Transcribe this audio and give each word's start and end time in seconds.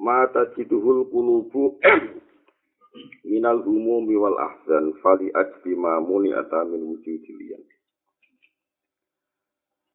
Mata 0.00 0.48
ciduhul 0.56 1.12
kulubu 1.12 1.76
minal 3.28 3.60
umumi 3.68 4.16
wal 4.16 4.32
ahzan 4.40 4.96
fali 5.04 5.28
ajbima 5.28 6.00
muni 6.00 6.32
atamin 6.32 6.88
wujudilian. 6.88 7.60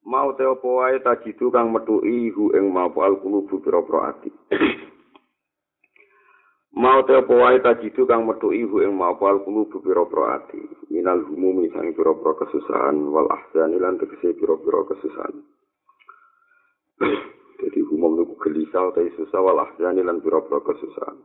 Mau 0.05 0.38
te 0.38 0.46
apa 0.46 0.62
wae 0.70 1.02
tajidu 1.02 1.49
kang 1.49 1.73
metuki 1.73 2.30
hu 2.30 2.54
ing 2.54 2.70
mapu 2.70 3.02
al 3.02 3.18
kulubu 3.18 3.58
pira-pira 3.66 4.13
ati. 4.13 4.30
Mau 6.85 7.02
te 7.10 7.18
apa 7.18 7.34
wae 7.34 7.58
tajidu 7.66 8.05
kang 8.05 8.30
metuki 8.30 8.62
hu 8.62 8.85
ing 8.85 8.94
mapu 8.94 9.26
al 9.26 9.41
kulubu 9.41 9.82
pira-pira 9.82 10.38
ati. 10.38 10.62
Minal 10.94 11.26
umumi 11.26 11.74
sang 11.74 11.90
pira-pira 11.98 12.38
kesusahan 12.46 13.10
wal 13.10 13.26
ahzan 13.34 13.74
lan 13.82 13.98
tegese 13.98 14.38
pira-pira 14.38 14.85
kesusahan. 14.85 15.35
Jadi 17.55 17.80
umum 17.88 18.20
niku 18.20 18.36
gelisah 18.44 18.91
utawa 18.91 19.16
susah 19.16 19.40
walah 19.40 19.70
jani 19.80 20.04
lan 20.04 20.20
pira-pira 20.20 20.59
kesusahan. 20.59 21.18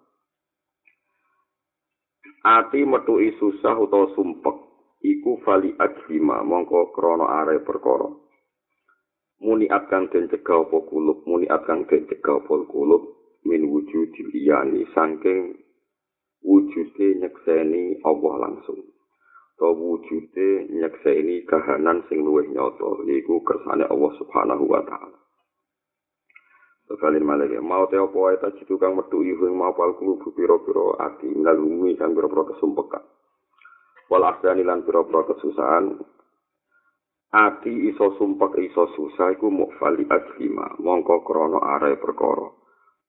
Ati 2.46 2.86
metuki 2.86 3.34
susah 3.36 3.74
utawa 3.76 4.14
sumpek 4.14 4.56
iku 5.02 5.40
fali 5.42 5.74
ajlima 5.76 6.44
mongko 6.46 6.94
krana 6.94 7.26
are 7.44 7.58
perkara. 7.66 8.08
Muni 9.40 9.66
akan 9.72 10.12
den 10.12 10.28
cegah 10.28 10.68
apa 10.68 10.78
kulub, 10.84 11.24
muni 11.24 11.48
akan 11.48 11.88
den 11.88 12.04
cegah 12.12 12.44
apa 12.44 12.54
kulub 12.68 13.02
min 13.48 13.72
wujud 13.72 14.12
liyani 14.36 14.84
saking 14.92 15.56
wujude 16.44 17.06
nyekseni 17.24 18.04
Allah 18.04 18.34
langsung. 18.36 18.80
To 19.56 19.72
wujude 19.76 20.72
nyekseni 20.72 21.44
kahanan 21.48 22.04
sing 22.08 22.20
luwih 22.20 22.48
nyata 22.52 23.04
yaiku 23.08 23.40
kersane 23.44 23.84
Allah 23.88 24.12
Subhanahu 24.20 24.64
wa 24.68 24.84
taala. 24.84 25.18
Kalian 26.90 27.22
malah 27.22 27.46
mau 27.62 27.86
te 27.86 27.94
apa 27.94 28.18
wae 28.18 28.34
tak 28.42 28.66
tukang 28.66 28.98
metu 28.98 29.22
ibu 29.22 29.46
yang 29.46 29.62
mau 29.62 29.70
pal 29.78 29.94
kulubu 29.94 30.34
piro-piro 30.34 30.98
ati 30.98 31.30
nalumi 31.38 31.94
kan 31.94 32.10
piro-piro 32.10 32.50
kesumpekan. 32.50 33.06
Wal 34.10 34.26
asdani 34.26 34.66
lan 34.66 34.82
piro-piro 34.82 35.22
kesusahan. 35.30 36.02
Ati 37.30 37.70
iso 37.94 38.18
sumpek 38.18 38.58
iso 38.58 38.90
susah 38.98 39.30
iku 39.38 39.54
mukfali 39.54 40.02
ajlima 40.10 40.82
mongko 40.82 41.22
krono 41.22 41.62
arai 41.62 41.94
perkara. 41.94 42.50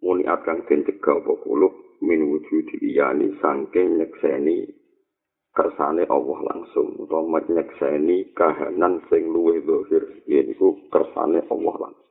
Muni 0.05 0.29
akan 0.29 0.61
den 0.69 0.85
cegah 0.85 1.17
apa 1.17 1.33
kulub 1.41 1.73
min 2.05 2.29
wujudi 2.29 2.85
iyani 2.85 3.33
sangking 3.41 3.97
nyekseni 3.97 4.69
kersane 5.57 6.05
Allah 6.05 6.39
langsung 6.53 7.01
utawa 7.01 7.41
nyekseni 7.49 8.29
kahanan 8.37 9.01
sing 9.09 9.25
luwih 9.25 9.57
dohir 9.65 10.05
yaiku 10.29 10.77
kersane 10.93 11.41
Allah 11.49 11.75
langsung. 11.89 12.10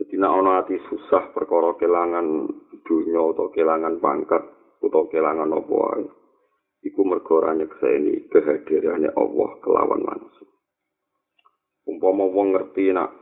Jadi 0.00 0.16
nak 0.16 0.32
ono 0.32 0.50
ati 0.56 0.80
susah 0.88 1.28
perkara 1.36 1.76
kelangan 1.76 2.48
dunia 2.88 3.20
atau 3.20 3.52
kelangan 3.52 4.00
pangkat 4.00 4.40
atau 4.80 5.04
kelangan 5.12 5.52
apa 5.52 5.68
wae. 5.68 6.08
Iku 6.80 7.04
mergo 7.04 7.44
ora 7.44 7.52
nyekseni 7.52 8.32
kehadirannya 8.32 9.12
Allah 9.12 9.50
kelawan 9.60 10.00
langsung. 10.00 10.48
Umpama 11.84 12.24
wong 12.24 12.56
ngerti 12.56 12.96
nak 12.96 13.12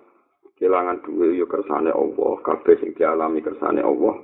kelangan 0.62 1.02
duwe 1.02 1.34
yo 1.34 1.50
kersane 1.50 1.90
Allah, 1.90 2.38
kabeh 2.46 2.78
sing 2.78 2.94
dialami 2.94 3.42
kersane 3.42 3.82
Allah 3.82 4.14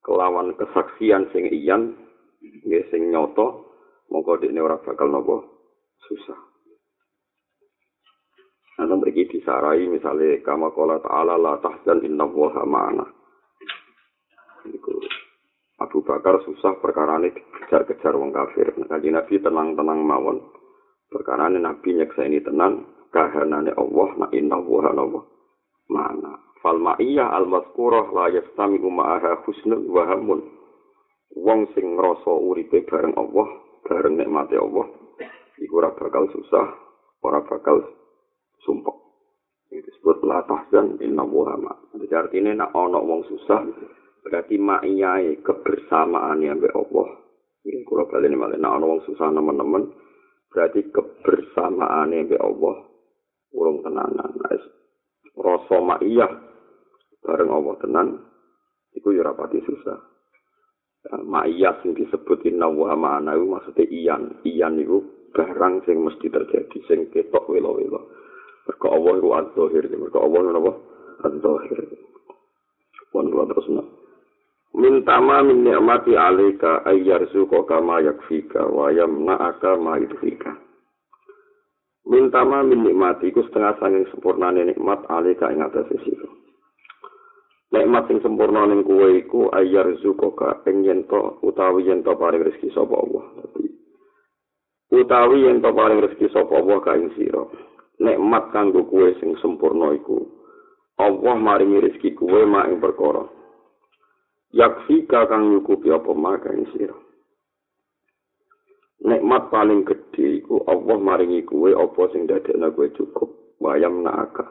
kelawan 0.00 0.56
kesaksian 0.56 1.28
sing 1.36 1.52
iyan 1.52 1.92
nggih 2.40 2.88
sing 2.88 3.12
nyata 3.12 3.60
mongko 4.08 4.40
dekne 4.40 4.64
ora 4.64 4.80
bakal 4.80 5.12
napa 5.12 5.44
susah. 6.08 6.51
Nanti 8.82 8.98
bagi 8.98 9.30
disarai 9.30 9.86
misalnya 9.86 10.42
kama 10.42 10.74
kola 10.74 10.98
ta'ala 10.98 11.38
la 11.38 11.54
tahzan 11.62 12.02
inna 12.02 12.26
woha 12.26 12.66
ma'ana. 12.66 13.06
Abu 15.78 16.02
Bakar 16.02 16.42
susah 16.42 16.82
perkara 16.82 17.22
ini 17.22 17.30
dikejar-kejar 17.30 18.18
wong 18.18 18.34
kafir. 18.34 18.74
Nabi 18.90 19.14
Nabi 19.14 19.38
tenang-tenang 19.38 20.02
mawon. 20.02 20.42
Perkara 21.06 21.46
ini 21.46 21.62
Nabi 21.62 21.94
nyeksa 21.94 22.26
ini 22.26 22.42
tenang. 22.42 22.90
Kahanane 23.14 23.70
Allah 23.78 24.08
na 24.18 24.26
inna 24.34 24.58
woha 24.58 24.90
nawa 24.90 25.22
ma'ana. 25.86 26.42
Fal 26.58 26.82
ma'iyah 26.82 27.38
al-mazkurah 27.38 28.10
la 28.10 28.34
yastami 28.34 28.82
uma'aha 28.82 29.46
husnul 29.46 29.86
wahamun. 29.94 30.42
Wong 31.38 31.70
sing 31.78 31.86
ngerasa 31.94 32.34
uripe 32.34 32.82
bareng 32.82 33.14
Allah, 33.14 33.46
bareng 33.86 34.18
nikmati 34.18 34.58
Allah. 34.58 34.90
Iku 35.62 35.78
ora 35.78 35.94
bakal 35.94 36.26
susah, 36.34 36.66
ora 37.22 37.46
bakal 37.46 38.01
sumpah. 38.62 38.96
Itu 39.72 39.88
disebut 39.88 40.20
la 40.28 40.44
tahzan 40.44 41.00
inna 41.00 41.24
wuhama. 41.24 41.72
Jadi 41.96 42.12
artinya 42.12 42.52
nak 42.64 42.76
ono 42.76 43.00
wong 43.00 43.24
susah, 43.24 43.64
berarti 44.20 44.60
ma'iyai 44.60 45.40
kebersamaan 45.40 46.44
yang 46.44 46.60
Allah. 46.76 47.08
Ini 47.62 47.86
kurang 47.86 48.10
kali 48.10 48.26
ini 48.28 48.36
malah 48.36 48.58
nak 48.58 48.74
ono 48.76 48.84
wong 48.96 49.02
susah 49.08 49.32
teman-teman, 49.32 49.82
berarti 50.52 50.92
kebersamaan 50.92 52.12
yang 52.12 52.28
Allah. 52.42 52.76
Urung 53.52 53.84
tenanan. 53.84 54.32
Rasa 55.32 55.76
ma'iyah 55.80 56.32
bareng 57.22 57.50
Allah 57.54 57.74
tenan, 57.80 58.08
itu 58.92 59.14
ya 59.16 59.24
rapati 59.24 59.62
susah. 59.64 59.98
Ya, 61.02 61.16
ma'iyah 61.18 61.80
yang 61.82 61.96
disebut 61.96 62.44
inna 62.46 62.68
wuhama 62.68 63.18
anayu 63.18 63.48
maksudnya 63.48 63.88
iyan. 63.88 64.44
Iyan 64.44 64.78
itu 64.82 65.00
barang 65.32 65.88
sing 65.88 66.04
mesti 66.04 66.28
terjadi, 66.28 66.78
sing 66.86 67.08
ketok 67.10 67.48
welo-welo. 67.48 68.12
Mereka 68.66 68.86
Allah 68.88 69.12
itu 69.18 69.28
az-zahir. 69.34 69.84
Mereka 69.90 70.18
Allah 70.22 70.40
itu 70.42 70.50
apa? 70.62 70.72
Az-zahir. 71.26 71.78
Puan 73.10 73.26
kula 73.28 73.44
terus 73.50 73.68
nak. 73.68 73.86
Min 74.72 75.04
tama 75.04 75.44
min 75.44 75.68
ni'mati 75.68 76.16
alaika 76.16 76.80
ayyarzuqa 76.88 77.68
kama 77.68 78.00
yakfika 78.00 78.64
wa 78.72 78.88
yamna'aka 78.88 79.76
ma 79.76 80.00
yudhika. 80.00 80.56
Min 82.08 82.32
tama 82.32 82.64
min 82.64 82.82
nikmati 82.82 83.30
iku 83.30 83.44
setengah 83.46 83.78
sanging 83.78 84.08
sempurnane 84.10 84.64
nikmat 84.64 85.04
alaika 85.12 85.52
ing 85.52 85.60
atase 85.60 85.92
sira. 86.02 86.26
Nikmat 87.72 88.08
sing 88.08 88.18
sempurna 88.24 88.64
ning 88.64 88.82
kowe 88.82 89.06
iku 89.12 89.52
ayyarzuqa 89.52 90.64
ing 90.66 90.88
yen 90.88 91.04
to 91.04 91.36
utawi 91.44 91.86
yen 91.86 92.00
to 92.00 92.16
paring 92.16 92.42
rezeki 92.42 92.72
sapa 92.72 92.96
Allah. 92.96 93.24
Utawi 94.88 95.46
yen 95.46 95.60
to 95.60 95.70
paring 95.70 96.00
rezeki 96.00 96.32
sapa 96.32 96.52
Allah 96.52 96.78
ka 96.80 96.96
ing 96.96 97.12
sira. 97.12 97.44
Nikmat 98.02 98.50
kanggo 98.50 98.82
kuwe 98.90 99.14
sing 99.22 99.38
sempurna 99.38 99.94
iku. 99.94 100.26
Allah 100.98 101.34
maringi 101.38 101.78
rezeki 101.78 102.18
kuwe 102.18 102.42
mak 102.44 102.68
ing 102.68 102.82
perkara. 102.82 103.24
Yakfika 104.52 105.30
kang 105.30 105.48
nyukupi 105.54 105.88
apa 105.88 106.10
mak 106.12 106.44
ing 106.50 106.66
sira. 106.74 106.98
Nikmat 109.02 109.50
paling 109.50 109.86
gedhe 109.86 110.42
iku 110.42 110.62
Allah 110.66 110.98
maringi 110.98 111.46
kuwe 111.46 111.74
apa 111.74 112.02
sing 112.12 112.26
dadekna 112.26 112.74
kuwe 112.74 112.90
cukup 112.94 113.58
wayam 113.62 114.02
naaka 114.02 114.50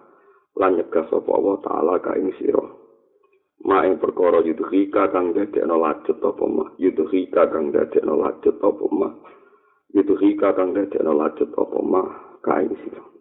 lan 0.60 0.76
nyegah 0.76 1.08
sapa 1.08 1.30
Allah 1.32 1.56
taala 1.64 1.94
ka 2.00 2.16
ing 2.16 2.32
sira. 2.40 2.64
Mak 3.62 3.84
ing 3.86 3.96
perkara 4.02 4.42
yudhika 4.42 5.12
kang 5.14 5.36
dadekna 5.38 5.78
lajet 5.78 6.18
apa 6.24 6.46
mak? 6.50 6.74
Yudhika 6.82 7.46
kang 7.52 7.70
dadekna 7.70 8.16
lajet 8.18 8.58
apa 8.58 8.86
mak? 8.90 9.14
Yudhika 9.94 10.50
kang 10.58 10.74
dadekna 10.74 11.14
lajet 11.14 11.52
apa 11.54 11.80
mak 11.80 12.10
ka 12.42 12.58
ing 12.58 12.74
sira 12.82 13.12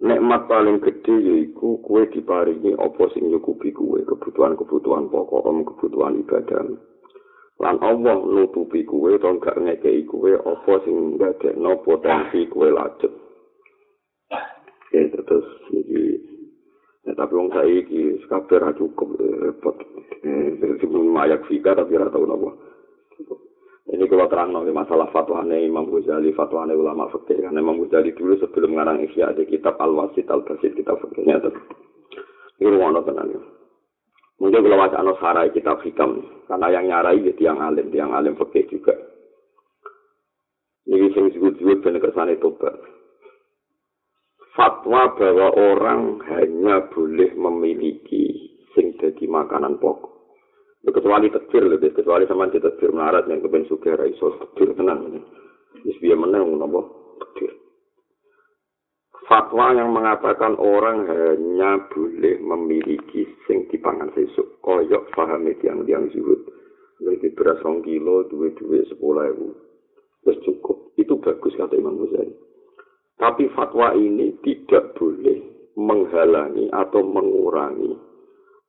Nekmat 0.00 0.48
paling 0.48 0.80
gede 0.80 1.12
yaiku 1.12 1.76
kue 1.84 2.08
diparingi 2.08 2.72
apa 2.72 3.04
sing 3.12 3.28
nyukupi 3.28 3.68
kue 3.68 4.00
kebutuhan-kebutuhan 4.08 5.12
pokok 5.12 5.44
kebutuhan 5.44 6.16
ibadah. 6.24 6.72
Lan 7.60 7.76
Allah 7.84 8.16
nutupi 8.24 8.80
kue 8.88 9.20
to 9.20 9.30
gak 9.44 9.60
ngekei 9.60 10.08
kue 10.08 10.40
apa 10.40 10.72
sing 10.88 11.20
ndadekno 11.20 11.84
potensi 11.84 12.48
kue 12.48 12.72
lajet. 12.72 13.12
Ya 14.88 15.04
terus 15.04 15.46
iki 15.68 16.16
ya, 17.04 17.12
tapi 17.12 17.36
wong 17.36 17.52
saiki 17.52 18.24
kabeh 18.24 18.56
ra 18.56 18.72
cukup 18.72 19.20
repot. 19.20 19.76
Eh, 20.24 20.80
sebelum 20.80 21.12
mayak 21.12 21.44
fika 21.44 21.76
tapi 21.76 22.00
ra 22.00 22.08
tau 22.08 22.24
napa. 22.24 22.69
Ini 23.90 24.06
kalau 24.06 24.30
terang 24.30 24.54
nanti 24.54 24.70
masalah 24.70 25.10
fatwanya 25.10 25.58
Imam 25.58 25.90
Ghazali, 25.90 26.30
fatwanya 26.30 26.78
ulama 26.78 27.10
fikih. 27.10 27.42
Karena 27.42 27.58
Imam 27.58 27.82
Ghazali 27.82 28.14
dulu 28.14 28.38
sebelum 28.38 28.78
ngarang 28.78 29.02
Ihya 29.02 29.34
ada 29.34 29.42
kitab 29.42 29.82
Al-Wasit 29.82 30.30
Al-Basit, 30.30 30.78
kitab 30.78 31.02
fikihnya 31.02 31.42
itu. 31.42 31.50
ngono 32.62 33.02
tenan. 33.02 33.34
Mungkin 34.40 34.62
kalau 34.62 34.78
wacana 34.78 35.12
sarai 35.18 35.52
kitab 35.52 35.82
hikam, 35.82 36.22
karena 36.46 36.66
yang 36.72 36.84
nyarai 36.88 37.20
ya 37.20 37.32
tiang 37.36 37.58
alim, 37.60 37.92
tiang 37.92 38.14
alim 38.14 38.38
fakih 38.38 38.64
juga. 38.72 38.94
Ini 40.88 41.12
sing 41.12 41.28
disebut-sebut 41.28 41.84
benar 41.84 42.08
tobat. 42.40 42.74
Fatwa 44.56 45.12
bahwa 45.14 45.48
orang 45.54 46.18
hanya 46.26 46.88
boleh 46.90 47.30
memiliki 47.36 48.58
sing 48.74 48.98
jadi 48.98 49.24
makanan 49.28 49.78
pokok. 49.78 50.09
Kecuali 50.80 51.28
tekbir 51.28 51.68
lho, 51.68 51.76
kecuali 51.76 52.24
sama 52.24 52.48
di 52.48 52.56
tekbir 52.56 52.88
melarat 52.96 53.28
yang 53.28 53.44
kepen 53.44 53.68
suka 53.68 54.00
raiso 54.00 54.40
tekbir 54.40 54.72
tenan. 54.72 55.20
Wis 55.84 55.96
biar 56.00 56.16
menang 56.16 56.56
napa 56.56 56.80
tekbir. 57.20 57.52
Fatwa 59.28 59.76
yang 59.76 59.92
mengatakan 59.92 60.56
orang 60.56 61.06
hanya 61.06 61.84
boleh 61.92 62.40
memiliki 62.40 63.28
sing 63.44 63.68
dipangan 63.68 64.10
sesuk. 64.16 64.58
Koyok 64.64 65.12
paham 65.12 65.46
yang 65.46 65.84
yang 65.84 66.08
zuhud. 66.10 66.48
Jadi 67.00 67.32
beras 67.32 67.60
rong 67.62 67.84
kilo, 67.84 68.26
duit-duit 68.26 68.88
sepuluh 68.88 69.30
ribu. 69.30 69.48
Terus 70.24 70.42
cukup. 70.42 70.96
Itu 70.96 71.20
bagus 71.20 71.56
kata 71.56 71.76
Imam 71.76 71.96
Ghazali. 72.02 72.34
Tapi 73.20 73.52
fatwa 73.52 73.92
ini 73.94 74.32
tidak 74.40 74.96
boleh 74.96 75.38
menghalangi 75.76 76.72
atau 76.72 77.04
mengurangi 77.04 78.09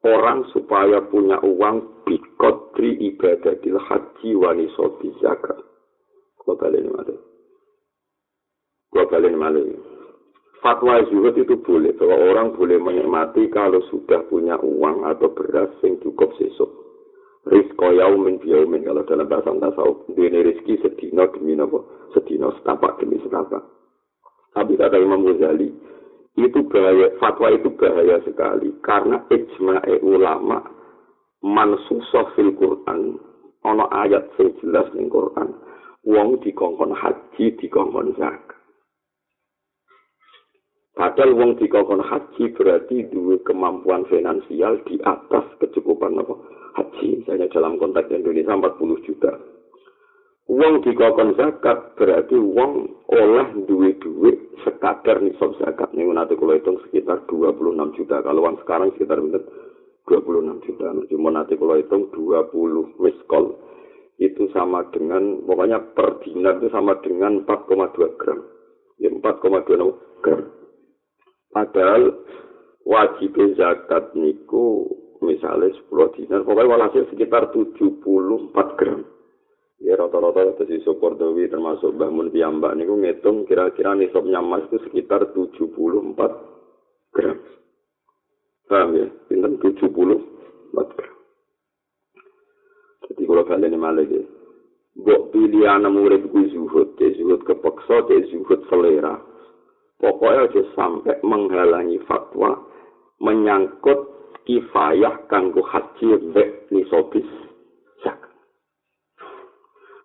orang 0.01 0.45
supaya 0.53 1.01
punya 1.05 1.37
uang 1.41 2.05
bikodri 2.05 2.97
ibadatil 3.13 3.77
haji 3.77 4.29
wanisobi 4.37 5.13
zakat. 5.21 5.57
Kau 6.41 6.57
balik 6.57 6.81
ini? 6.81 7.15
Kau 8.89 9.05
balik 9.05 9.29
ini 9.29 9.91
fatwa 10.61 11.01
zuhud 11.09 11.35
itu 11.35 11.57
boleh 11.57 11.91
bahwa 11.97 12.15
orang 12.21 12.47
boleh 12.53 12.77
menikmati 12.77 13.49
kalau 13.49 13.81
sudah 13.89 14.21
punya 14.29 14.55
uang 14.61 15.09
atau 15.09 15.33
beras 15.33 15.73
yang 15.81 15.97
cukup 16.05 16.31
sesuk. 16.37 16.69
Rizko 17.41 17.89
yaumin 17.89 18.37
biyaumin 18.37 18.85
kalau 18.85 19.01
dalam 19.01 19.25
bahasa 19.25 19.49
tasawuf 19.49 20.05
ini 20.13 20.45
rizki 20.45 20.77
sedino 20.77 21.25
demi 21.33 21.57
nopo 21.57 21.89
sedino 22.13 22.53
setapak 22.61 23.01
demi 23.01 23.17
setapak. 23.25 23.65
Tapi 24.53 24.77
kata 24.77 25.01
Imam 25.01 25.25
Ghazali 25.25 25.73
itu 26.39 26.59
bahaya 26.71 27.11
fatwa 27.19 27.51
itu 27.51 27.67
bahaya 27.75 28.23
sekali 28.23 28.71
karena 28.85 29.19
ijma'i 29.27 29.99
ulama 29.99 30.63
mansusah 31.43 32.31
fil 32.37 32.55
Quran 32.55 33.19
ono 33.67 33.85
ayat 33.91 34.31
sing 34.39 34.55
jelas 34.63 34.87
ning 34.95 35.11
Quran 35.11 35.51
wong 36.07 36.39
dikongkon 36.39 36.95
haji 36.95 37.45
dikongkon 37.59 38.15
zakat 38.15 38.61
Padahal 40.91 41.33
wong 41.33 41.55
dikokon 41.55 42.03
haji 42.03 42.51
berarti 42.51 43.07
dua 43.15 43.39
kemampuan 43.47 44.03
finansial 44.11 44.75
di 44.83 44.99
atas 45.07 45.47
kecukupan 45.63 46.19
apa? 46.19 46.35
Haji. 46.75 47.23
Misalnya 47.23 47.47
dalam 47.47 47.79
konteks 47.79 48.11
Indonesia 48.11 48.53
40 48.53 49.07
juta. 49.07 49.31
Wong 50.51 50.83
dikokon 50.83 51.39
zakat 51.39 51.95
berarti 51.95 52.35
wong 52.35 52.91
oleh 53.07 53.47
duit 53.71 54.03
duit 54.03 54.35
sekadar 54.63 55.23
nisab 55.23 55.55
zakat. 55.59 55.91
Ini 55.95 56.09
nanti 56.11 56.35
kalau 56.35 56.55
hitung 56.55 56.79
sekitar 56.87 57.23
26 57.27 57.97
juta. 57.97 58.21
Kalau 58.21 58.43
uang 58.43 58.57
sekarang 58.63 58.93
sekitar 58.95 59.19
26 59.21 60.65
juta. 60.67 60.85
Cuma 61.09 61.29
nanti 61.31 61.53
kalau 61.55 61.75
hitung 61.79 62.09
20 62.13 63.01
miskol. 63.01 63.57
Itu 64.21 64.53
sama 64.53 64.85
dengan, 64.93 65.41
pokoknya 65.49 65.97
per 65.97 66.21
dinar 66.21 66.61
itu 66.61 66.69
sama 66.69 66.99
dengan 67.01 67.41
4,2 67.43 68.19
gram. 68.21 68.39
Ya 69.01 69.09
4,2 69.09 70.21
gram. 70.21 70.41
Padahal 71.51 72.21
wajib 72.85 73.33
zakat 73.57 74.13
niku 74.13 74.87
misalnya 75.21 75.69
10 75.89 76.17
dinar, 76.17 76.41
pokoknya 76.45 76.69
walhasil 76.69 77.03
sekitar 77.13 77.49
74 77.53 78.77
gram. 78.79 79.05
Ya 79.81 79.97
rata-rata 79.97 80.61
dari 80.61 80.77
Sokordowi 80.85 81.49
termasuk 81.49 81.97
Mbah 81.97 82.13
Mun 82.13 82.29
Piyambak 82.29 82.77
niku 82.77 83.01
ngitung 83.01 83.49
kira-kira 83.49 83.97
nisabnya 83.97 84.37
emas 84.37 84.69
itu 84.69 84.77
sekitar 84.85 85.33
74 85.33 86.13
gram. 87.17 87.37
Paham 88.69 88.89
ya? 88.93 89.07
Pinten 89.25 89.57
74 89.57 89.89
gram. 90.93 91.15
Jadi 93.09 93.21
kalau 93.25 93.43
kalian 93.43 93.73
ini 93.73 93.77
malah 93.81 94.05
ya. 94.05 94.21
Bok 95.01 95.33
pilihan 95.33 95.87
murid 95.89 96.29
gue 96.29 96.51
zuhud, 96.53 96.99
dia 96.99 97.15
zuhud 97.17 97.41
kepeksa, 97.41 98.05
dia 98.05 98.21
zuhud 98.29 98.61
selera. 98.69 99.17
Pokoknya 99.97 100.45
aja 100.45 100.61
sampai 100.77 101.17
menghalangi 101.25 101.97
fatwa 102.05 102.69
menyangkut 103.17 104.09
kifayah 104.45 105.25
kanggo 105.29 105.61
haji 105.65 106.05
mbek 106.29 106.69
nisobis. 106.73 107.50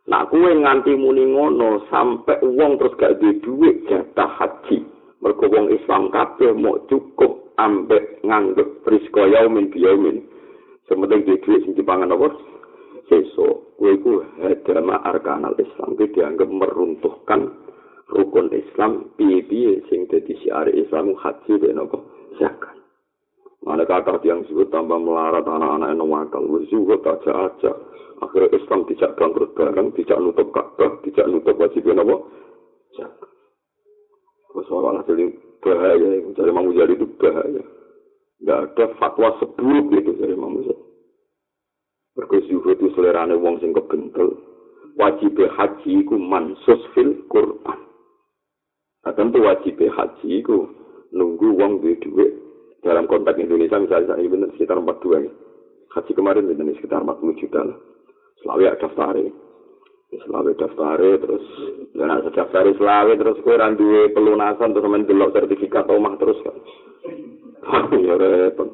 Nah, 0.06 0.22
kue 0.30 0.54
nganti 0.54 0.94
muni 0.94 1.26
ngono 1.34 1.82
sampai 1.90 2.38
uang 2.38 2.78
terus 2.78 2.94
gak 2.94 3.18
di 3.18 3.42
duit 3.42 3.90
jatah 3.90 4.30
haji. 4.38 4.78
Mergo 5.18 5.50
wong 5.50 5.74
Islam 5.74 6.14
kabeh 6.14 6.54
mau 6.54 6.78
cukup 6.86 7.50
ambek 7.58 8.22
nganggep 8.22 8.86
risko 8.86 9.26
yaumin 9.26 9.66
biyaumin. 9.66 10.22
Sementing 10.86 11.26
di 11.26 11.34
duit 11.42 11.60
sing 11.66 11.74
dipangan 11.74 12.14
apa? 12.14 12.30
Seso, 13.10 13.74
kue 13.74 13.98
ku 13.98 14.22
hadama 14.38 15.02
arkanal 15.02 15.58
Islam. 15.58 15.98
Itu 15.98 16.06
dianggap 16.14 16.54
meruntuhkan 16.54 17.50
rukun 18.06 18.54
Islam 18.54 19.10
piye-piye 19.18 19.90
sing 19.90 20.06
dadi 20.06 20.38
syiar 20.38 20.70
Islam 20.70 21.18
haji 21.18 21.52
ben 21.58 21.82
apa 21.82 21.98
zakat. 22.38 22.75
Mana 23.66 23.82
kata 23.82 24.22
yang 24.22 24.46
sebut 24.46 24.70
tambah 24.70 24.94
melarat 24.94 25.42
anak-anak 25.42 25.90
yang 25.90 26.06
wakal, 26.06 26.46
juga 26.70 27.02
tak 27.02 27.26
aja. 27.26 27.74
Akhirnya 28.22 28.54
Islam 28.54 28.86
tidak 28.86 29.18
bangkrut 29.18 29.58
bareng, 29.58 29.90
tidak 29.98 30.22
nutup 30.22 30.54
Ka'bah, 30.54 31.02
tidak 31.02 31.26
nutup 31.26 31.58
wajib 31.58 31.82
apa? 31.90 32.16
Zakat. 32.94 33.30
Soal 34.70 35.02
hasil 35.02 35.18
bahaya, 35.66 36.08
dari 36.30 36.48
Imam 36.54 36.70
Muzali 36.70 36.94
itu 36.94 37.10
bahaya. 37.18 37.62
Tidak 38.38 38.58
ada 38.70 38.84
fatwa 39.02 39.34
seburuk 39.42 39.90
itu 39.98 40.14
dari 40.14 40.32
Imam 40.38 40.62
Muzali. 40.62 40.84
Berkesuhu 42.14 42.70
itu 42.70 42.86
selerane 42.94 43.34
wong 43.34 43.58
sing 43.58 43.74
kebentel. 43.74 44.30
Wajib 44.94 45.42
haji 45.42 46.06
ku 46.06 46.14
mansus 46.16 46.80
fil 46.94 47.18
Quran. 47.28 47.78
Nah, 49.02 49.12
tentu 49.12 49.42
wajib 49.42 49.74
haji 49.74 50.40
itu 50.40 50.70
nunggu 51.10 51.52
uang 51.52 51.84
duit 51.84 52.00
duit 52.00 52.45
dalam 52.86 53.10
konteks 53.10 53.42
Indonesia 53.42 53.82
misalnya 53.82 54.14
saya 54.14 54.30
benar 54.30 54.54
sekitar 54.54 54.78
42 54.78 55.26
ya. 55.26 55.32
Haji 55.99 56.12
kemarin 56.14 56.46
benar 56.46 56.75
sekitar 56.78 57.02
40 57.02 57.40
juta 57.42 57.61
lah. 57.66 57.78
Selawe 58.40 58.64
ada 58.70 58.78
daftar 58.78 59.16
Selawe 60.06 60.50
daftar 60.54 60.99
terus 61.02 61.46
dan 61.99 62.08
ada 62.14 62.30
daftar 62.30 62.64
selawe 62.78 63.12
terus 63.18 63.42
kue 63.42 63.58
randu 63.58 64.06
pelunasan 64.14 64.70
terus 64.70 64.87
main 64.87 65.02
delok 65.02 65.34
sertifikat 65.34 65.90
omah 65.90 66.14
terus 66.14 66.38
kan. 66.46 66.56
ya 68.06 68.14
repot. 68.14 68.70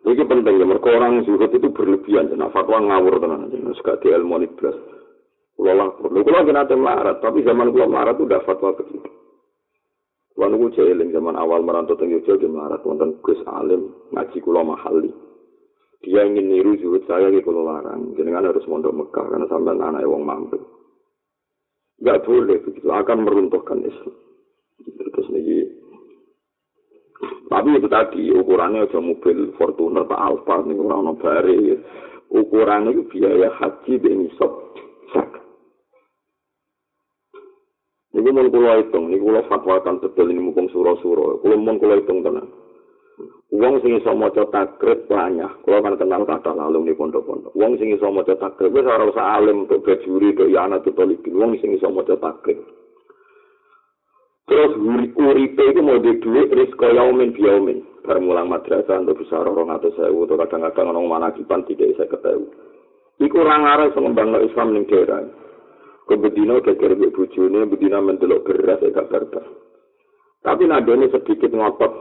Ini 0.00 0.24
penting 0.24 0.56
ya, 0.58 0.64
mereka 0.64 0.96
orang 0.96 1.22
zuhud 1.28 1.52
itu 1.52 1.68
berlebihan, 1.70 2.32
nah 2.32 2.48
fatwa 2.50 2.80
ngawur 2.82 3.20
tenan, 3.20 3.52
suka 3.76 4.00
di 4.00 4.08
ilmu 4.08 4.42
belas. 4.56 4.74
Kulo 5.54 5.76
lapor. 5.76 6.08
Kulo 6.08 6.40
nate 6.48 6.72
melarat, 6.72 7.20
tapi 7.20 7.44
zaman 7.44 7.68
kulo 7.68 7.84
melarat 7.84 8.16
itu 8.16 8.24
udah 8.24 8.40
fatwa 8.48 8.72
begitu. 8.80 9.19
Kulo 10.40 10.56
nunggu 10.56 10.72
jeeling 10.72 11.12
zaman 11.12 11.36
awal 11.36 11.60
merantau 11.60 12.00
teng 12.00 12.16
Yogyakarta 12.16 12.48
melarat 12.48 12.80
wonten 12.88 13.12
Gus 13.20 13.44
Alim 13.44 13.92
ngaji 14.16 14.40
kulo 14.40 14.64
mahali. 14.64 15.12
Dia 16.00 16.24
ingin 16.24 16.48
niru 16.48 16.80
zuhud 16.80 17.04
saya 17.04 17.28
di 17.28 17.44
kulo 17.44 17.60
larang. 17.60 18.16
Jenengan 18.16 18.48
harus 18.48 18.64
mondok 18.64 18.96
Mekah 18.96 19.36
karena 19.36 19.44
sampai 19.52 19.76
anak 19.76 20.00
wong 20.08 20.24
mampu. 20.24 20.56
Gak 22.00 22.24
boleh 22.24 22.56
begitu, 22.56 22.88
akan 22.88 23.20
meruntuhkan 23.20 23.84
Islam. 23.84 24.16
Terus 25.12 25.28
nih, 25.28 25.68
tapi 27.52 27.76
itu 27.76 27.88
tadi 27.92 28.32
ukurannya 28.32 28.88
aja 28.88 28.96
mobil 28.96 29.52
Fortuner 29.60 30.08
Pak 30.08 30.24
Alfa 30.24 30.64
nih 30.64 30.80
orang 30.80 31.20
bari. 31.20 31.76
Ukurannya 32.32 32.96
itu 32.96 33.02
biaya 33.12 33.52
haji 33.60 33.92
benisop 34.00 34.72
sak. 35.12 35.49
Niku 38.10 38.30
mun 38.34 38.50
kula 38.50 38.82
hitung, 38.82 39.06
niku 39.06 39.30
kula 39.30 39.46
fatwakan 39.46 40.02
betul 40.02 40.26
ini 40.34 40.42
mumpung 40.42 40.66
suro-suro. 40.74 41.38
Kula 41.38 41.54
mun 41.54 41.78
kula 41.78 42.02
hitung 42.02 42.26
tenan. 42.26 42.50
Wong 43.50 43.82
sing 43.82 43.98
iso 43.98 44.14
maca 44.14 44.46
takrib 44.50 45.10
banyak. 45.10 45.62
Kula 45.66 45.82
kan 45.82 45.98
kenal 45.98 46.22
kata 46.22 46.54
lalu 46.54 46.90
di 46.90 46.94
pondok-pondok. 46.94 47.54
Wong 47.54 47.78
sing 47.78 47.94
iso 47.94 48.10
maca 48.10 48.34
takrib 48.38 48.74
wis 48.74 48.86
ora 48.86 49.06
usah 49.06 49.38
alim 49.38 49.66
untuk 49.66 49.82
bajuri 49.82 50.34
untuk 50.34 50.50
ya 50.50 50.66
anak 50.66 50.86
tutolikin. 50.86 51.34
Wong 51.34 51.58
sing 51.58 51.74
iso 51.74 51.90
maca 51.90 52.14
takrib. 52.18 52.58
Terus 54.50 54.74
uripe 55.14 55.62
itu 55.62 55.78
mau 55.78 56.02
di 56.02 56.18
duit 56.18 56.50
risko 56.50 56.86
yaumin 56.90 57.30
biyaumin. 57.30 57.86
Barang 58.02 58.26
mulang 58.26 58.50
madrasah 58.50 59.06
untuk 59.06 59.22
bisa 59.22 59.38
orang 59.38 59.70
atau 59.78 59.94
sewu. 59.94 60.26
Atau 60.26 60.34
kadang-kadang 60.34 60.90
orang 60.90 61.06
mana 61.06 61.28
kipan. 61.30 61.62
Iku 63.20 63.36
orang 63.36 63.62
arah 63.68 63.88
sengembang 63.94 64.34
Islam 64.42 64.74
ning 64.74 64.88
daerah. 64.90 65.22
Kebedina 66.10 66.58
geger 66.58 66.98
mbek 66.98 67.14
bojone, 67.14 67.70
bedina 67.70 68.02
mendelok 68.02 68.42
beras 68.42 68.82
ya 68.82 68.90
gak 68.90 69.14
barbar. 69.14 69.46
Tapi 70.42 70.66
nadone 70.66 71.06
sedikit 71.06 71.54
ngotot 71.54 71.92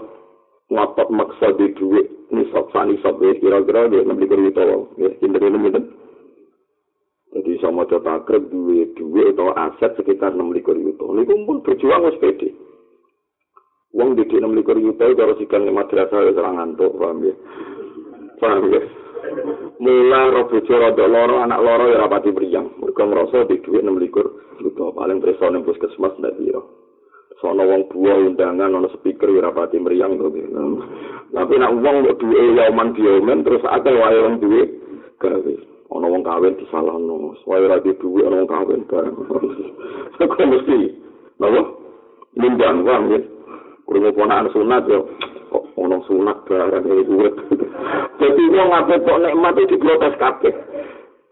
ngotot 0.69 1.09
maksa 1.13 1.53
di 1.57 1.73
duit 1.77 2.09
nisab 2.29 2.69
sani 2.69 2.97
sab 3.01 3.17
kira-kira 3.17 3.89
dia 3.89 4.05
enam 4.05 4.21
likur 4.21 4.37
yuta 4.37 4.61
ya 4.65 5.09
cinta 5.17 5.41
ini 5.41 5.57
minta 5.57 5.81
jadi 7.33 7.57
sama 7.61 7.89
coba 7.89 8.21
takrib 8.21 8.49
duit 8.53 8.93
duit 8.93 9.33
atau 9.33 9.53
aset 9.53 9.97
sekitar 9.97 10.33
enam 10.33 10.53
likur 10.53 10.77
yuta 10.77 11.05
ini 11.09 11.25
pun 11.25 11.61
berjuang 11.65 12.05
harus 12.05 12.21
pede. 12.21 12.53
Uang 13.97 14.13
di 14.13 14.25
enam 14.29 14.53
likur 14.53 14.77
yuta 14.77 15.09
itu 15.09 15.21
harus 15.21 15.41
lima 15.41 15.85
madrasah 15.85 16.21
ya 16.21 16.31
serang 16.37 16.55
ngantuk 16.61 16.93
paham 16.97 17.25
ya 17.25 17.33
paham 18.39 18.71
ya 18.71 18.81
Mula 19.79 20.27
roh 20.27 20.51
bojo 20.51 20.75
rada 20.75 21.05
loro 21.07 21.39
anak 21.39 21.63
loro 21.63 21.87
ya 21.87 22.03
rapati 22.03 22.35
mriyang. 22.35 22.83
Mergo 22.83 22.99
ngrasa 22.99 23.47
di 23.47 23.63
dhuwit 23.63 23.87
6 23.87 23.95
likur 23.95 24.27
juta 24.59 24.91
paling 24.91 25.23
preso 25.23 25.47
ning 25.47 25.63
puskesmas 25.63 26.19
ndak 26.19 26.35
piro. 26.35 26.67
Sono 27.39 27.63
wong 27.63 27.87
buah 27.87 28.19
undangan 28.19 28.75
ana 28.75 28.91
speaker 28.91 29.31
ya 29.31 29.47
rapati 29.47 29.79
mriyang 29.79 30.19
to. 30.19 30.27
Tapi 31.31 31.53
nek 31.55 31.73
wong 31.79 31.95
kok 32.11 32.17
duwe 32.19 32.59
yaman 32.59 32.91
diomen 32.91 33.39
terus 33.47 33.63
akeh 33.63 33.95
wae 33.95 34.19
wong 34.19 34.35
duwe 34.43 34.61
gawe. 35.15 35.53
Ana 35.95 36.07
wong 36.11 36.21
kawin 36.27 36.59
disalahno. 36.59 37.39
Wae 37.47 37.63
ora 37.63 37.79
di 37.79 37.95
duwe 37.95 38.27
ana 38.27 38.43
wong 38.43 38.49
kawin 38.51 38.83
bareng. 38.83 39.15
Kok 40.19 40.43
mesti. 40.43 40.79
Napa? 41.39 41.61
Nimbang 42.35 42.83
wong 42.83 43.03
ya. 43.89 43.97
Kulo 43.97 44.13
ponakan 44.13 44.53
sunat 44.53 44.85
yo. 44.85 45.09
kok 45.49 45.65
ono 45.75 45.97
sunat 46.05 46.45
barang 46.45 46.85
iki 46.85 47.09
urip. 47.09 47.35
Dadi 48.21 48.43
wong 48.53 48.69
ape 48.69 49.01
kok 49.01 49.17
nikmat 49.17 49.57
iki 49.57 49.75
diprotes 49.75 50.15
kabeh. 50.21 50.53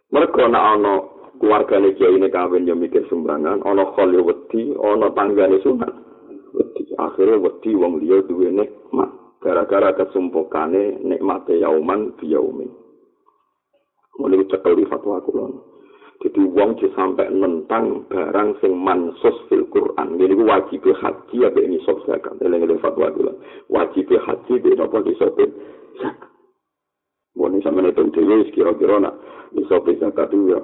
Mergo 0.10 0.44
nek 0.50 0.66
ana 0.74 0.94
keluargane 1.38 1.94
kiai 1.94 2.18
ini 2.18 2.28
kawin 2.34 2.66
yo 2.66 2.74
mikir 2.74 3.06
ana 3.14 3.84
khol 3.94 4.10
yo 4.10 4.26
wedi, 4.26 4.74
ana 4.74 5.14
tanggane 5.14 5.62
sunat. 5.62 5.94
Wedi 6.58 6.98
akhire 6.98 7.38
wedi 7.38 7.78
wong 7.78 8.02
liya 8.02 8.26
duwe 8.26 8.50
nikmat. 8.50 9.10
Gara-gara 9.38 9.94
kesumpukane 9.94 10.98
nikmate 11.06 11.62
yauman 11.62 12.18
biyaumin. 12.18 12.74
Mulai 14.18 14.50
cekel 14.50 14.82
di 14.82 14.90
fatwa 14.90 15.22
kulon. 15.22 15.62
Jadi 16.28 16.44
wong 16.44 16.76
di 16.76 16.92
sampai 16.92 17.32
nentang 17.32 18.04
barang 18.12 18.60
sing 18.60 18.76
mansus 18.76 19.32
fil 19.48 19.64
Quran. 19.72 20.20
Jadi 20.20 20.36
wajib 20.44 20.84
haji 20.84 21.38
apa 21.48 21.60
ini 21.64 21.80
sob 21.88 22.04
zakat. 22.04 22.36
Ini 22.44 22.68
yang 22.68 22.84
fatwa 22.84 23.08
dulu. 23.16 23.32
Wajib 23.72 24.12
haji 24.12 24.54
di 24.60 24.76
apa 24.76 25.08
di 25.08 25.16
sob 25.16 25.40
zakat. 26.04 26.28
Buat 27.32 27.56
ini 27.56 27.64
sama 27.64 27.80
netung 27.80 28.12
dewi 28.12 28.44
kira-kira 28.52 29.00
nak 29.00 29.16
di 29.56 29.64
sob 29.72 29.88
zakat 29.88 30.28
ya. 30.36 30.60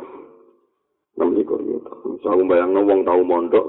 Namun 1.15 1.39
ikut 1.39 1.59
gitu. 1.63 2.19
Saya 2.27 2.43
bayang 2.43 2.75
wong 2.83 3.07
tahu 3.07 3.23
mondok 3.23 3.67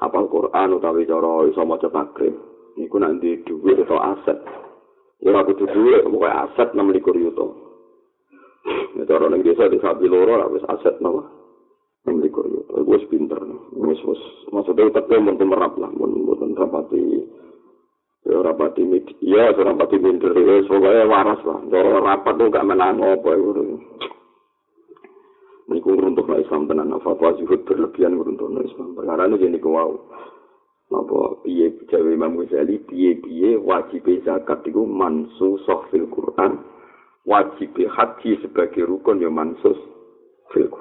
apal 0.00 0.24
Quran 0.24 0.80
utawi 0.80 1.04
cara 1.04 1.44
iso 1.52 1.68
maca 1.68 1.92
takrib. 1.92 2.32
Niku 2.80 2.96
nanti 2.96 3.44
duit 3.44 3.76
atau 3.76 4.00
aset. 4.00 4.40
Ya 5.20 5.36
aku 5.36 5.52
duit, 5.52 6.00
pokoknya 6.00 6.48
aset 6.48 6.72
namun 6.72 6.96
ikut 6.96 7.12
gitu. 7.12 7.69
Cara 9.10 9.26
ning 9.26 9.42
desa 9.42 9.66
di 9.66 9.80
sapi 9.82 10.06
loro 10.06 10.38
lah 10.38 10.48
wis 10.52 10.62
aset 10.68 11.00
napa. 11.02 11.26
Ning 12.06 12.22
likur 12.22 12.46
yo. 12.46 12.62
Wis 12.86 13.02
pinter. 13.10 13.40
Wis 13.74 13.98
wis 14.06 14.22
maksudnya 14.54 14.92
tetep 14.94 15.18
mun 15.18 15.40
merap 15.40 15.74
lah 15.80 15.90
mun 15.90 16.22
mboten 16.22 16.54
rapati 16.54 17.26
ya 18.20 18.36
rapati 18.44 18.84
media, 18.84 19.50
ya 19.50 19.62
rapati 19.64 19.96
pinter 19.96 20.30
ya 20.36 20.62
soalnya 20.68 21.08
waras 21.08 21.40
lah. 21.42 21.58
Cara 21.72 21.98
rapat 21.98 22.34
tuh 22.36 22.48
gak 22.52 22.66
menang 22.68 23.00
apa 23.00 23.30
itu. 23.34 23.80
Niku 25.70 25.94
ngruntuh 25.94 26.26
na 26.26 26.42
Islam 26.42 26.66
tenan 26.66 26.98
fatwa 26.98 27.30
zuhud 27.38 27.62
berlebihan 27.62 28.18
ngruntuh 28.18 28.50
na 28.50 28.66
Islam. 28.66 28.98
Perkara 28.98 29.30
ini 29.30 29.38
jadi 29.38 29.58
kau 29.62 30.10
Napa 30.90 31.38
piye 31.46 31.70
jawe 31.86 32.10
Imam 32.10 32.34
Ghazali 32.34 32.82
piye 32.82 33.22
piye 33.22 33.54
wajib 33.62 34.02
zakat 34.26 34.66
iku 34.66 34.82
mansu 34.82 35.62
fil 35.86 36.10
Quran 36.10 36.58
wajib 37.28 37.76
haji 37.76 38.30
sebagai 38.40 38.84
rukun 38.84 39.20
ya 39.20 39.28
mansus 39.28 39.76
filku. 40.52 40.80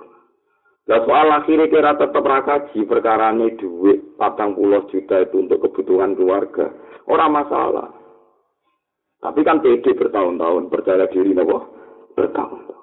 Nah 0.90 1.06
soal 1.06 1.30
akhirnya 1.30 1.70
kira 1.70 1.94
tetap 1.94 2.26
rakaji 2.26 2.82
perkara 2.90 3.30
ini 3.36 3.54
duit 3.62 4.18
patang 4.18 4.58
puluh 4.58 4.90
juta 4.90 5.22
itu 5.22 5.46
untuk 5.46 5.62
kebutuhan 5.70 6.18
keluarga. 6.18 6.74
Orang 7.06 7.38
masalah. 7.38 7.94
Tapi 9.20 9.44
kan 9.44 9.60
pede 9.60 9.94
bertahun-tahun 9.94 10.72
percaya 10.72 11.06
diri 11.12 11.36
nopo 11.36 11.68
bertahun-tahun. 12.16 12.78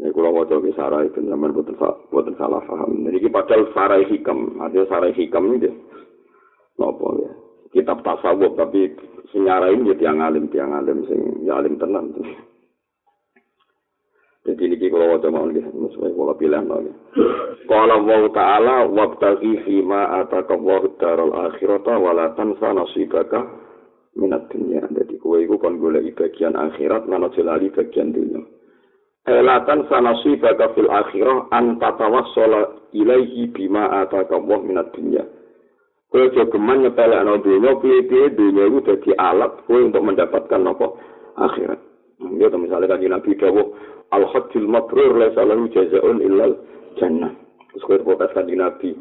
Ini 0.00 0.10
kalau 0.16 0.34
mau 0.34 0.48
coba 0.48 0.70
sarai 0.74 1.12
itu 1.12 1.20
zaman 1.20 1.52
buatan 1.52 2.34
salah 2.40 2.62
paham. 2.64 3.06
Jadi 3.06 3.28
padahal 3.28 3.70
sarai 3.76 4.02
hikam, 4.08 4.58
ada 4.58 4.82
sarai 4.88 5.12
hikam 5.14 5.52
ini 5.52 5.68
dia. 5.68 5.74
Nopo 6.80 7.20
ya. 7.20 7.30
Kitab 7.72 8.00
tasawuf 8.00 8.56
tapi 8.56 8.96
senyarain 9.32 9.88
ya 9.88 9.96
tiang 9.96 10.20
alim 10.20 10.46
tiang 10.52 10.76
alim 10.76 11.08
sing 11.08 11.20
ya 11.42 11.58
alim 11.58 11.80
tenan 11.80 12.12
jadi 14.42 14.58
ini 14.58 14.90
kalau 14.90 15.16
wajah 15.16 15.30
mau 15.30 15.46
nih 15.46 15.62
sesuai 15.62 16.12
kalau 16.18 16.34
pilihan 16.34 16.66
lagi 16.66 16.92
kalau 17.70 18.02
Allah 18.02 18.22
taala 18.34 18.76
wabtagi 18.90 19.64
fima 19.64 20.20
ataka 20.22 20.54
Allah 20.58 20.82
darul 20.98 21.32
akhirata 21.32 21.94
walatan 21.96 22.58
sa 22.60 22.74
nasibaka 22.74 23.40
minat 24.18 24.50
dunia 24.52 24.84
jadi 24.92 25.14
kue 25.16 25.48
itu 25.48 25.56
kan 25.56 25.80
boleh 25.80 26.04
bagian 26.12 26.52
akhirat 26.52 27.08
mana 27.08 27.32
jelali 27.32 27.72
bagian 27.72 28.12
dunia 28.12 28.42
Elatan 29.22 29.86
sanasibaka 29.86 30.74
fil 30.74 30.90
akhirah 30.90 31.46
an 31.54 31.78
tatawassala 31.78 32.90
ilaihi 32.90 33.54
bima 33.54 34.02
ataka 34.02 34.34
Allah 34.34 34.58
minat 34.66 34.90
dunia 34.90 35.22
Kowe 36.12 36.28
aja 36.28 36.44
geman 36.44 36.84
nyepelekno 36.84 37.40
dunya 37.40 37.72
piye-piye 37.80 38.36
dunya 38.36 38.68
iku 38.68 38.84
dadi 38.84 39.16
alat 39.16 39.64
kowe 39.64 39.80
untuk 39.80 40.04
mendapatkan 40.04 40.60
apa 40.60 40.86
akhirat. 41.40 41.80
Ya 42.36 42.52
to 42.52 42.60
misale 42.60 42.84
kan 42.84 43.00
Nabi 43.00 43.32
dawuh 43.32 43.72
al 44.12 44.28
hajjul 44.28 44.68
mabrur 44.68 45.16
la 45.16 45.32
salahu 45.32 45.72
jazaa'un 45.72 46.20
illa 46.20 46.52
jannah. 47.00 47.32
Terus 47.72 47.84
kowe 47.88 47.96
protes 48.04 48.28
kan 48.36 48.44
Nabi 48.44 48.92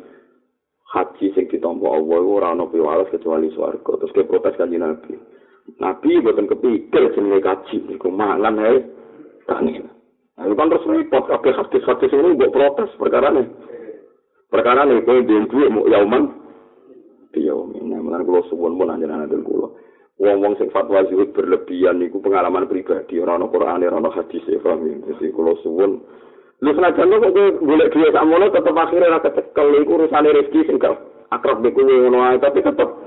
haji 0.88 1.26
sing 1.36 1.52
ditampa 1.52 1.84
Allah 1.84 2.24
ora 2.24 2.56
ana 2.56 2.64
piwales 2.72 3.12
kecuali 3.12 3.52
swarga. 3.52 3.92
Terus 4.00 4.16
kowe 4.16 4.32
protes 4.32 4.56
kan 4.56 4.72
Nabi. 4.72 5.20
Nabi 5.84 6.12
boten 6.24 6.48
kepikir 6.48 7.12
jenenge 7.12 7.44
kaji 7.44 7.92
iku 7.92 8.08
mangan 8.08 8.56
ae 8.56 8.88
kangen. 9.52 9.84
Nah, 10.40 10.48
kan 10.48 10.72
terus 10.72 10.88
repot 10.88 11.28
kabeh 11.28 11.60
hadis-hadis 11.60 12.16
ini 12.16 12.40
mbok 12.40 12.56
protes 12.56 12.96
perkara 12.96 13.36
ne. 13.36 13.52
Perkara 14.48 14.88
ne 14.88 15.04
kowe 15.04 15.20
duwe 15.28 15.68
mau 15.68 15.92
yauman 15.92 16.41
dia 17.32 17.56
umumnya 17.56 18.00
malah 18.00 18.24
kalau 18.24 18.44
suwon 18.52 18.76
pun 18.76 18.92
aja 18.92 19.06
nanti 19.08 19.40
kulo 19.42 19.76
wong-wong 20.22 20.54
sing 20.60 20.70
fatwa 20.70 21.02
zuhud 21.10 21.34
berlebihan 21.34 21.98
niku 21.98 22.22
pengalaman 22.22 22.70
pribadi 22.70 23.18
orang 23.18 23.50
Quran 23.50 23.88
orang 23.88 24.14
hadis 24.14 24.44
ya 24.46 24.60
paham 24.62 25.02
jadi 25.08 25.28
kalau 25.34 25.56
suwon 25.66 26.04
lu 26.62 26.72
senajan 26.78 27.10
lo 27.10 27.18
kok 27.18 27.58
boleh 27.66 27.90
dia 27.90 28.14
tak 28.14 28.26
mau 28.30 28.38
tetap 28.38 28.76
akhirnya 28.78 29.18
rasa 29.18 29.34
cekel 29.34 29.82
itu 29.82 29.98
urusan 29.98 30.30
rezeki 30.30 30.62
sing 30.70 30.78
gak 30.78 30.94
akrab 31.34 31.66
kue 31.66 31.82
ngono 31.82 32.38
tapi 32.38 32.62
tetap 32.62 33.02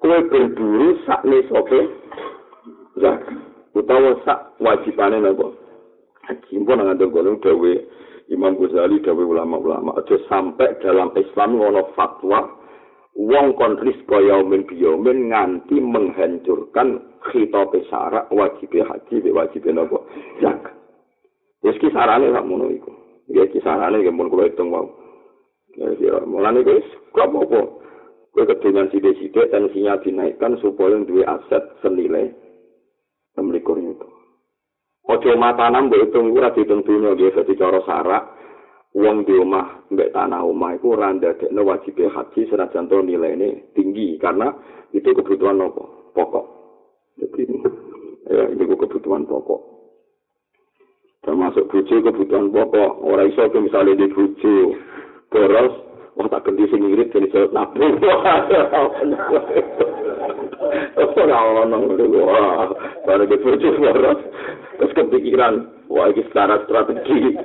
kue 0.00 0.16
berburu 0.32 0.96
sak 1.04 1.20
nih 1.28 1.44
oke 1.52 1.80
zak 2.96 3.28
utawa 3.76 4.16
sak 4.24 4.56
wajibane 4.56 5.20
nopo 5.20 5.52
haji 6.24 6.64
pun 6.64 6.80
nggak 6.80 7.12
golong 7.12 7.36
dawe 7.44 7.72
Imam 8.32 8.58
Ghazali 8.58 9.04
dawe 9.04 9.22
ulama-ulama 9.22 10.00
aja 10.00 10.16
sampai 10.26 10.80
dalam 10.80 11.12
Islam 11.12 11.60
ngono 11.60 11.92
fatwa 11.92 12.56
wong 13.16 13.56
kon 13.56 13.80
rizqa 13.80 14.20
yaumin 14.20 14.68
biyaumin 14.68 15.32
nganti 15.32 15.80
menghancurkan 15.80 17.00
khitab 17.32 17.72
syarak 17.88 18.28
wajib 18.28 18.70
haji 18.70 19.14
be 19.24 19.30
wajib 19.32 19.64
napa 19.72 19.98
zakat 20.44 20.76
wis 21.66 21.76
kisarane 21.82 22.30
sak 22.30 22.46
ngono 22.46 22.70
iku. 22.70 22.92
Ya 23.26 23.42
kisarane 23.50 24.06
ya 24.06 24.14
mun 24.14 24.30
kula 24.30 24.46
hitung 24.46 24.70
wae 24.70 24.86
ya 25.80 25.88
ya 25.98 26.14
mulane 26.22 26.62
wis 26.62 26.86
kok 27.10 27.26
apa? 27.26 27.60
Kowe 28.36 28.44
kedengan 28.44 28.92
sithik-sithik 28.92 29.48
tensinya 29.48 29.96
dinaikkan 30.04 30.60
supaya 30.60 31.00
duwe 31.08 31.24
aset 31.24 31.72
senilai 31.80 32.28
6 33.32 33.48
itu. 33.64 34.08
Ojo 35.08 35.30
matanan 35.40 35.88
mbok 35.88 36.04
hitung 36.04 36.36
ora 36.36 36.52
ditentunya 36.52 37.16
nggih 37.16 37.32
dadi 37.32 37.56
cara 37.56 37.80
sarak 37.88 38.35
wong 38.96 39.28
di 39.28 39.36
omah 39.36 39.84
mbek 39.92 40.16
tanah 40.16 40.40
omah 40.40 40.72
iku 40.80 40.96
ora 40.96 41.12
ndadekno 41.12 41.60
wajib 41.68 42.00
haji 42.00 42.48
senajan 42.48 42.88
to 42.88 43.04
nilaine 43.04 43.68
tinggi 43.76 44.16
karena 44.16 44.56
itu 44.96 45.12
kebutuhan 45.12 45.60
apa? 45.60 45.84
Pokok. 46.16 46.46
Jadi 47.20 47.44
ya 48.32 48.48
ini 48.56 48.64
kebutuhan 48.64 49.28
pokok. 49.28 49.60
Termasuk 51.28 51.68
bojo 51.68 51.92
kebutuhan 51.92 52.48
pokok. 52.48 52.92
Ora 53.04 53.28
iso 53.28 53.44
ke 53.52 53.58
misalnya 53.60 54.00
di 54.00 54.08
boros 55.28 55.74
wah 56.16 56.32
tak 56.32 56.48
ganti 56.48 56.64
sing 56.72 56.80
jadi 56.88 57.28
saya 57.28 57.52
nabung. 57.52 58.00
Ora 60.96 61.38
ono 61.68 61.76
wah 62.24 62.72
baru 63.04 63.28
di 63.28 63.36
boros. 63.44 64.20
Terus 64.80 64.92
kepikiran 64.96 65.84
wah 65.92 66.08
ini 66.08 66.24
secara 66.32 66.64
strategi 66.64 67.36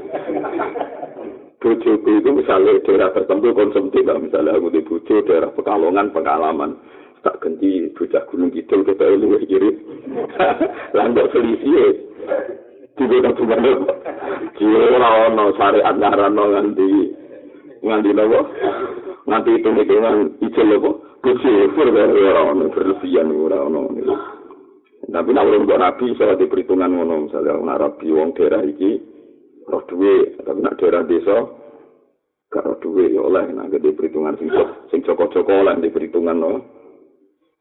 bojoku 1.62 2.10
itu 2.10 2.30
misalnya 2.34 2.82
daerah 2.82 3.14
tertentu 3.14 3.54
konsumtif 3.54 4.02
lah 4.02 4.18
misalnya 4.18 4.58
aku 4.58 4.74
di 4.74 4.82
bojo 4.82 5.22
daerah 5.30 5.54
pekalongan 5.54 6.10
pengalaman 6.10 6.74
tak 7.22 7.38
ganti 7.38 7.86
bocah 7.94 8.26
gunung 8.34 8.50
kidul 8.50 8.82
kita 8.82 9.06
luwih 9.14 9.46
kiri. 9.46 9.78
Lah 10.98 11.06
kok 11.14 11.30
selisih 11.38 12.10
Tiga 12.98 13.24
tabungan 13.24 13.62
itu. 13.64 13.84
Kira 14.60 15.10
ono 15.32 15.56
syariat 15.56 15.96
ngarano 15.96 16.44
nganti 16.50 16.90
nganti 17.86 18.10
nopo. 18.12 18.40
Nganti 19.30 19.52
itu 19.54 19.70
hitungan 19.70 20.16
ijel 20.44 20.66
nopo. 20.76 20.90
Bersyukur 21.22 21.88
ora 21.94 22.42
ono 22.52 22.74
berlebihan 22.74 23.32
ora 23.32 23.58
ono. 23.64 23.82
Tapi 25.12 25.30
nak 25.34 25.46
urung 25.46 25.66
nabi 25.70 26.14
iso 26.14 26.24
di 26.40 26.46
perhitungan 26.48 26.94
ngono 26.94 27.28
misalnya 27.28 27.58
nak 27.58 27.80
rabi 27.84 28.08
wong 28.16 28.32
daerah 28.38 28.64
iki 28.64 29.02
roh 29.68 29.84
duwe 29.86 30.38
tapi 30.42 30.60
nak 30.62 30.78
daerah 30.82 31.04
desa 31.06 31.38
gak 32.50 32.66
roh 32.66 32.78
duwe 32.82 33.14
ya 33.14 33.22
oleh 33.22 33.46
nak 33.54 33.70
di 33.72 33.92
perhitungan 33.94 34.38
sing 34.42 34.50
sing 34.90 35.00
joko-joko 35.06 35.66
oleh 35.66 35.78
di 35.82 35.94
perhitungan 35.94 36.38
no. 36.38 36.54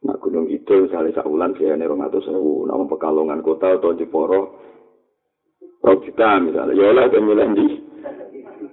Nak 0.01 0.17
gunung 0.25 0.49
itu 0.49 0.89
misalnya 0.89 1.13
sak 1.13 1.29
bulan 1.29 1.53
biayanya 1.53 1.85
rong 1.85 2.01
atus 2.01 2.25
sewu, 2.25 2.65
nama 2.65 2.89
pekalongan 2.89 3.45
kota 3.45 3.77
atau 3.77 3.93
Jeporo, 3.93 4.57
rong 5.85 6.01
juta 6.09 6.41
misalnya. 6.41 6.73
Ya 6.73 7.05
kan 7.05 7.21
milih 7.21 7.49
di 7.53 7.67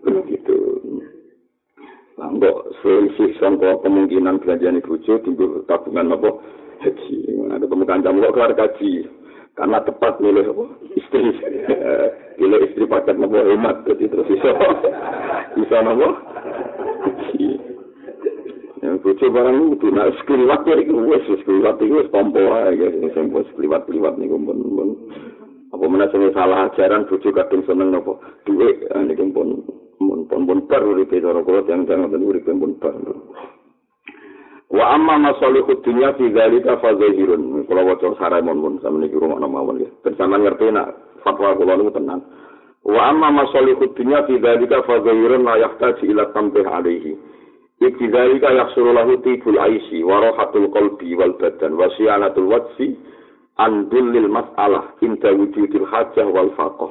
begitu 0.08 0.60
lah 2.16 2.32
mbok 2.32 2.80
selisih 2.82 3.36
sangka 3.38 3.78
kemungkinan 3.84 4.40
belanjaan 4.42 4.80
ibu 4.80 4.98
tinggal 5.04 5.68
tabungan 5.68 6.16
apa? 6.16 6.30
Haji. 6.78 7.18
Ada 7.52 7.66
temukan 7.66 8.02
jamu 8.06 8.22
kok 8.22 8.34
keluar 8.38 8.54
gaji 8.54 9.17
karena 9.58 9.82
tepat 9.82 10.22
milih 10.22 10.46
istri 10.94 11.34
milih 12.38 12.60
istri 12.70 12.86
paket 12.86 13.18
apa 13.18 13.40
hemat 13.42 13.76
jadi 13.90 14.06
terus 14.06 14.30
bisa 14.30 14.50
bisa 15.58 15.78
haji 15.82 17.50
yang 18.86 19.02
bojo 19.02 19.26
barang 19.26 19.58
itu 19.74 19.88
nah 19.90 20.06
sekeliwat 20.22 20.62
ya 20.70 20.78
itu 20.78 20.94
wes 21.10 21.26
sekeliwat 21.26 21.82
itu 21.82 21.98
wes 21.98 22.10
tompo 22.14 22.40
aja 22.54 22.72
guys 22.78 23.18
yang 23.18 23.34
buat 23.34 23.50
sekeliwat-sekeliwat 23.52 24.14
nih 24.22 24.30
kumpul 24.30 24.58
apa 25.74 25.84
mana 25.90 26.08
sing 26.14 26.22
salah 26.32 26.70
ajaran 26.70 27.10
bojo 27.10 27.30
kadung 27.34 27.66
seneng 27.66 27.92
nopo 27.92 28.22
duwe 28.46 28.88
ah, 28.94 29.02
niki 29.04 29.26
pun 29.34 29.66
pun 29.98 30.42
pun 30.46 30.60
bar 30.70 30.86
uripe 30.86 31.18
cara 31.20 31.42
kula 31.42 31.66
tiyang 31.66 31.90
tiyang 31.90 32.06
ngoten 32.06 32.24
uripe 32.24 32.54
pun 32.54 32.78
bar 32.78 32.96
wa 34.68 34.86
amma 34.94 35.16
masalihu 35.32 35.80
dunya 35.80 36.12
fi 36.20 36.28
dzalika 36.28 36.78
fa 36.84 36.92
zahirun 36.96 37.64
kula 37.64 37.82
waca 37.88 38.12
saramon 38.20 38.60
pun 38.60 38.74
sampe 38.84 39.00
niki 39.00 39.16
rumah 39.16 39.40
mawon 39.40 39.80
ya. 39.80 39.90
Ben 40.04 40.16
sampean 40.20 40.44
ngerti 40.44 40.72
nak 40.76 40.92
fatwa 41.24 41.56
kula 41.56 41.80
niku 41.80 41.96
tenan 41.96 42.20
wa 42.84 43.02
amma 43.08 43.32
masalihu 43.32 43.88
dunya 43.96 44.28
fi 44.28 44.36
dzalika 44.36 44.84
fa 44.84 45.00
zahirun 45.08 45.48
la 45.48 45.56
yahtaji 45.56 46.12
ila 46.12 46.30
tambih 46.36 46.68
alaihi. 46.68 47.16
Iki 47.78 48.10
dzalika 48.10 48.50
yahsulu 48.58 48.90
lahu 48.90 49.22
tibul 49.22 49.62
aisi 49.62 50.02
wa 50.02 50.18
rahatul 50.18 50.66
qalbi 50.74 51.14
wal 51.14 51.38
badan 51.38 51.78
wa 51.78 51.86
siyanatul 51.94 52.50
wajhi 52.50 52.98
andul 53.62 54.18
lil 54.18 54.26
masalah 54.34 54.98
inda 55.06 55.30
wujudil 55.30 55.86
hajah 55.86 56.26
wal 56.26 56.50
faqah. 56.58 56.90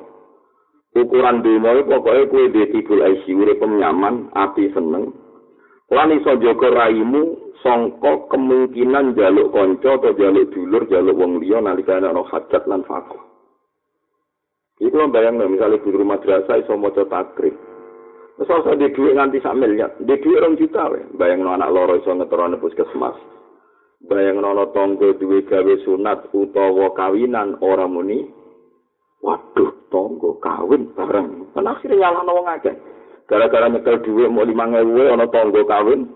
Ukuran 0.96 1.42
dunia 1.42 1.82
pokoknya 1.84 2.30
kue 2.30 2.48
di 2.54 2.62
tibul 2.72 3.02
aisi, 3.02 3.34
urip 3.34 3.60
nyaman, 3.60 4.30
api 4.32 4.70
seneng. 4.72 5.10
Lan 5.86 6.10
iso 6.18 6.34
jaga 6.42 6.68
raimu 6.70 7.54
songko 7.62 8.26
kemungkinan 8.32 9.14
jaluk 9.14 9.54
konco 9.54 10.02
atau 10.02 10.16
jaluk 10.18 10.50
dulur, 10.50 10.82
jaluk 10.90 11.14
wong 11.14 11.38
liya 11.38 11.62
nalika 11.62 12.02
ana 12.02 12.10
hajat 12.10 12.66
lan 12.66 12.82
faqah. 12.82 13.22
Iku 14.82 14.92
lo 14.92 15.08
bayang 15.08 15.40
misalnya 15.40 15.80
di 15.80 15.88
rumah 15.88 16.20
madrasah 16.20 16.60
iso 16.60 16.76
maca 16.76 17.06
takrib. 17.08 17.56
Wes 18.36 18.50
ora 18.52 18.76
di 18.76 18.92
dhuwit 18.92 19.16
nganti 19.16 19.40
sak 19.40 19.56
miliar, 19.56 19.96
di 19.96 20.12
dhuwit 20.20 20.44
2 20.44 20.60
juta 20.60 20.92
wae. 20.92 21.00
Bayang 21.16 21.48
anak 21.48 21.72
loro 21.72 21.96
iso 21.96 22.12
ngeterone 22.12 22.60
puskesmas. 22.60 23.16
bayang 24.04 24.44
nono 24.44 24.68
tonggo 24.76 25.16
duwe 25.16 25.42
gawe 25.48 25.74
sunat 25.82 26.28
utawa 26.36 26.92
kawinan 26.92 27.56
ora 27.64 27.88
muni 27.88 28.28
waduh 29.24 29.72
tonggo 29.88 30.36
kawin 30.38 30.92
bareng 30.92 31.48
kan 31.56 31.64
akhirnya 31.64 32.12
nyala 32.12 32.30
wong 32.30 32.46
akeh 32.46 32.76
gara-gara 33.26 33.68
nyekel 33.68 34.02
duwe 34.02 34.30
mau 34.30 34.46
lima 34.46 34.64
ngewe 34.66 35.12
ono 35.12 35.26
tonggo 35.30 35.62
kawin 35.66 36.06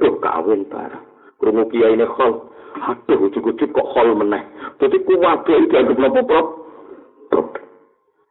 tuh 0.00 0.14
kawin 0.20 0.66
bareng 0.66 1.04
krungu 1.40 1.64
kiai 1.72 1.94
ini 1.96 2.04
khol 2.04 2.48
aduh 2.80 3.18
ujuk-ujuk 3.28 3.70
kok 3.72 3.88
khol 3.92 4.12
meneh 4.16 4.42
jadi 4.80 4.96
kuwabe 5.04 5.54
itu 5.64 5.74
agak 5.76 5.96
nopo 6.00 6.20
prop 6.24 6.46
prop 7.28 7.48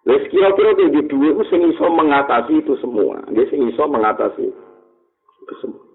Les 0.10 0.26
kira-kira 0.34 0.74
di 0.74 1.06
duwe 1.06 1.38
itu 1.38 1.43
sing 1.54 1.62
iso 1.69 1.86
mengatasi 1.86 2.65
itu 2.65 2.74
semua. 2.82 3.22
Dia 3.30 3.45
sing 3.52 3.67
iso 3.69 3.86
mengatasi 3.86 4.41
itu 4.41 5.54
semua. 5.62 5.86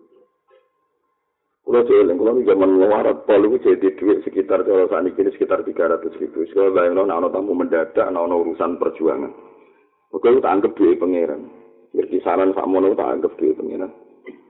Kulo 1.65 1.81
jeeling, 1.89 2.21
kulo 2.21 2.39
zaman 2.45 2.79
ngewarat 2.79 3.25
pol 3.25 3.43
itu 3.49 3.65
jadi 3.65 3.97
duit 3.97 4.21
sekitar 4.23 4.63
kalau 4.69 4.85
saat 4.87 5.09
ini 5.09 5.33
sekitar 5.33 5.65
300 5.65 6.21
ribu. 6.21 6.45
Sekolah 6.47 6.77
bayang 6.77 7.09
ana 7.09 7.33
tamu 7.33 7.57
mendadak, 7.57 8.05
ana 8.05 8.21
urusan 8.23 8.77
perjuangan. 8.77 9.33
Oke, 10.13 10.29
tak 10.39 10.53
anggap 10.53 10.77
duit 10.77 11.01
pangeran. 11.01 11.64
Biar 11.95 12.11
kisaran 12.11 12.51
sak 12.59 12.67
mono 12.67 12.91
tak 12.99 13.07
anggap 13.07 13.39
duit 13.39 13.55
pangeran. 13.55 13.95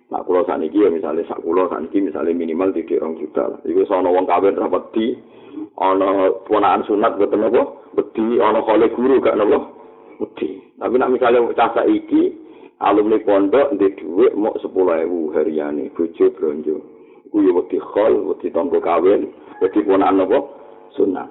Nah, 0.09 0.21
kulo 0.25 0.49
saat 0.49 0.65
ini 0.65 0.73
ya 0.73 0.89
misalnya 0.89 1.29
sak 1.29 1.45
kulo 1.45 1.69
saat 1.69 1.85
ini 1.93 2.09
misalnya 2.09 2.33
minimal 2.33 2.73
di 2.73 2.89
orang 2.97 3.21
juta. 3.21 3.61
Iku 3.69 3.85
sono 3.85 4.17
wong 4.17 4.25
kawin 4.25 4.57
rapat 4.57 4.85
di, 4.97 5.13
ana 5.77 6.33
ponaan 6.49 6.89
sunat 6.89 7.21
betul 7.21 7.45
apa? 7.53 7.63
Beti, 7.93 8.41
ana 8.41 8.65
kole 8.65 8.89
guru 8.97 9.21
gak 9.21 9.37
nopo? 9.37 9.59
Beti. 10.25 10.57
Tapi 10.81 10.95
nak 10.97 11.13
misalnya 11.13 11.53
cah 11.53 11.85
iki 11.85 12.33
alumni 12.81 13.21
pondok 13.21 13.77
di 13.77 13.93
duit 14.01 14.33
mau 14.35 14.57
sepuluh 14.59 15.05
ribu 15.05 15.31
harian 15.37 15.85
bojo 15.93 16.27
bronjo. 16.33 16.77
kuwi 17.35 17.51
wedi 17.51 17.83
khol, 17.83 18.31
wedi 18.31 18.47
tangga 18.55 18.79
kawin, 18.79 19.27
wedi 19.59 19.83
ponakan 19.83 20.23
apa? 20.23 20.39
Sunnah. 20.95 21.27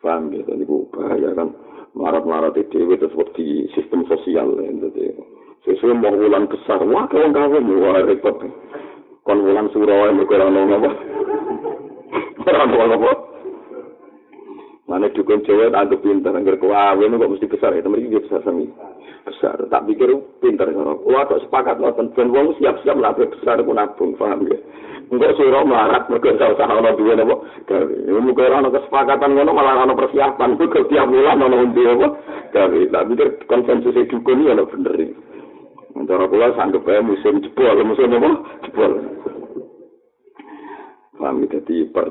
Paham 0.00 0.32
ya, 0.32 0.40
niku 0.56 0.88
bahaya 0.88 1.36
kan. 1.36 1.52
Marat-marat 1.98 2.54
dhewe 2.70 2.94
terus 2.94 3.10
wedi 3.18 3.66
sistem 3.74 4.06
sosial 4.06 4.54
ente. 4.62 5.18
Sesuai 5.66 5.98
mau 5.98 6.14
bulan 6.14 6.46
besar, 6.46 6.78
wah 6.86 7.10
kawin 7.10 7.34
kawin, 7.34 7.66
wah 7.82 7.98
repot. 8.06 8.38
Kon 9.26 9.42
bulan 9.42 9.66
surau 9.74 10.06
ini 10.06 10.22
kurang 10.30 10.54
nong 10.54 10.78
apa? 10.78 10.90
Kurang 12.38 12.70
nong 12.70 12.94
apa? 12.94 13.10
Mana 14.86 15.10
dukun 15.10 15.42
cewek 15.42 15.74
anggap 15.74 15.98
pintar, 15.98 16.38
anggar 16.38 16.56
kawin 16.62 17.18
kok 17.18 17.32
mesti 17.34 17.50
besar 17.50 17.74
ya, 17.74 17.82
temen 17.82 18.06
ini 18.06 18.22
besar 18.22 18.46
sami. 18.46 18.70
Besar, 19.26 19.58
tak 19.66 19.84
pikir 19.90 20.14
pintar. 20.38 20.70
Wah 21.02 21.26
kok 21.26 21.42
sepakat, 21.50 21.82
dan 21.82 22.30
wong 22.30 22.54
siap-siap 22.62 22.94
lah 22.94 23.12
besar 23.18 23.58
pun 23.66 23.74
nabung, 23.74 24.14
paham 24.14 24.46
ya? 24.46 24.56
Enggak 25.08 25.40
sira 25.40 25.64
melarat 25.64 26.04
mergo 26.12 26.36
ora 26.36 26.52
usah 26.52 26.92
duwe 26.96 27.12
napa. 27.16 27.34
Gawe. 27.64 27.94
Muga 28.20 28.44
ora 28.44 28.56
ana 28.60 28.68
kesepakatan 28.68 29.30
ngono 29.32 29.50
malah 29.56 29.88
ana 29.88 29.96
persiapan. 29.96 30.60
Muga 30.60 30.84
tiap 30.84 31.08
bulan 31.08 31.40
ana 31.40 31.56
undi 31.56 31.82
apa. 31.88 32.08
Gawe. 32.52 32.80
Tapi 32.92 33.12
ter 33.16 33.28
konsensus 33.48 33.96
dukun 34.12 34.44
iki 34.44 34.52
ana 34.52 34.68
bener. 34.68 34.96
Antara 35.96 36.28
kula 36.28 36.52
sanggep 36.54 36.84
ae 36.86 37.00
musim 37.00 37.40
jebol, 37.40 37.80
musim 37.82 38.12
apa? 38.14 38.30
Jebol. 38.68 38.92
Kami 41.18 41.50
tadi 41.50 41.76
per 41.90 42.06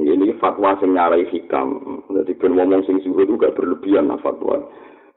ini 0.00 0.32
fatwa 0.40 0.74
nyarai 0.80 1.28
hikam. 1.28 2.00
Jadi 2.08 2.32
ben 2.40 2.56
ngomong 2.56 2.82
sing 2.88 3.04
suruh 3.04 3.22
itu 3.22 3.36
gak 3.36 3.54
berlebihan 3.54 4.08
lah 4.08 4.18
fatwa. 4.24 4.64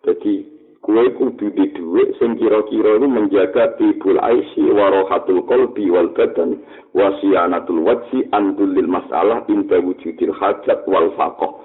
Jadi 0.03 0.52
kue 0.83 1.03
kudu 1.15 1.47
di 1.55 1.65
duit 1.71 2.11
sing 2.19 2.35
kira-kira 2.35 2.99
itu 2.99 3.07
menjaga 3.07 3.79
tibul 3.79 4.19
aisi 4.19 4.67
warohatul 4.67 5.47
kolbi 5.47 5.87
wal 5.87 6.11
badan 6.11 6.59
wasiyanatul 6.91 7.87
wajsi 7.87 8.27
andulil 8.35 8.91
masalah 8.91 9.47
inta 9.47 9.79
wujudil 9.79 10.35
hajat 10.35 10.83
wal 10.83 11.07
fakoh 11.15 11.63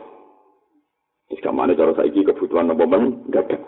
jika 1.35 1.51
mana 1.51 1.75
cara 1.75 1.99
saiki 1.99 2.23
kebutuhan 2.23 2.71
apa 2.71 2.85
men 2.87 3.27
gak 3.35 3.59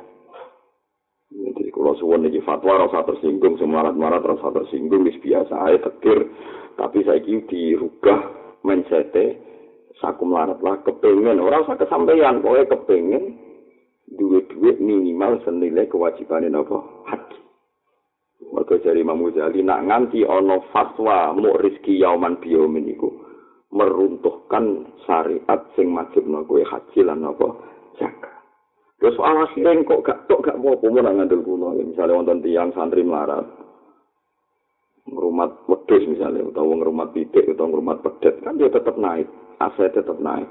jadi 1.30 1.70
kalau 1.70 1.94
suwon 1.98 2.26
ini 2.26 2.42
fatwa 2.42 2.86
rasa 2.86 3.06
tersinggung 3.06 3.54
semarat-marat 3.58 4.22
rasa 4.26 4.50
tersinggung 4.50 5.06
biasa 5.06 5.54
aja 5.62 5.78
tekir. 5.86 6.26
Tapi 6.74 7.06
saiki 7.06 7.46
dirubah 7.46 8.18
mensete 8.66 9.38
saku 10.00 10.24
melarat 10.24 10.58
lah 10.64 10.80
kepengen 10.80 11.38
orang 11.38 11.68
usah 11.68 11.76
kesampaian 11.76 12.40
pokoknya 12.40 12.72
kepengen 12.72 13.24
duit-duit 14.14 14.82
minimal 14.82 15.38
senilai 15.46 15.86
kewajiban 15.86 16.50
apa? 16.50 16.78
Haji. 17.06 17.38
Maka 18.50 18.82
dari 18.82 19.04
Imam 19.04 19.22
Ghazali 19.30 19.62
nak 19.62 19.86
nganti 19.86 20.26
ono 20.26 20.66
fatwa 20.74 21.36
mu 21.36 21.54
rizki 21.60 22.00
yauman 22.00 22.40
biomin 22.42 22.88
iku 22.90 23.12
meruntuhkan 23.70 24.90
syariat 25.06 25.60
sing 25.78 25.94
wajib 25.94 26.26
kowe 26.26 26.58
haji 26.58 27.00
lan 27.06 27.22
apa 27.22 27.46
jaga. 28.00 28.32
Terus 28.98 29.16
soal 29.16 29.46
akhirnya 29.46 29.80
kok 29.86 30.02
gak 30.02 30.20
tok 30.26 30.42
gak 30.44 30.58
mau 30.58 30.76
pemun 30.76 31.06
ngandel 31.06 31.40
kuno 31.46 31.72
misalnya 31.78 32.20
wonten 32.20 32.42
tiang 32.42 32.68
santri 32.74 33.00
melarat 33.00 33.48
ngrumat 35.08 35.64
wedhus 35.64 36.04
misalnya 36.04 36.44
utawa 36.44 36.76
ngrumat 36.76 37.08
pitik 37.16 37.48
utawa 37.48 37.72
ngrumat 37.72 37.98
pedet 38.04 38.36
kan 38.44 38.60
dia 38.60 38.68
tetap 38.68 38.94
naik 39.00 39.26
aset 39.58 39.96
tetap 39.96 40.20
naik 40.20 40.46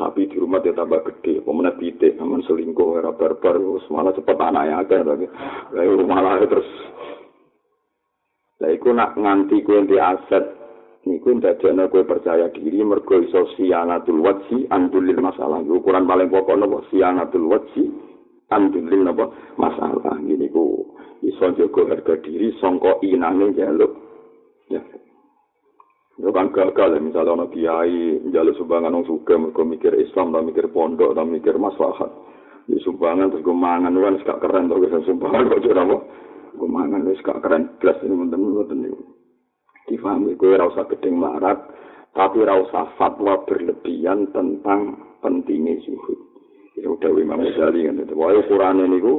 sapi 0.00 0.32
di 0.32 0.40
rumah 0.40 0.64
dia 0.64 0.72
tambah 0.72 1.04
gede, 1.04 1.44
pemenang 1.44 1.76
pitik, 1.76 2.16
aman 2.16 2.40
selingkuh, 2.48 2.96
era 2.96 3.12
barbar, 3.12 3.60
malah 3.92 4.16
cepet 4.16 4.36
anaknya 4.40 4.80
aja, 4.80 4.96
lagi, 5.04 5.28
lalu 5.76 6.08
malah 6.08 6.40
terus, 6.40 6.70
lah 8.60 8.70
iku 8.76 8.92
nak 8.92 9.16
nganti 9.16 9.64
kue 9.64 9.88
di 9.88 9.96
aset 9.96 10.44
niku 11.08 11.32
ndadekno 11.32 11.88
kowe 11.88 12.04
percaya 12.04 12.52
diri 12.52 12.84
mergo 12.84 13.16
iso 13.24 13.48
sianatul 13.56 14.20
wajhi 14.20 14.68
andulil 14.68 15.16
masalah. 15.24 15.64
Ukuran 15.64 16.04
paling 16.04 16.28
pokok 16.28 16.60
napa 16.60 16.84
sianatul 16.92 17.48
wajhi 17.48 17.88
andulil 18.52 19.00
napa 19.08 19.32
masalah. 19.56 20.12
Ngene 20.20 20.52
ku 20.52 20.92
iso 21.24 21.56
jaga 21.56 21.88
harga 21.88 22.20
diri 22.20 22.52
sangka 22.60 23.00
inane 23.00 23.56
jaluk 23.56 23.96
ya 24.68 24.84
Itu 26.20 26.28
kan 26.36 26.52
gagal 26.52 26.88
ya, 26.96 27.00
misalnya 27.00 27.32
anak 27.32 27.56
kiai 27.56 28.20
jaluk 28.28 28.52
sumbangan 28.60 28.92
orang 28.92 29.08
suka, 29.08 29.40
mereka 29.40 29.62
mikir 29.64 29.92
Islam, 29.96 30.36
tak 30.36 30.44
mikir 30.44 30.66
pondok, 30.68 31.16
tak 31.16 31.24
mikir 31.24 31.56
maslahat. 31.56 32.12
Di 32.68 32.76
sumbangan 32.84 33.32
terus 33.32 33.40
gue 33.40 33.56
mangan, 33.56 33.96
kan 33.96 34.20
gak 34.20 34.40
keren 34.44 34.68
tuh 34.68 34.84
bisa 34.84 35.00
sumbangan 35.08 35.48
kok 35.48 35.64
jadi 35.64 35.80
apa? 35.80 35.96
Gue 36.60 36.68
mangan, 36.68 37.08
terus 37.08 37.24
gak 37.24 37.40
keren, 37.40 37.72
belas 37.80 37.96
ini 38.04 38.14
bener-bener 38.14 38.68
ini. 38.92 39.00
difahami 39.90 40.38
gue 40.38 40.54
rasa 40.54 40.86
gedeng 40.86 41.18
marat 41.18 41.58
tapi 42.14 42.46
rasa 42.46 42.94
fatwa 42.94 43.42
berlebihan 43.42 44.30
tentang 44.30 45.02
pentingnya 45.18 45.82
zuhud 45.82 46.18
itu 46.78 46.86
udah 46.86 47.10
Imam 47.18 47.42
Ghazali 47.42 47.90
kan 47.90 47.98
itu 47.98 48.14
wah 48.14 48.30
ukuran 48.30 48.86
ini 48.86 49.02
gue 49.02 49.18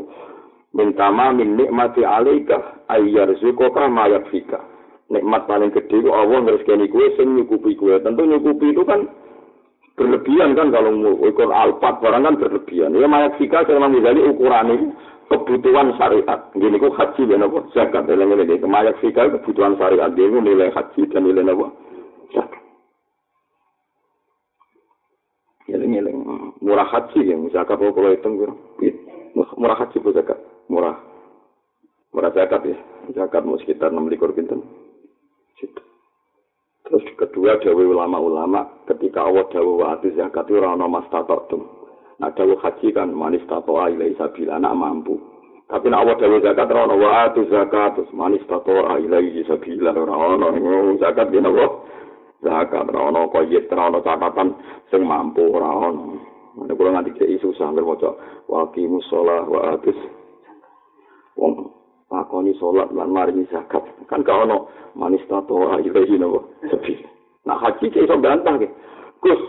mintama 0.72 1.36
min 1.36 1.60
nikmati 1.60 2.08
alaika 2.08 2.88
ayyar 2.88 3.36
zukoka 3.44 3.92
mayak 3.92 4.32
fika 4.32 4.64
nikmat 5.12 5.44
paling 5.46 5.76
gede 5.76 6.00
gue 6.00 6.14
Allah 6.14 6.40
ngerizkani 6.40 6.88
gue 6.88 7.06
sing 7.20 7.36
nyukupi 7.36 7.76
gue 7.76 8.00
tentu 8.00 8.24
nyukupi 8.24 8.72
itu 8.72 8.88
kan 8.88 9.12
berlebihan 10.00 10.56
kan 10.56 10.72
kalau 10.72 10.96
ukur 11.20 11.52
alpat 11.52 12.00
barang 12.00 12.24
kan 12.24 12.40
berlebihan 12.40 12.96
ya 12.96 13.06
mayak 13.12 13.36
fika 13.36 13.68
saya 13.68 13.76
Imam 13.76 14.00
Ghazali 14.00 14.24
ukuran 14.24 14.72
ini 14.72 14.88
kebutuhan 15.32 15.96
syariat. 15.96 16.52
Gini 16.52 16.76
ku 16.76 16.92
haji 16.92 17.22
dan 17.24 17.48
apa? 17.48 17.60
Zakat. 17.72 18.04
Ini 18.12 18.60
kemayak 18.60 19.00
fikal 19.00 19.32
kebutuhan 19.40 19.80
syariat. 19.80 20.12
Dia 20.12 20.28
nilai 20.28 20.76
haji 20.76 21.02
dan 21.08 21.24
nilai 21.24 21.48
apa? 21.48 21.68
Zakat. 22.36 22.62
Ngiling-ngiling. 25.72 26.18
Murah 26.60 26.88
haji 26.92 27.20
ya. 27.24 27.36
Zakat 27.56 27.80
apa 27.80 27.96
kalau 27.96 28.12
hitung? 28.12 28.36
Murah 29.56 29.78
haji 29.80 29.96
apa 30.04 30.10
zakat? 30.20 30.40
Murah. 30.68 31.00
Murah 32.12 32.32
zakat 32.36 32.62
ya. 32.68 32.78
Zakat 33.16 33.48
mau 33.48 33.56
sekitar 33.56 33.96
6 33.96 34.12
likur 34.12 34.36
pinten. 34.36 34.60
Terus 36.86 37.04
kedua 37.16 37.56
dawe 37.62 37.84
ulama-ulama 37.88 38.84
ketika 38.90 39.24
Allah 39.24 39.46
dawe 39.48 39.72
wa 39.80 39.96
zakat 40.02 40.46
itu 40.50 40.60
rana 40.60 40.86
mas 40.90 41.08
tatatum. 41.08 41.64
Nah, 42.22 42.30
dawa 42.38 42.54
haji 42.62 42.94
kan 42.94 43.10
manis 43.16 43.42
tato 43.50 43.74
ilai 43.80 44.14
sabila 44.20 44.62
anak 44.62 44.78
mampu. 44.78 45.18
Tapi 45.72 45.88
nak 45.88 46.04
awak 46.04 46.20
dawa 46.20 46.38
zakat 46.44 46.68
rono 46.68 46.94
wa 47.00 47.10
atu 47.26 47.48
zakat 47.48 47.96
manis 48.12 48.44
tato 48.46 48.76
ilai 48.76 49.42
sabila 49.48 49.96
rono 49.96 50.52
zakat 51.00 51.32
dia 51.32 51.40
nopo 51.40 51.88
zakat 52.44 52.92
rono 52.92 53.32
koyet 53.32 53.72
rono 53.72 54.04
catatan 54.04 54.54
sing 54.92 55.02
mampu 55.08 55.48
rono. 55.48 56.20
Mana 56.52 56.76
kalau 56.76 56.92
nanti 56.92 57.16
jadi 57.16 57.40
susah 57.40 57.72
nggak 57.72 57.88
mau 57.88 58.12
waki 58.52 58.84
musola 58.84 59.48
wa 59.48 59.72
atus 59.72 59.96
wong 61.40 61.72
lakoni 62.12 62.52
sholat 62.60 62.92
lan 62.92 63.10
mari 63.10 63.48
zakat. 63.48 63.82
Kan 64.12 64.28
kau 64.28 64.44
no 64.44 64.68
manis 64.94 65.24
tato 65.32 65.72
ilai 65.88 66.20
nopo. 66.20 66.52
Sabila. 66.68 67.08
Nah 67.48 67.58
haji 67.58 67.86
kayak 67.90 68.06
iso 68.06 68.16
bantah 68.20 68.56
ke. 68.60 68.68
Gus, 69.24 69.42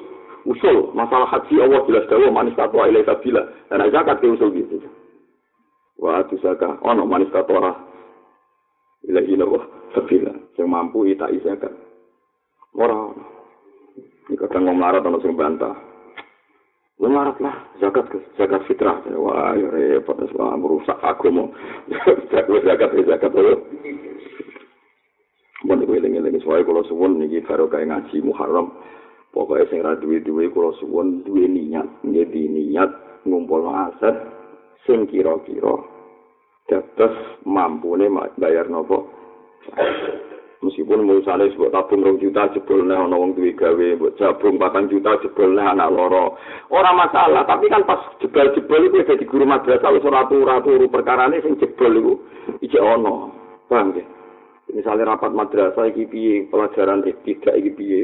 usul 0.49 0.95
masalah 0.97 1.29
haji 1.29 1.61
Allah 1.61 1.83
jelas 1.85 2.09
dawa 2.09 2.29
manis 2.31 2.57
tatwa 2.57 2.89
ilai 2.89 3.05
sabila 3.05 3.43
dan 3.69 3.85
zakat 3.91 4.17
ke 4.23 4.31
usul 4.31 4.55
gitu. 4.55 4.81
Wa 5.99 6.23
tu 6.31 6.39
zakat. 6.41 6.79
Ono 6.87 7.03
manis 7.05 7.29
tatwa 7.35 7.75
ilai 9.05 9.27
ilawa 9.27 9.61
sabila 9.93 10.33
yang 10.57 10.71
mampu 10.71 11.05
ita 11.11 11.29
zakat. 11.43 11.75
Ora 12.73 13.13
ini 14.31 14.39
kadang 14.39 14.65
ngomong 14.65 14.81
larat 14.81 15.05
ono 15.05 15.21
sing 15.21 15.37
bantah 15.37 15.92
lu 17.03 17.11
larat 17.11 17.35
lah 17.43 17.59
zakat 17.83 18.07
zakat 18.39 18.63
fitrah. 18.71 19.03
Wah 19.19 19.59
ya 19.59 19.67
repot 19.75 20.15
semua 20.31 20.55
merusak 20.55 20.97
aku 21.03 21.35
zakat 22.31 22.63
zakat 22.63 22.91
zakat 23.03 23.31
dulu 23.35 23.59
Mau 25.63 25.79
nih 25.79 25.87
gue 25.87 26.03
lengi-lengi 26.03 26.43
soalnya 26.43 26.67
kalau 26.67 26.83
suwun 26.91 27.23
nih 27.23 27.39
baru 27.47 27.71
kayak 27.71 27.87
ngaji 27.87 28.19
Muharram. 28.27 28.75
Pokoknya 29.31 29.71
sing 29.71 29.79
ra 29.81 29.95
duwe-duwe 29.95 30.51
kula 30.51 30.75
suwun 30.83 31.23
duwe 31.23 31.47
niat, 31.47 32.03
nggih 32.03 32.51
niat 32.51 32.91
ngumpul 33.25 33.71
aset 33.71 34.27
sing 34.85 35.07
kira-kira 35.07 35.87
dados 36.67 37.15
mampune 37.47 38.11
bayar 38.37 38.67
nopo. 38.67 39.07
Meskipun 40.63 41.03
misalnya 41.03 41.51
sebut 41.51 41.75
tabung 41.75 42.07
rong 42.07 42.23
juta 42.23 42.47
jebol 42.55 42.87
nih 42.87 42.95
ana 42.95 43.19
wong 43.19 43.35
duwe 43.35 43.51
gawe, 43.51 43.99
buat 43.99 44.15
jabung 44.15 44.63
patang 44.63 44.87
juta 44.87 45.19
jebol 45.19 45.59
nih 45.59 45.67
anak 45.67 45.91
loro. 45.91 46.39
Ora 46.71 46.95
masalah, 46.95 47.43
tapi 47.43 47.67
kan 47.67 47.83
pas 47.83 47.99
jebol-jebol 48.23 48.87
itu 48.87 49.03
jadi 49.03 49.25
guru 49.27 49.43
madrasah 49.43 49.91
wis 49.91 50.07
ora 50.07 50.23
turu-turu 50.31 50.87
perkarane 50.87 51.43
sing 51.43 51.59
jebol 51.59 51.91
iku 51.99 52.15
iki 52.63 52.79
ana. 52.79 53.35
Paham 53.67 53.91
ya? 53.99 54.07
Misalnya 54.71 55.19
rapat 55.19 55.35
madrasah 55.35 55.91
iki 55.91 56.07
piye, 56.07 56.47
pelajaran 56.47 57.03
tidak 57.03 57.55
iki 57.59 57.71
piye. 57.75 58.03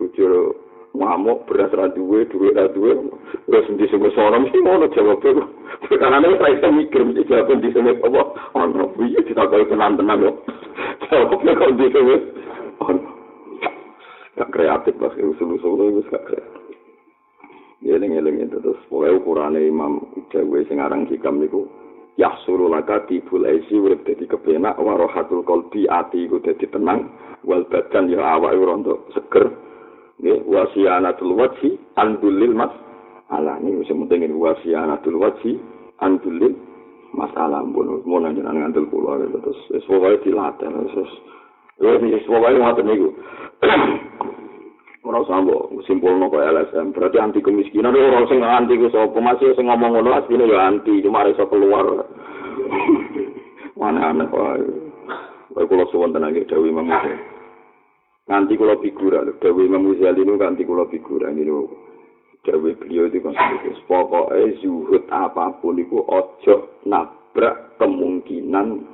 jujur 0.00 0.56
ngamuk 0.96 1.46
beras 1.46 1.70
ra 1.72 1.86
duwe 1.90 2.26
duwe 2.26 2.50
ra 2.54 2.68
duwe. 2.70 2.98
Wis 3.46 3.66
ndi 3.70 3.86
sing 3.88 4.02
wis 4.02 4.16
ora 4.18 4.38
mesti 4.38 4.58
ngono 4.58 4.90
jawab 4.90 5.22
aku 5.22 5.94
karena 5.96 6.20
saya 6.22 6.54
iso 6.58 6.68
mikir 6.74 7.02
mesti 7.06 7.28
jawab 7.30 7.50
ndi 7.54 7.70
sing 7.70 7.86
apa? 7.86 8.22
Ono 8.58 8.84
piye 8.98 9.20
ditakoki 9.22 9.70
tenan 9.70 9.96
tenan 9.96 10.22
yo. 10.22 10.30
Jawab 11.06 11.40
nek 11.46 11.58
kok 11.58 11.70
sing 11.78 12.04
wis 12.06 12.22
gak 14.40 14.50
kreatif 14.56 14.96
lah 14.96 15.12
usul 15.12 15.60
usul 15.60 16.00
itu 16.00 16.00
gak 16.08 16.24
kreatif. 16.24 16.64
Yeling 17.84 18.16
yeling 18.16 18.44
itu 18.44 18.56
terus. 18.60 18.80
Pokoknya 18.88 19.16
ukurannya 19.16 19.60
imam 19.68 20.04
jawa 20.32 20.60
sing 20.68 20.80
aran 20.80 21.08
hikam 21.08 21.40
niku 21.40 21.68
yahsuru 22.20 22.68
laka 22.68 23.08
tibul 23.08 23.48
aisi 23.48 23.80
urip 23.80 24.04
dadi 24.04 24.28
kepenak 24.28 24.76
warohatul 24.76 25.40
kolbi 25.46 25.88
ati 25.88 26.28
iku 26.28 26.36
dadi 26.44 26.68
tenang 26.68 27.08
wal 27.48 27.64
badan 27.72 28.12
ya 28.12 28.20
awak 28.20 28.52
rontok 28.52 29.08
seger 29.16 29.48
nggih 30.20 30.44
wasianatul 30.44 31.32
wajhi 31.32 31.80
andulil 31.96 32.52
mas 32.52 32.72
ala 33.32 33.56
ini 33.64 33.80
wis 33.80 33.88
penting 33.88 34.28
ini 34.28 34.36
wasianatul 34.36 35.16
wajhi 35.16 35.56
andulil 36.04 36.52
masalah 37.16 37.64
pun 37.72 38.04
mau 38.06 38.22
nanya 38.22 38.44
ngandel 38.46 38.86
kula 38.92 39.18
terus 39.24 39.58
wis 39.72 39.84
pokoke 39.88 40.22
dilatih 40.22 40.68
terus 40.68 40.94
wis. 40.94 41.12
Wis 41.80 42.24
pokoke 42.28 42.54
ngoten 42.54 42.84
niku. 42.86 43.08
Ora 45.00 45.24
sambo 45.24 45.72
simpul 45.88 46.12
nopo 46.20 46.36
LSM 46.38 46.92
berarti 46.92 47.16
anti 47.16 47.40
kemiskinan 47.40 47.96
ora 47.96 48.20
sing 48.28 48.44
anti 48.44 48.76
ku 48.76 48.92
sapa. 48.92 49.16
Masih 49.16 49.56
sing 49.56 49.66
ngomong 49.66 49.96
ngono 49.96 50.12
asline 50.12 50.44
ya 50.44 50.68
anti 50.68 51.00
cuma 51.02 51.24
iso 51.26 51.48
keluar. 51.48 52.04
Mana 53.80 54.12
aneh 54.12 54.28
Kalau 55.50 55.66
kula 55.66 55.84
tenan 55.90 56.30
nggih 56.30 56.46
dawuh 56.46 56.68
Imam 56.68 56.86
nganti 58.30 58.54
kula 58.54 58.78
figura 58.78 59.26
lho 59.26 59.34
dewe 59.42 59.66
Ghazali 59.66 60.22
nu 60.22 60.38
nganti 60.38 60.62
kula 60.62 60.86
figura 60.86 61.34
ini 61.34 61.42
lho 61.50 61.66
dewe 62.46 62.78
beliau 62.78 63.10
itu 63.10 63.18
kan 63.18 63.34
pokoknya 63.90 64.54
zuhud 64.62 65.04
apapun 65.10 65.82
itu 65.82 65.98
ojo 65.98 66.78
nabrak 66.86 67.74
kemungkinan 67.82 68.86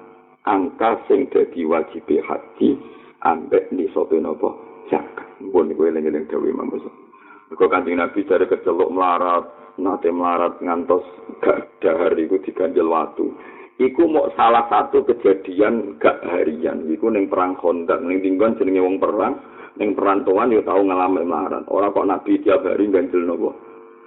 angka 0.49 1.05
sing 1.05 1.29
dadi 1.29 1.69
wajib 1.69 2.09
haji 2.09 2.81
ambek 3.29 3.69
ni 3.77 3.85
sopo 3.93 4.17
nopo 4.17 4.57
zakat 4.89 5.29
pun 5.53 5.69
gue 5.69 5.93
lagi 5.93 6.09
lagi 6.09 6.33
dewe 6.33 6.49
Imam 6.49 6.73
Ghazali 6.73 7.07
Kau 7.55 7.71
kanjeng 7.71 8.03
Nabi 8.03 8.27
dari 8.27 8.51
kecelok 8.51 8.91
melarat, 8.91 9.47
nate 9.79 10.11
melarat 10.11 10.59
ngantos 10.59 11.07
gak 11.39 11.79
dahar 11.79 12.19
itu 12.19 12.43
diganjel 12.43 12.91
waktu. 12.91 13.31
Iku 13.77 14.09
mau 14.09 14.29
salah 14.35 14.69
satu 14.69 15.05
kejadian 15.05 16.01
gak 16.01 16.21
harian. 16.25 16.85
Iku 16.89 17.13
ning 17.13 17.29
perang 17.29 17.57
Khandaq. 17.61 18.01
Ning 18.05 18.21
tinggon 18.25 18.57
jenenge 18.57 18.81
wong 18.83 18.97
perang 19.01 19.39
ning 19.77 19.93
perantauan 19.93 20.53
yo 20.53 20.65
tau 20.65 20.81
ngalamin 20.81 21.29
melarat. 21.29 21.65
Ora 21.69 21.93
kok 21.93 22.09
nabi 22.09 22.41
tiap 22.41 22.65
hari 22.65 22.89
ganjel 22.89 23.25
nopo? 23.25 23.53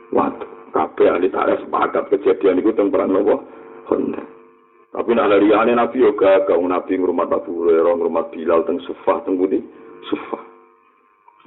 Waduh 0.09 0.73
kabeh 0.73 1.09
ahli 1.09 1.29
tarikh 1.33 1.65
sepakat 1.65 2.13
kejadian 2.13 2.61
iku 2.61 2.73
teng 2.73 2.89
perang 2.89 3.13
nopo? 3.13 3.45
Khandaq. 3.89 4.27
Tapi 4.89 5.09
nak 5.13 5.29
lariane 5.29 5.73
nabi 5.77 6.01
yo 6.01 6.17
gak 6.17 6.49
kau 6.49 6.65
nabi 6.65 6.97
ngurmat 6.97 7.29
Abu 7.29 7.61
Hurairah 7.61 7.93
ngurmat 7.93 8.33
Bilal 8.33 8.65
teng 8.65 8.81
Sufah 8.81 9.21
teng 9.21 9.37
budi 9.37 9.61
Sufah. 10.09 10.49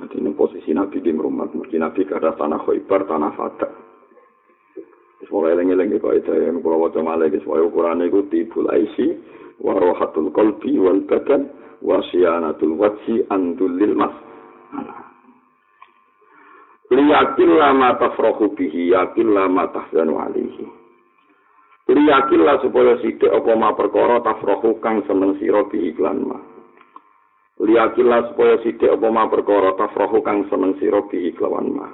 Nanti 0.01 0.19
ini 0.19 0.33
posisi 0.33 0.73
Nabi 0.73 1.05
di 1.05 1.13
rumah, 1.13 1.47
mungkin 1.53 1.85
Nabi 1.85 2.09
kada 2.09 2.33
tanah 2.35 2.65
khoibar, 2.65 3.05
tanah 3.05 3.33
fadak. 3.37 3.71
Semoga 5.33 5.57
eling-eling 5.57 5.97
kok 5.97 6.13
itu 6.13 6.29
yang 6.29 6.61
kalau 6.61 6.85
wajah 6.85 7.01
guys, 7.33 7.41
wajah 7.49 7.65
ukuran 7.65 8.05
itu 8.05 8.21
tibul 8.29 8.69
aisi, 8.69 9.17
warohatul 9.65 10.29
kolbi 10.29 10.77
wal 10.77 11.01
badan, 11.09 11.49
wasyanatul 11.81 12.77
wajhi 12.77 13.25
andulil 13.33 13.97
mas. 13.97 14.13
Liyakin 16.93 17.49
lama 17.57 17.97
tafrohu 17.97 18.53
bihi, 18.53 18.93
yakin 18.93 19.33
lama 19.33 19.73
tahzanu 19.73 20.21
alihi. 20.21 20.69
Liyakin 21.89 22.41
lah 22.45 22.61
supaya 22.61 23.01
sidik 23.01 23.33
apa 23.33 23.57
ma 23.57 23.73
perkara 23.73 24.21
tafrohu 24.21 24.85
kang 24.85 25.01
seneng 25.09 25.41
siro 25.41 25.65
bihi 25.73 25.97
klan 25.97 26.29
ma. 26.29 26.53
liyakillah 27.63 28.33
supaya 28.33 28.59
sithik 28.67 28.91
apa 28.91 29.07
ma 29.13 29.31
perkara 29.31 29.77
tafrahu 29.79 30.19
kang 30.27 30.49
seneng 30.51 30.75
sira 30.83 30.99
bihi 31.07 31.31
kelawan 31.39 31.71
ma 31.71 31.87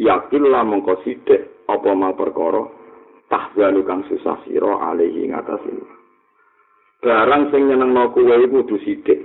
yakillah 0.00 0.62
mongko 0.66 1.00
sithik 1.02 1.66
apa 1.70 1.90
ma 1.94 2.12
perkara 2.12 2.66
tahzanu 3.30 3.82
kang 3.86 4.04
susah 4.10 4.38
sira 4.44 4.92
alihi 4.92 5.30
ngatasi 5.30 5.70
barang 7.04 7.42
sing 7.52 7.62
nyenengno 7.68 8.12
kuwe 8.12 8.46
kudu 8.48 8.76
sithik 8.82 9.20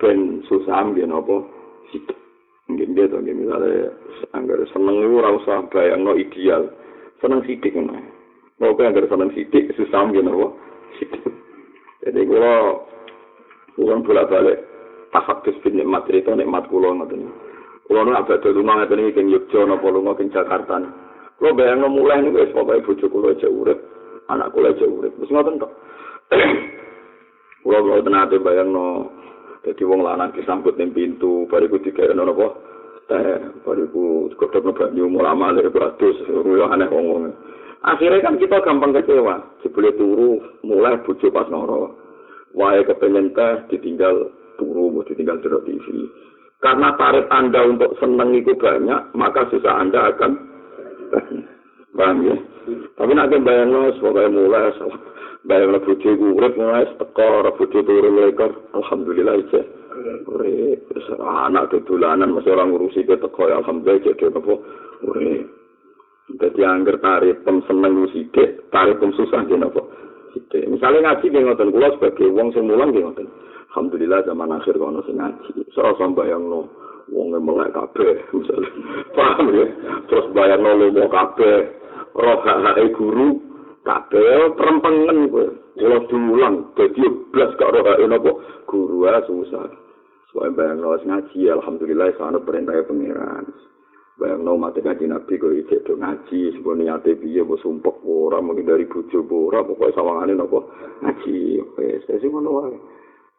ben 0.00 0.42
susah 0.46 0.84
amben 0.84 1.12
apa 1.14 1.44
sithik 1.90 2.18
Mungkin 2.64 2.96
dia 2.96 3.04
tuh, 3.04 3.20
misalnya, 3.20 3.92
anggar 4.32 4.56
seneng 4.72 4.96
itu 4.96 5.20
ora 5.20 5.36
usah 5.36 5.68
bayang 5.68 6.00
no 6.00 6.16
ideal. 6.16 6.72
Seneng 7.20 7.44
sidik 7.44 7.76
ngono. 7.76 7.92
Mau 8.56 8.72
anggar 8.72 9.04
seneng 9.04 9.36
sidik, 9.36 9.68
susah 9.76 10.00
mungkin 10.08 10.32
apa? 10.32 10.48
Sidik. 10.96 11.28
Jadi 12.08 12.24
kalau 12.24 12.88
Kulon 13.74 14.06
bolak 14.06 14.30
balik 14.30 14.58
tahadus 15.10 15.58
bin 15.66 15.82
nikmat 15.82 16.06
cerita 16.06 16.30
nikmat 16.30 16.70
kulo 16.70 16.94
ngoten. 16.94 17.26
Kulo 17.84 18.00
nu 18.04 18.12
abad 18.16 18.40
rumah 18.40 18.80
ngoten 18.80 19.00
iki 19.04 19.14
king 19.20 19.26
Yogya 19.28 19.68
napa 19.68 19.86
lunga 19.92 20.16
king 20.16 20.32
Jakarta. 20.32 20.80
Kulo 21.36 21.52
bayangno 21.52 21.92
mulai 21.92 22.24
niku 22.24 22.40
wis 22.40 22.54
pokoke 22.56 22.84
bojo 22.84 23.06
kulo 23.12 23.26
aja 23.32 23.48
urip, 23.48 23.78
anak 24.32 24.52
kulo 24.56 24.72
aja 24.72 24.86
urip. 24.88 25.12
Wis 25.20 25.28
ngoten 25.28 25.60
tok. 25.60 25.72
Kulo 27.64 27.78
kulo 27.80 28.00
tenate 28.04 28.40
bayangno 28.40 29.12
dadi 29.64 29.84
wong 29.84 30.00
lanang 30.04 30.32
disambut 30.32 30.76
ning 30.76 30.92
pintu, 30.96 31.48
bariku 31.48 31.80
digawe 31.80 32.12
napa? 32.12 32.48
Teh, 33.04 33.40
bariku 33.64 34.32
kodhok 34.40 34.72
banyu 34.72 35.08
mulai 35.08 35.36
male 35.36 35.68
beratus, 35.68 36.24
aneh 36.72 36.88
wong 36.88 37.32
Akhirnya 37.84 38.24
kan 38.24 38.40
kita 38.40 38.64
gampang 38.64 38.96
kecewa. 38.96 39.60
Jebule 39.60 39.92
turu, 39.92 40.40
mulai 40.64 40.96
bojo 41.04 41.28
pas 41.28 41.44
noro. 41.52 42.04
wae 42.54 42.86
kepengen 42.86 43.34
teh 43.34 43.66
ditinggal 43.66 44.30
turu 44.56 45.02
ditinggal 45.10 45.42
di 45.42 45.50
TV 45.50 45.86
karena 46.62 46.88
tarif 46.98 47.26
anda 47.32 47.60
untuk 47.66 47.96
seneng 47.98 48.34
itu 48.36 48.54
banyak 48.54 49.14
maka 49.16 49.46
susah 49.50 49.82
anda 49.82 50.14
akan 50.14 50.32
paham 51.96 52.18
ya? 52.26 52.36
Tapi 52.94 53.12
nanti 53.12 53.36
bayang 53.42 53.70
lo 53.70 53.92
sebagai 53.98 54.32
mulai 54.32 54.72
bayang 55.44 55.70
lo 55.74 55.78
bujo 55.84 56.10
urip 56.14 56.52
mulai 56.56 56.88
teko 56.96 57.52
bujo 57.54 57.78
turu 57.84 58.08
mereka 58.10 58.48
alhamdulillah 58.72 59.36
aja 59.36 59.62
urip 60.30 60.80
anak 61.20 61.70
dolanan 61.84 62.32
masih 62.32 62.56
orang 62.56 62.72
ngurusi 62.72 63.04
ke 63.04 63.20
teko 63.20 63.52
ya 63.52 63.60
alhamdulillah 63.60 64.04
jadi 64.04 64.32
apa 64.32 64.54
urip. 65.04 65.44
Jadi 66.24 66.64
angger 66.64 66.96
tarif 67.04 67.36
pem 67.44 67.60
seneng 67.68 67.92
lu 68.00 68.08
sidik. 68.08 68.72
Tarif 68.72 68.96
pem 68.96 69.12
susah 69.12 69.44
jadi 69.44 69.60
apa 69.60 69.82
sithik. 70.32 70.64
Misale 70.66 71.04
ngaji 71.04 71.26
nggih 71.28 71.42
ngoten. 71.44 71.70
Kula 71.70 71.88
sebagai 71.94 72.32
wong 72.32 72.48
sing 72.56 72.64
mulang 72.64 72.90
nggih 72.90 73.04
ngoten. 73.04 73.26
Alhamdulillah 73.74 74.22
zaman 74.22 74.54
akhir 74.54 74.78
kono 74.78 75.02
sing 75.02 75.18
ngaji. 75.18 75.66
Sora 75.74 75.98
sambayangno 75.98 76.70
wong 77.10 77.34
melek 77.42 77.74
kabeh. 77.74 78.22
Paham 79.18 79.50
ya? 79.50 79.66
Terus 80.06 80.30
bayangno 80.30 80.78
lomo 80.78 81.10
kabeh. 81.10 81.74
Roh 82.14 82.38
hak 82.46 82.78
guru 82.94 83.42
kabeh 83.82 84.54
perempengen 84.54 85.26
kowe. 85.26 85.46
Kula 85.74 86.06
diulang 86.06 86.70
dadi 86.78 87.02
blas 87.34 87.50
gak 87.58 87.74
roh 87.74 87.82
napa 88.06 88.30
guru 88.70 89.10
ah 89.10 89.18
susah. 89.26 89.66
Soale 90.30 90.54
bayangno 90.54 90.94
ngaji 90.94 91.50
alhamdulillah 91.50 92.14
sanad 92.14 92.46
perintah 92.46 92.78
pengiran. 92.86 93.50
bayang 94.14 94.46
no 94.46 94.54
mati 94.54 94.78
ngaji 94.78 95.10
nabi 95.10 95.34
kok 95.34 95.50
ijek 95.50 95.82
do 95.90 95.98
ngaji 95.98 96.54
sebuah 96.54 96.78
niate 96.78 97.18
biye 97.18 97.42
bo 97.42 97.58
sumpok 97.58 97.98
ora 98.06 98.38
mungkin 98.38 98.70
dari 98.70 98.86
bujo 98.86 99.26
bo 99.26 99.50
ora 99.50 99.66
pokoknya 99.66 99.90
sawangane 99.98 100.38
nopo 100.38 100.70
ngaji 101.02 101.58
wes 101.74 102.06
saya 102.06 102.22
ngono 102.22 102.50
wae 102.54 102.78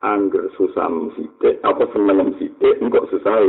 angger 0.03 0.51
susah 0.59 0.91
sithik 1.15 1.63
apa 1.63 1.83
seneng 1.95 2.35
sithik 2.35 2.75
engko 2.83 3.07
susah 3.07 3.47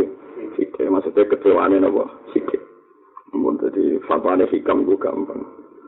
sithik 0.54 0.86
maksudnya 0.86 1.26
kecewane 1.26 1.82
nopo 1.82 2.06
sithik 2.30 2.62
mun 3.34 3.58
dadi 3.58 3.98
fatwane 4.06 4.46
hikam 4.48 4.86
ku 4.86 4.94
gampang. 4.96 5.42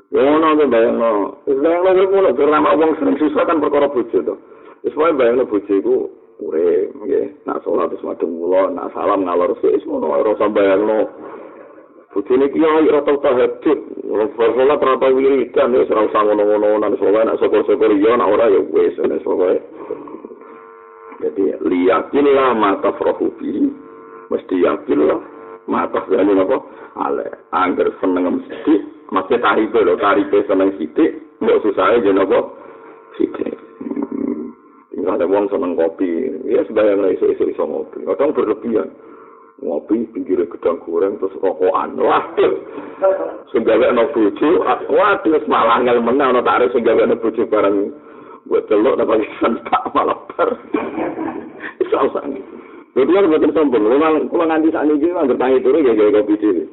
Ngono 0.08 0.56
to 0.56 0.64
bayang 0.72 0.96
no 0.98 1.10
bayang 1.44 1.84
no 1.84 2.02
ngono. 2.08 2.30
Karena 2.34 2.58
wong 2.64 2.92
seneng 2.96 3.16
susah 3.20 3.44
kan 3.44 3.60
perkara 3.60 3.88
bujo 3.92 4.18
to 4.24 4.34
wis 4.82 4.96
wae 4.96 5.12
bayang 5.14 5.40
no 5.40 5.44
bujo 5.46 5.72
iku 5.72 5.96
ure 6.42 6.90
nggih. 6.92 7.44
Nak 7.46 7.62
salat 7.62 7.92
wis 7.92 8.04
madhep 8.04 8.26
kula 8.26 8.72
nak 8.72 8.90
salam 8.96 9.24
ngalor 9.24 9.54
sik 9.60 9.84
ngono 9.84 10.06
ora 10.10 10.32
usah 10.34 10.50
bayangno. 10.50 11.00
Bojone 12.08 12.50
ki 12.50 12.58
yo 12.58 12.68
ora 12.88 13.00
tau 13.04 13.20
tahajud 13.20 13.78
ora 14.10 14.26
salat 14.34 14.80
ora 14.80 14.94
tau 14.98 15.12
wiridan 15.14 15.76
wis 15.76 15.92
ora 15.92 16.08
usah 16.08 16.20
ngono-ngono 16.24 16.82
nang 16.82 16.92
salat 16.98 17.28
nak 17.28 17.38
yo 17.38 18.12
nak 18.16 18.30
ora 18.32 18.48
yo 18.50 18.64
wis 18.72 18.96
wis 18.96 19.22
pokoke 19.22 19.60
jadi 21.18 21.58
liyakin 21.62 22.26
lah 22.30 22.54
mata 22.54 22.90
frohubi 22.94 23.70
mesti 24.30 24.54
yakin 24.62 25.00
lah 25.02 25.20
mata 25.66 26.02
jadi 26.06 26.32
apa 26.38 26.56
ale 26.98 27.26
angger 27.52 27.90
seneng 27.98 28.42
mesti 28.42 28.74
masih 29.10 29.38
tarife 29.42 29.78
lho 29.82 29.94
tarife 29.98 30.46
seneng 30.46 30.74
sidik 30.78 31.18
nggak 31.42 31.60
susah 31.62 31.98
aja 31.98 32.10
nopo 32.14 32.54
sidik 33.18 33.58
ada 35.08 35.24
wong 35.24 35.48
seneng 35.48 35.72
kopi, 35.72 36.28
ya 36.44 36.60
sebayang 36.68 37.00
lah 37.00 37.10
iso-iso 37.16 37.48
iso 37.48 37.64
ngopi. 37.64 38.04
Kadang 38.04 38.36
berlebihan. 38.36 38.88
Ngopi 39.58 40.06
pinggir 40.14 40.46
gedang 40.46 40.78
goreng 40.86 41.18
terus 41.18 41.34
rokokan. 41.42 41.98
Waduh. 41.98 42.54
Sing 43.50 43.66
gawe 43.66 43.84
ana 43.90 44.06
bojo, 44.14 44.62
waduh 44.86 45.42
malah 45.50 45.82
ngel 45.82 45.98
meneh 45.98 46.30
ana 46.30 46.44
tak 46.44 46.70
sing 46.70 46.86
gawe 46.86 47.02
ana 47.02 47.18
bojo 47.18 47.42
bareng 47.50 47.90
buat 48.46 48.64
telok 48.70 48.96
napa 48.96 49.18
pisan 49.18 49.58
tak 49.66 49.82
malah. 49.96 50.18
Iso 51.88 51.96
usang. 52.04 52.36
Jadi 52.92 53.10
kan 53.14 53.30
bukan 53.30 53.52
sombong, 53.56 53.84
memang 53.88 54.28
kalau 54.28 54.44
nanti 54.44 54.68
saat 54.68 54.84
ini 54.90 55.00
juga 55.00 55.24
bertanya 55.24 55.62
dulu 55.64 55.78
ya 55.80 55.92
gaya 55.96 56.10
kopi 56.18 56.34
diri. 56.36 56.64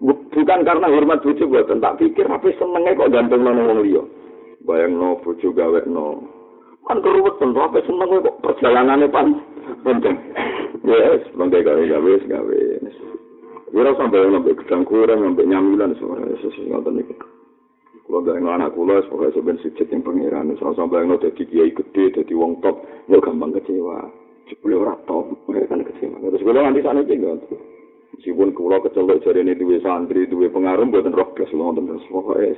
Bukan 0.00 0.60
karena 0.64 0.86
hormat 0.88 1.20
bojo 1.20 1.44
buatan, 1.48 1.80
tak 1.80 1.96
pikir 2.00 2.24
tapi 2.24 2.52
senengnya 2.56 2.96
kok 2.96 3.12
gantung 3.12 3.44
nang 3.44 3.60
wong 3.64 3.80
liya. 3.84 4.02
Bayang 4.64 4.96
no 4.96 5.20
bojo 5.20 5.48
gawe 5.52 5.80
no, 5.88 6.24
kan 6.88 6.98
keruwet 7.04 7.36
pun 7.38 7.54
apa 7.54 7.78
seneng 7.84 8.20
kok 8.24 8.38
perjalanannya 8.42 9.12
pan 9.12 9.26
penting 9.84 10.16
yes 10.84 11.22
bangga 11.36 11.62
gawe 11.62 11.82
gawe 11.86 12.12
gawe 12.26 12.60
Wira 13.70 13.94
sampai 13.94 14.26
sampai 14.26 14.58
gedang 14.58 14.82
kurang, 14.82 15.22
sampai 15.22 15.46
nyamilan, 15.46 15.94
semuanya 15.94 16.34
sesuatu 16.42 16.90
ngotot 16.90 16.90
nih. 16.90 17.06
Kalau 18.02 18.26
gak 18.26 18.42
anak 18.42 18.74
kula, 18.74 18.98
pokoknya 19.06 19.30
sebenarnya 19.30 19.62
sujud 19.62 19.86
yang 19.86 20.02
pengiran. 20.02 20.50
Soal 20.58 20.74
sampai 20.74 21.06
yang 21.06 21.14
jadi 21.22 21.42
kiai 21.46 21.70
gede, 21.70 22.18
jadi 22.18 22.34
wong 22.34 22.58
top, 22.66 22.82
ya 23.06 23.22
gampang 23.22 23.54
kecewa. 23.54 24.10
Jepulnya 24.48 24.80
orang 24.80 25.00
top, 25.04 25.26
kan 25.46 25.80
kecewa. 25.84 26.16
Terus 26.30 26.42
kula 26.42 26.60
nanti 26.64 26.80
sana 26.80 27.04
juga. 27.04 27.36
Meskipun 28.16 28.54
kula 28.56 28.80
kecelok 28.80 29.20
jari 29.26 29.44
ini 29.44 29.58
duwe 29.58 29.78
santri, 29.84 30.24
duwe 30.24 30.48
pengaruh, 30.48 30.88
buatan 30.88 31.14
roh 31.14 31.30
gas, 31.36 31.52
ngotot 31.52 31.84
terus 31.84 32.04
pokoknya. 32.08 32.54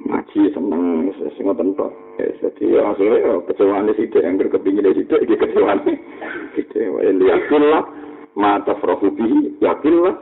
ngaji 0.00 0.40
seneng 0.56 1.12
sing 1.36 1.44
ngoten 1.44 1.76
tok 1.76 1.92
dadi 2.16 2.66
akhire 2.80 3.44
kecewane 3.44 3.92
sithik 3.92 4.24
yang 4.24 4.40
kepingin 4.40 4.88
sithik 4.96 5.20
iki 5.28 5.36
kecewane 5.36 5.92
sithik 6.56 6.88
wae 6.88 7.12
yakin 7.12 7.62
lah 7.68 7.84
mata 8.32 8.72
frohubi 8.80 9.60
yakin 9.60 9.94
lah 10.00 10.16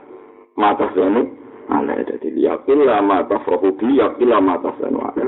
mata 0.59 0.91
sanu 0.99 1.31
ala 1.71 1.95
dadi 2.03 2.35
yakin 2.43 2.79
lah 2.83 2.99
mata 3.07 3.39
frohubi 3.47 4.03
yakin 4.03 4.27
lah 4.27 4.43
mata 4.43 4.75
sanu 4.83 4.99
ala 4.99 5.25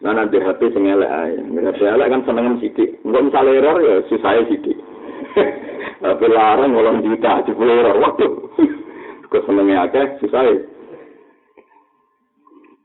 Nah 0.00 0.16
nanti 0.16 0.40
sing 0.40 0.84
elek 0.88 1.12
ae. 1.12 1.36
Nek 1.36 1.76
elek 1.76 2.08
kan 2.08 2.24
seneng 2.24 2.56
sithik. 2.56 3.04
Engko 3.04 3.28
misale 3.28 3.60
error 3.60 3.76
ya 3.84 3.94
susah 4.08 4.40
sithik. 4.48 4.78
Tapi 6.00 6.26
larang 6.32 6.72
ngolong 6.72 7.04
juta, 7.04 7.44
jebule 7.44 7.84
error. 7.84 8.00
Waduh. 8.00 8.32
Kok 9.30 9.44
senenge 9.44 9.76
akeh 9.76 10.06
susah 10.24 10.42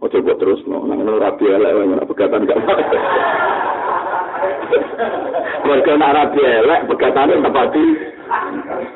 Ojo 0.03 0.21
buat 0.21 0.37
terus 0.37 0.59
no, 0.67 0.83
nang 0.85 1.01
nang 1.07 1.17
rapi 1.17 1.47
elek 1.47 1.71
nang 1.87 2.03
pegatan 2.03 2.45
gak. 2.45 2.59
Mereka 5.65 5.91
nak 5.95 6.13
rapi 6.13 6.41
elek 6.43 6.85
pegatan 6.91 7.31
tempati 7.41 7.85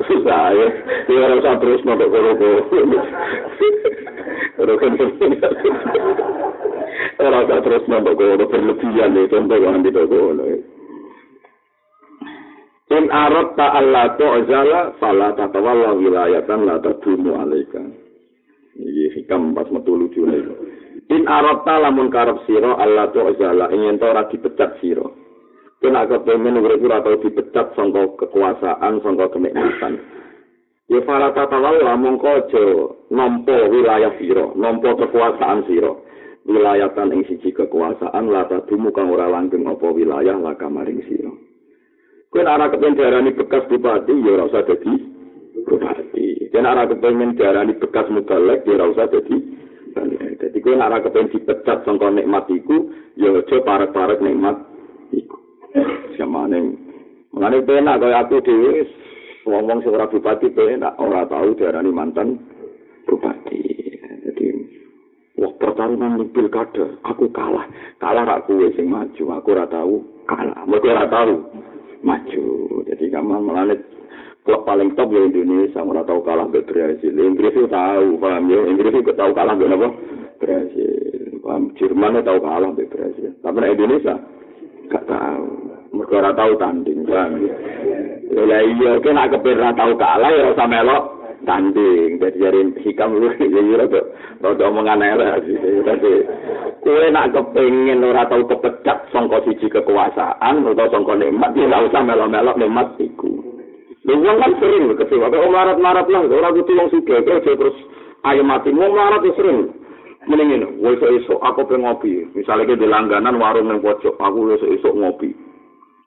susah 0.08 0.44
ya. 0.54 0.68
Dia 1.08 1.20
harus 1.26 1.46
terus 1.46 1.82
no 1.86 1.94
kok 1.98 2.10
kok. 2.12 2.60
Ora 4.60 4.74
kan 4.76 4.92
Ora 7.20 7.40
kan 7.48 7.60
terus 7.64 7.84
no 7.88 7.98
kok 8.04 8.16
kok 8.18 8.50
berlebihan 8.50 9.18
itu 9.18 9.32
contoh 9.32 9.58
yang 9.58 9.82
di 9.82 9.92
toko 9.94 10.36
In 12.90 13.06
arad 13.14 13.54
ta'alla 13.54 14.18
tu'zala 14.18 14.98
fala 14.98 15.38
tatawalla 15.38 15.94
wilayatan 15.94 16.66
la 16.66 16.82
tadumu 16.82 17.38
alaika. 17.38 17.86
Ini 18.80 19.14
hikam 19.14 19.54
pas 19.54 19.70
metu 19.70 19.94
lucu 19.94 20.26
nih. 20.26 20.42
In 21.10 21.26
arata 21.26 21.82
lamun 21.82 22.14
karep 22.14 22.46
sira 22.46 22.78
Allah 22.78 23.10
tu 23.10 23.22
azala 23.22 23.70
ingin 23.74 23.98
to 23.98 24.06
ora 24.06 24.30
dipecat 24.30 24.78
sira. 24.78 25.06
Kena 25.82 26.06
kepengen 26.06 26.62
urip 26.62 26.86
ora 26.86 27.02
tau 27.02 27.18
dipecat 27.18 27.49
sangka 27.54 28.04
kekuasaan, 28.20 29.02
sangka 29.02 29.30
kenikmatan. 29.34 30.00
Ya 30.90 31.06
para 31.06 31.30
tatawal 31.38 31.86
lamun 31.86 32.18
kojo 32.18 32.98
nampa 33.14 33.70
wilayah 33.70 34.10
sira, 34.18 34.50
nampa 34.58 34.98
kekuasaan 34.98 35.70
sira. 35.70 35.94
Wilayatan 36.50 37.14
ing 37.14 37.22
siji 37.30 37.54
kekuasaan 37.54 38.26
lata 38.34 38.66
dumu 38.66 38.90
kang 38.90 39.14
ora 39.14 39.30
langgeng 39.30 39.70
apa 39.70 39.86
wilayah 39.86 40.34
laka 40.34 40.66
maring 40.66 41.06
sira. 41.06 41.30
Nek 42.30 42.46
ora 42.46 42.74
kepen 42.74 42.98
diarani 42.98 43.38
bekas 43.38 43.70
bupati 43.70 44.14
ya 44.18 44.34
ora 44.34 44.50
usah 44.50 44.66
dadi 44.66 44.94
bupati. 45.66 46.50
Yen 46.54 46.66
ora 46.66 46.90
kepen 46.90 47.38
diarani 47.38 47.74
bekas 47.78 48.10
mubalek 48.10 48.66
ya 48.66 48.78
ora 48.82 48.86
usah 48.90 49.08
dadi 49.10 49.38
Jadi 50.40 50.58
nek 50.58 50.88
ora 50.90 51.06
kepen 51.06 51.30
dipecat 51.34 51.86
sangka 51.86 52.10
nikmat 52.14 52.50
iku 52.50 52.90
ya 53.14 53.30
aja 53.34 53.58
parek-parek 53.62 54.26
nikmat 54.26 54.58
iku. 55.14 55.38
Samane 56.18 56.89
Mengenai 57.30 57.62
penak 57.62 58.02
kaya 58.02 58.26
aku 58.26 58.42
dhewe 58.42 58.90
ngomong 59.46 59.86
sing 59.86 59.94
ora 59.94 60.10
bupati 60.10 60.50
penak 60.50 60.98
ora 60.98 61.30
tahu 61.30 61.54
diarani 61.54 61.94
mantan 61.94 62.42
bupati. 63.06 63.62
Jadi 64.26 64.46
wah 65.38 65.54
pertarungan 65.62 66.26
di 66.26 66.34
pilkada 66.34 66.98
aku 67.06 67.30
kalah. 67.30 67.70
Kalah 68.02 68.42
kuwe 68.50 68.74
sing 68.74 68.90
maju, 68.90 69.24
aku 69.38 69.48
ora 69.54 69.70
tahu 69.70 70.02
kalah. 70.26 70.66
Mergo 70.66 70.90
ora 70.90 71.06
tahu 71.06 71.34
maju. 72.02 72.46
Jadi 72.90 73.06
kamu 73.14 73.38
melane 73.46 73.76
klub 74.42 74.66
paling 74.66 74.98
top 74.98 75.14
di 75.14 75.22
Indonesia 75.22 75.86
ora 75.86 76.02
tahu 76.02 76.26
kalah 76.26 76.50
be 76.50 76.66
Brazil. 76.66 77.14
Inggris 77.14 77.54
itu 77.54 77.70
tahu, 77.70 78.18
paham 78.18 78.50
ya? 78.50 78.60
Inggris 78.66 78.98
itu 78.98 79.14
tahu 79.14 79.32
kalah 79.38 79.54
be 79.54 79.70
apa? 79.70 79.90
Brazil. 80.42 81.38
Paham? 81.46 81.78
Jerman 81.78 82.26
tahu 82.26 82.42
kalah 82.42 82.74
be 82.74 82.90
Brazil. 82.90 83.30
Tapi 83.46 83.58
Indonesia 83.70 84.18
gak 84.90 85.06
tahu. 85.06 85.79
Mergo 85.94 86.16
ora 86.18 86.32
tau 86.34 86.54
tanding 86.58 87.02
kan. 87.06 87.32
Ya 88.30 88.60
iya, 88.62 88.92
kene 89.02 89.14
nek 89.18 89.30
kepen 89.34 89.58
ora 89.58 89.72
tau 89.74 89.94
kalah 89.98 90.32
ya 90.32 90.54
ora 90.54 90.66
melok 90.70 91.04
tanding. 91.44 92.22
Dadi 92.22 92.38
jare 92.40 92.62
hikam 92.86 93.18
lu 93.18 93.30
ya 93.40 93.62
iya 93.62 93.76
rada 93.86 94.02
rada 94.42 94.64
omongan 94.70 95.02
elek 95.02 95.50
sih. 95.50 95.58
Dadi 95.86 96.14
kowe 96.86 97.08
nek 97.10 97.34
kepengin 97.34 98.06
ora 98.06 98.30
tau 98.30 98.46
kepecat 98.46 99.10
sangka 99.10 99.42
siji 99.46 99.68
kekuasaan 99.70 100.66
utawa 100.66 100.92
sangka 100.94 101.14
nikmat 101.18 101.56
ya 101.58 101.68
ora 101.70 101.86
usah 101.90 102.02
melok-melok 102.06 102.60
nikmat 102.60 102.88
iku. 103.02 103.50
Lha 104.10 104.32
kan 104.42 104.58
sering 104.58 104.90
kecewa, 104.98 105.30
kok 105.30 105.54
marat-marat 105.54 106.10
lah, 106.10 106.26
ora 106.26 106.50
kudu 106.50 106.72
wong 106.74 106.90
sugih, 106.90 107.22
terus 107.22 107.78
ayo 108.26 108.42
mati, 108.42 108.74
wong 108.74 108.90
marat 108.96 109.22
sering. 109.38 109.70
Mendingin, 110.26 110.82
woi 110.82 110.94
esok 110.98 111.40
aku 111.42 111.66
pengen 111.66 111.90
ngopi. 111.90 112.28
Misalnya 112.36 112.76
di 112.76 112.86
langganan 112.86 113.40
warung 113.40 113.72
yang 113.72 113.82
pojok, 113.82 114.20
aku 114.20 114.52
esok 114.58 114.72
esok 114.78 114.98
ngopi. 114.98 115.30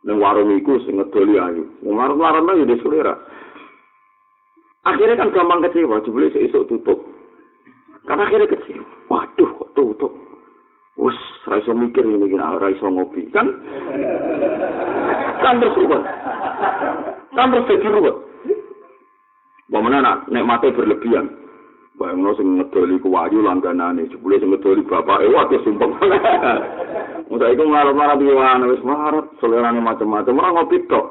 Neng 0.03 0.19
warung 0.19 0.51
iku 0.59 0.83
sing 0.83 0.99
ngedoli 0.99 1.39
ayu. 1.39 1.63
Warung-warung 1.87 2.43
nang 2.43 2.67
di 2.67 2.75
selera. 2.83 3.15
Akhirnya 4.83 5.15
kan 5.15 5.31
gampang 5.31 5.63
kecewa, 5.63 6.03
jebule 6.03 6.27
esuk 6.35 6.67
tutup. 6.67 6.99
Kan 8.11 8.19
akhirnya 8.19 8.51
kecewa. 8.51 8.83
Waduh, 9.07 9.51
kok 9.63 9.71
tutup. 9.79 10.11
Wes, 10.99 11.15
ra 11.47 11.63
iso 11.63 11.71
mikir 11.71 12.03
ini 12.03 12.27
kira 12.27 12.59
ra 12.59 12.67
iso 12.67 12.91
ngopi. 12.91 13.31
Kan 13.31 13.47
kan 15.39 15.63
ruwet. 15.63 16.03
Kan 17.39 17.55
ruwet. 17.55 18.17
Bagaimana 19.73 20.05
nak, 20.05 20.19
nek 20.29 20.45
mati 20.45 20.69
berlebihan. 20.75 21.31
Bayangno 22.01 22.33
sing 22.35 22.57
ngedoli 22.57 22.97
ku 23.01 23.13
wayu 23.13 23.45
langganane, 23.45 24.09
jebule 24.09 24.41
sing 24.41 24.49
ngedoli 24.49 24.83
bapake 24.85 25.29
waduh 25.29 25.61
sumpah. 25.61 25.91
Musa 27.29 27.49
iku 27.53 27.65
marah-marah 27.65 28.17
piye 28.21 28.35
wis 28.69 28.85
marah, 28.85 29.25
selerane 29.41 29.81
macam-macam, 29.81 30.39
ora 30.41 30.51
ngopi 30.53 30.85
tok. 30.89 31.07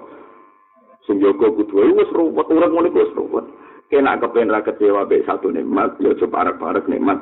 Sing 1.06 1.22
jaga 1.22 1.50
kudu 1.50 1.98
wis 1.98 2.10
ruwet, 2.14 2.48
urip 2.50 2.72
ngene 2.74 2.90
wis 2.94 3.14
ruwet. 3.14 3.46
Kena 3.90 4.18
kepen 4.18 4.50
ra 4.50 4.62
kecewa 4.62 5.06
be 5.06 5.22
satu 5.26 5.50
nikmat, 5.52 5.98
ya 6.00 6.16
coba 6.16 6.46
parek-parek 6.46 6.86
nikmat. 6.88 7.20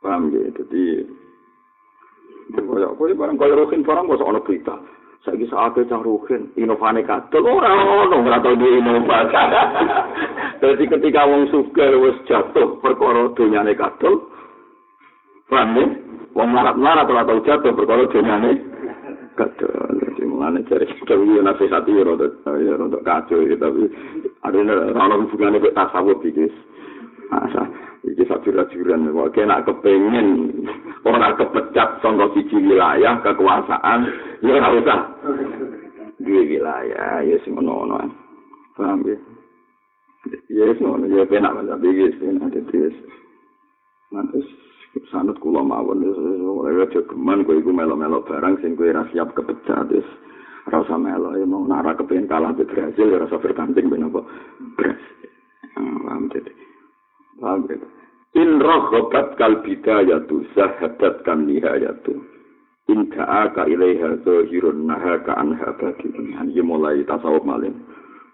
Paham 0.00 0.32
ya, 0.32 0.48
jadi 0.56 1.04
Kaya 2.50 2.86
apa 2.90 3.02
ya 3.06 3.14
barang 3.14 3.36
kaya 3.38 3.54
rohin 3.54 3.86
barang 3.86 4.10
kok 4.10 4.26
ana 4.26 4.40
berita. 4.42 4.74
Saiki 5.22 5.46
saate 5.52 5.86
cah 5.86 6.00
rohin 6.02 6.50
inovane 6.58 7.06
kadol 7.06 7.46
ora 7.46 7.70
ono 7.70 8.26
ora 8.26 8.42
tau 8.42 8.56
di 8.58 8.66
inovasi. 8.66 9.36
Dadi 10.60 10.84
ketika 10.84 11.24
wong 11.24 11.48
sugih 11.48 11.96
wis 12.04 12.16
jatuh 12.28 12.76
perkara 12.84 13.32
donyane 13.32 13.72
kadol. 13.72 14.28
Paham 15.48 15.72
ya? 15.74 15.86
wong 16.34 16.48
melarat-melarat 16.54 17.10
ora 17.10 17.26
tau 17.26 17.42
jatuh 17.42 17.72
perkara 17.74 18.06
jenenge 18.14 18.52
kadal 19.34 19.98
sing 20.14 20.26
mulane 20.30 20.62
cari 20.68 20.86
kewi 20.86 21.42
nasihat 21.42 21.82
iki 21.86 22.02
rada 22.06 22.26
ya 22.60 22.74
rada 22.78 22.98
kacau 23.02 23.42
iki 23.42 23.56
tapi 23.58 23.84
ada 24.46 24.58
ora 24.94 25.14
hubungane 25.18 25.58
kok 25.58 25.74
tasawuf 25.74 26.22
iki 26.22 26.46
asa 27.34 27.62
iki 28.06 28.22
sajur-sajuran 28.26 29.10
kok 29.10 29.32
kena 29.34 29.62
kepengin 29.66 30.28
ora 31.02 31.34
kepecat 31.34 31.98
sangka 31.98 32.30
siji 32.38 32.58
wilayah 32.62 33.18
kekuasaan 33.26 34.06
ya 34.46 34.52
ora 34.54 34.68
usah 34.78 35.00
dua 36.20 36.42
wilayah 36.46 37.26
ya 37.26 37.36
sing 37.42 37.58
ngono 37.58 38.06
paham 38.78 39.02
ya 39.02 39.18
ya 40.52 40.68
sing 40.76 40.84
ngono 40.84 41.06
ya 41.08 41.24
penak 41.24 41.56
tapi 41.64 41.88
iki 41.88 42.28
nanti 44.10 44.40
sanut 45.10 45.38
kula 45.38 45.62
mawon 45.62 46.02
wis 46.02 46.18
ora 46.42 46.82
aja 46.86 47.00
geman 47.06 47.46
kowe 47.46 47.54
iku 47.54 47.70
melo-melo 47.70 48.26
barang 48.26 48.58
sing 48.58 48.74
kowe 48.74 48.90
ora 48.90 49.06
siap 49.14 49.32
kepecat 49.38 49.86
wis 49.90 50.06
ora 50.66 50.82
usah 50.82 50.98
melo 50.98 51.38
ya 51.38 51.46
mau 51.46 51.62
nara 51.64 51.94
kepengin 51.94 52.26
kalah 52.26 52.50
be 52.50 52.66
Brasil 52.66 53.06
ya 53.06 53.22
ora 53.22 53.30
bertanding 53.30 53.86
ben 53.86 54.10
apa 54.10 54.20
ah, 55.78 55.96
paham 56.04 56.24
jadi 56.34 56.52
paham 57.38 57.58
gitu 57.70 57.86
in 58.34 58.58
rohobat 58.58 59.38
kal 59.38 59.62
bidayatu 59.62 60.46
sahadat 60.58 61.22
kan 61.22 61.46
nihayatu 61.46 62.14
in 62.90 63.06
ka'aka 63.14 63.70
ilaiha 63.70 64.18
zohirun 64.26 64.90
naha 64.90 65.22
ka'an 65.22 65.54
habadi 65.54 66.10
ini 66.10 66.62
mulai 66.62 67.06
tasawuf 67.06 67.46
malim 67.46 67.78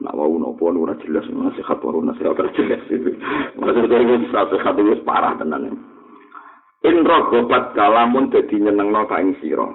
nak 0.01 0.13
wau 0.13 0.37
nopo 0.37 0.69
ora 0.73 0.95
jelas 1.01 1.25
nasihat 1.33 1.81
waru 1.81 2.05
nasihat 2.05 2.37
ora 2.37 2.53
jelas 2.53 2.83
maksudnya 3.57 3.99
ini 4.03 4.15
nasihat 4.29 4.77
itu 4.77 5.01
parah 5.05 5.35
tenan 5.41 5.77
In 6.87 7.03
rogobat 7.03 7.75
kalamun 7.75 8.31
dadi 8.31 8.63
nyenengno 8.63 9.11
ka 9.11 9.19
ing 9.19 9.35
sira. 9.43 9.67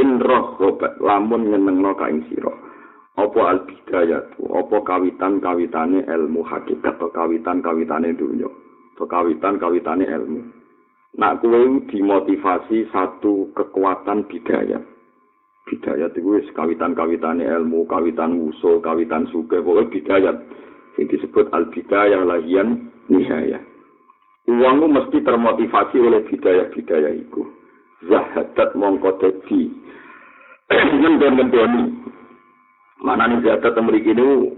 In 0.00 0.16
rogobat 0.16 0.96
lamun 1.04 1.52
nyenengno 1.52 1.92
ka 1.92 2.08
ing 2.08 2.24
sira. 2.32 2.48
Apa 3.16 3.40
al 3.48 3.58
bidayat, 3.68 4.36
apa 4.40 4.76
kawitan-kawitane 4.84 6.04
ilmu 6.08 6.40
hakikat 6.44 6.96
atau 6.96 7.12
kawitan-kawitane 7.12 8.16
dunya. 8.16 8.48
Atau 8.96 9.04
kawitan-kawitane 9.04 10.04
ilmu. 10.08 10.40
Nak 11.16 11.44
kuwe 11.44 11.84
dimotivasi 11.92 12.88
satu 12.88 13.52
kekuatan 13.52 14.24
bidayat. 14.24 14.95
Bidayat 15.66 16.14
itu 16.14 16.38
wis 16.38 16.46
kawitan-kawitane 16.54 17.42
ilmu, 17.42 17.90
kawitan 17.90 18.38
usul, 18.38 18.78
kawitan 18.78 19.26
suke, 19.34 19.58
pokoknya 19.58 19.90
bidayat. 19.90 20.36
Ini 20.96 21.10
disebut 21.10 21.50
al-bidayah 21.50 22.22
lahian 22.22 22.88
nihayah. 23.10 23.58
Uangmu 24.46 24.86
mesti 24.86 25.26
termotivasi 25.26 25.98
oleh 25.98 26.22
bidaya-bidaya 26.30 27.10
itu. 27.18 27.42
Zahadat 28.06 28.78
mongko 28.78 29.18
dadi 29.18 29.66
ngendon-ngendoni. 31.02 31.84
Mana 33.02 33.26
nih 33.26 33.42
zahadat 33.42 33.74
memiliki 33.74 34.14
ini 34.14 34.54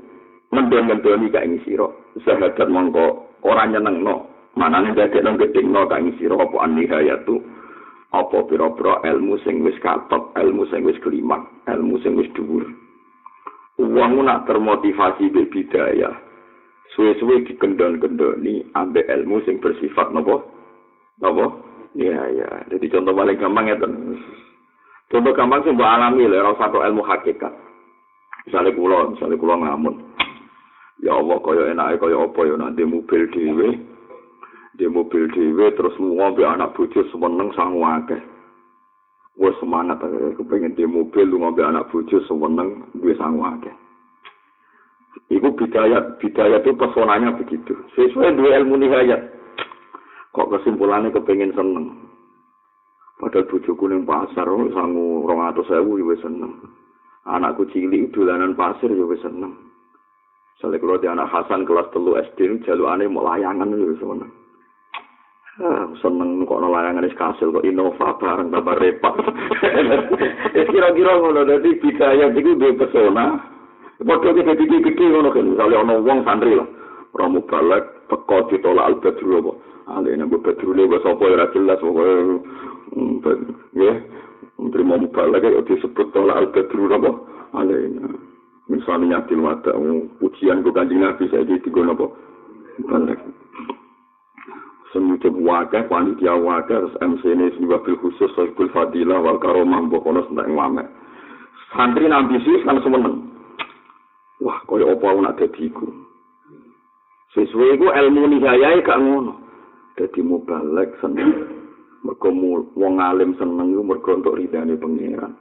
ngendon-ngendoni 0.52 1.32
ka 1.32 1.40
ing 1.40 1.64
sira. 1.64 1.88
Zahadat 2.20 2.68
mongko 2.68 3.32
ora 3.48 3.64
nyenengno. 3.64 4.28
Mana 4.60 4.84
nih 4.84 4.92
zahadat 4.92 5.24
nang 5.24 5.40
gedengno 5.40 5.88
ka 5.88 5.96
ing 5.96 6.12
sira 6.20 6.36
apa 6.36 6.56
anihayatu. 6.68 7.40
Apa 8.08 8.44
pira-pira 8.48 9.04
ilmu 9.04 9.36
sing 9.44 9.60
wis 9.60 9.76
katok, 9.84 10.32
ilmu 10.32 10.64
sing 10.72 10.80
wis 10.84 10.96
kelimak, 11.04 11.44
ilmu 11.68 12.00
sing 12.00 12.16
wis 12.16 12.28
dhuwur. 12.32 12.64
Uangmu 13.78 14.24
nak 14.24 14.48
termotivasi 14.48 15.28
be 15.28 15.44
bidaya, 15.46 16.10
suwe-suwe 16.96 17.46
dikendon-kendoni 17.46 18.74
ambek 18.74 19.06
ilmu 19.06 19.38
sing 19.46 19.62
bersifat 19.62 20.10
nopo 20.10 20.50
nopo 21.22 21.62
iya 21.94 22.18
iya 22.34 22.48
jadi 22.74 22.98
contoh 22.98 23.14
paling 23.14 23.38
gampang 23.38 23.70
ya 23.70 23.76
contoh 25.06 25.32
gampang 25.36 25.62
sih 25.62 25.70
mbak 25.70 25.94
alami 25.94 26.26
lah 26.26 26.58
satu 26.58 26.82
ilmu 26.82 27.06
hakikat. 27.06 27.54
Misalnya 28.48 28.72
kulo 28.72 29.14
misalnya 29.14 29.36
kulo 29.36 29.54
ngamun 29.60 29.94
ya 31.04 31.14
Allah 31.14 31.38
kaya 31.38 31.62
enak 31.70 32.02
kaya 32.02 32.16
apa 32.18 32.40
ya 32.48 32.54
nanti 32.58 32.82
mobil 32.82 33.22
dewe 33.30 33.68
di 34.78 34.86
mobil 34.86 35.26
dewe 35.34 35.74
terus 35.74 35.92
lu 35.98 36.14
ngombe 36.14 36.46
anak 36.46 36.70
bojo 36.78 37.02
semeneng 37.10 37.50
sangu 37.58 37.82
akeh 37.82 38.22
Wah 39.38 39.54
semangat, 39.62 40.02
kepengen 40.34 40.74
di 40.74 40.82
mobil 40.82 41.30
lu 41.30 41.38
ngombe 41.38 41.62
anak 41.62 41.86
bojo 41.94 42.18
semeneng 42.26 42.90
gue 42.98 43.14
sangu 43.14 43.46
akeh. 43.46 43.70
Iku 45.30 45.54
bidayat, 45.54 46.18
bidayat 46.18 46.66
itu 46.66 46.74
pesonanya 46.74 47.38
begitu. 47.38 47.70
Sesuai 47.94 48.34
dua 48.34 48.58
ilmu 48.58 48.74
nihayat. 48.82 49.30
Kok 50.34 50.58
kesimpulannya 50.58 51.14
kepengen 51.14 51.54
seneng. 51.54 51.86
Padahal 53.22 53.46
bujuku 53.46 53.84
ning 53.86 54.02
pasar, 54.02 54.46
sangu 54.46 55.22
rong 55.22 55.42
atau 55.46 55.62
sewu, 55.70 56.02
seneng. 56.18 56.58
Anakku 57.22 57.66
cilik 57.70 58.10
dolanan 58.10 58.58
pasir, 58.58 58.90
ya 58.90 59.06
seneng. 59.22 59.54
Soalnya 60.58 60.82
kalau 60.82 60.98
di 60.98 61.06
anak 61.06 61.30
Hasan 61.30 61.62
kelas 61.62 61.90
telu 61.94 62.18
SD, 62.18 62.66
jalur 62.66 62.90
aneh 62.90 63.06
mau 63.06 63.22
layangan, 63.22 63.70
ya 63.70 63.94
seneng. 64.02 64.30
Ah, 65.58 65.90
seneng 65.98 66.46
kok 66.46 66.62
layangan 66.62 67.02
wis 67.02 67.18
kasil 67.18 67.50
kok 67.50 67.66
Innova 67.66 68.14
bareng 68.22 68.54
tambah 68.54 68.78
repot. 68.78 69.18
Wis 70.54 70.70
kira-kira 70.70 71.18
ngono 71.18 71.42
dadi 71.42 71.74
bidaya 71.82 72.30
iki 72.30 72.54
duwe 72.54 72.78
pesona. 72.78 73.42
Padha 73.98 74.30
iki 74.30 74.46
dadi 74.46 74.64
gede 74.70 75.04
ngono 75.10 75.34
kan 75.34 75.50
misale 75.50 75.74
ana 75.74 75.98
wong 75.98 76.22
santri 76.22 76.54
lah. 76.54 76.68
Romo 77.10 77.42
balik 77.42 78.06
teko 78.06 78.46
ditolak 78.54 78.86
al-badru 78.86 79.42
apa. 79.42 79.52
Ale 79.98 80.14
nek 80.14 80.30
badru 80.30 80.78
le 80.78 80.86
wis 80.86 81.02
apa 81.02 81.24
ora 81.26 81.50
jelas 81.50 81.82
pokoke. 81.82 82.38
Ya. 83.74 83.98
Menteri 84.62 84.82
mau 84.86 85.02
balik 85.10 85.42
ya 85.42 85.58
disebut 85.66 86.06
tolak 86.14 86.38
al-badru 86.38 86.86
apa. 86.86 87.10
Ale 87.58 87.98
misalnya 88.70 89.18
nyatil 89.18 89.42
wada 89.42 89.74
ujian 90.22 90.62
ke 90.62 90.70
kanjeng 90.70 91.02
Nabi 91.02 91.26
saya 91.34 91.42
di 91.42 91.58
tiga 91.66 91.82
nopo 91.82 92.14
semujuk 94.92 95.34
wakil, 95.44 95.84
panitia 95.88 96.32
wakil, 96.32 96.88
terus 96.88 96.98
MC 97.00 97.22
ini 97.28 97.52
sebagai 97.56 97.98
khusus, 98.00 98.32
sohibul 98.32 98.72
fadilah, 98.72 99.20
wal 99.20 99.36
karomah, 99.36 99.84
bokono, 99.88 100.24
sentak 100.28 100.48
ngamek. 100.48 100.88
Santri 101.72 102.08
nambisius 102.08 102.64
kan 102.64 102.80
semeneng. 102.80 103.28
Wah, 104.40 104.62
kaya 104.64 104.88
apa 104.88 105.04
aku 105.04 105.20
nak 105.20 105.36
dadiku. 105.36 105.88
Sesuai 107.36 107.76
itu 107.76 107.86
ilmu 107.90 108.24
nihayai 108.32 108.80
gak 108.86 109.02
ngono. 109.02 109.36
Jadi 109.98 110.22
mubalek 110.24 110.96
seneng. 111.02 111.58
Mergo 112.06 112.30
wong 112.78 112.94
alim 113.02 113.34
seneng 113.36 113.74
itu 113.74 113.82
mergo 113.82 114.14
untuk 114.14 114.38
ridhani 114.38 114.78
pengiran. 114.78 115.34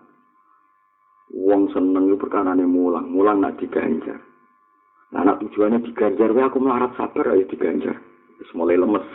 Wong 1.32 1.70
seneng 1.72 2.10
itu 2.12 2.18
perkarane 2.18 2.66
mulang. 2.66 3.08
Mulang 3.08 3.40
nak 3.46 3.62
diganjar. 3.62 4.20
Nah, 5.14 5.24
anak 5.24 5.40
tujuannya 5.40 5.88
diganjar, 5.88 6.36
aku 6.36 6.60
melarat 6.60 6.92
sabar 7.00 7.32
ayo 7.32 7.48
diganjar. 7.48 7.96
Terus 8.42 8.52
mulai 8.58 8.76
lemes. 8.76 9.08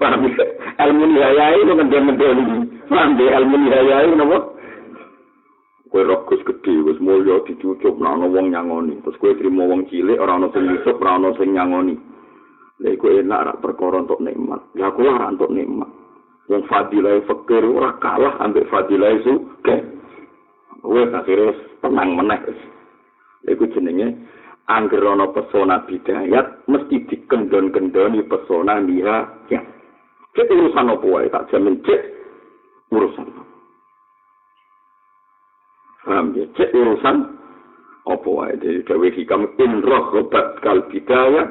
Paham 0.00 0.32
ya? 0.32 0.46
Ilmu 0.80 1.04
nihayai 1.12 1.60
itu 1.60 1.72
ngendel-ngendel 1.76 2.32
ini. 2.40 2.56
Paham 2.88 3.20
ya? 3.20 3.36
Ilmu 3.36 3.56
nihayai 3.68 4.08
itu 4.08 4.16
apa? 4.16 4.38
Kue 5.90 6.06
rokus 6.06 6.40
gede, 6.46 6.70
wis 6.86 7.02
mulya 7.02 7.42
dicucup, 7.44 7.98
nah 7.98 8.14
ana 8.14 8.30
wong 8.30 8.54
nyangoni. 8.54 9.02
Terus 9.02 9.18
kue 9.18 9.34
terima 9.34 9.66
wong 9.66 9.90
cilik, 9.90 10.22
ora 10.22 10.38
ana 10.38 10.46
sing 10.54 10.70
nyusup, 10.70 11.02
ora 11.02 11.18
ana 11.18 11.34
sing 11.34 11.50
nyangoni. 11.50 11.98
Lha 12.80 12.94
iku 12.94 13.10
enak 13.10 13.44
rak 13.44 13.60
perkara 13.60 14.00
untuk 14.00 14.22
nikmat. 14.22 14.62
Ya 14.78 14.88
aku 14.88 15.02
ora 15.02 15.34
untuk 15.34 15.50
nikmat. 15.50 15.90
Wong 16.46 16.62
fadilah 16.70 17.20
fakir 17.26 17.66
ora 17.66 17.98
kalah 17.98 18.38
ambek 18.38 18.70
fadilah 18.70 19.18
suke. 19.26 19.76
Kue 20.80 21.02
akhirnya 21.10 21.58
tenang 21.82 22.10
meneh. 22.14 22.40
Iku 23.50 23.66
jenenge 23.74 24.14
angger 24.70 25.02
ana 25.02 25.26
pesona 25.34 25.82
bidayat 25.90 26.70
mesti 26.70 26.96
dikendon-kendoni 27.10 28.30
pesona 28.30 28.78
nihayat. 28.78 29.79
Cek 30.30 30.46
urusan 30.46 30.86
apa 30.94 31.06
wae 31.06 31.26
tak 31.26 31.46
jamin 31.50 31.82
cek 31.82 32.00
urusan. 32.94 33.26
Paham 36.06 36.26
ya? 36.38 36.46
Cek 36.54 36.70
urusan 36.70 37.16
apa 38.06 38.28
wae 38.30 38.54
dari 38.62 38.80
gawe 38.86 39.08
hikam 39.10 39.42
in 39.58 39.82
rohobat 39.82 40.62
kal 40.62 40.86
bidaya 40.86 41.50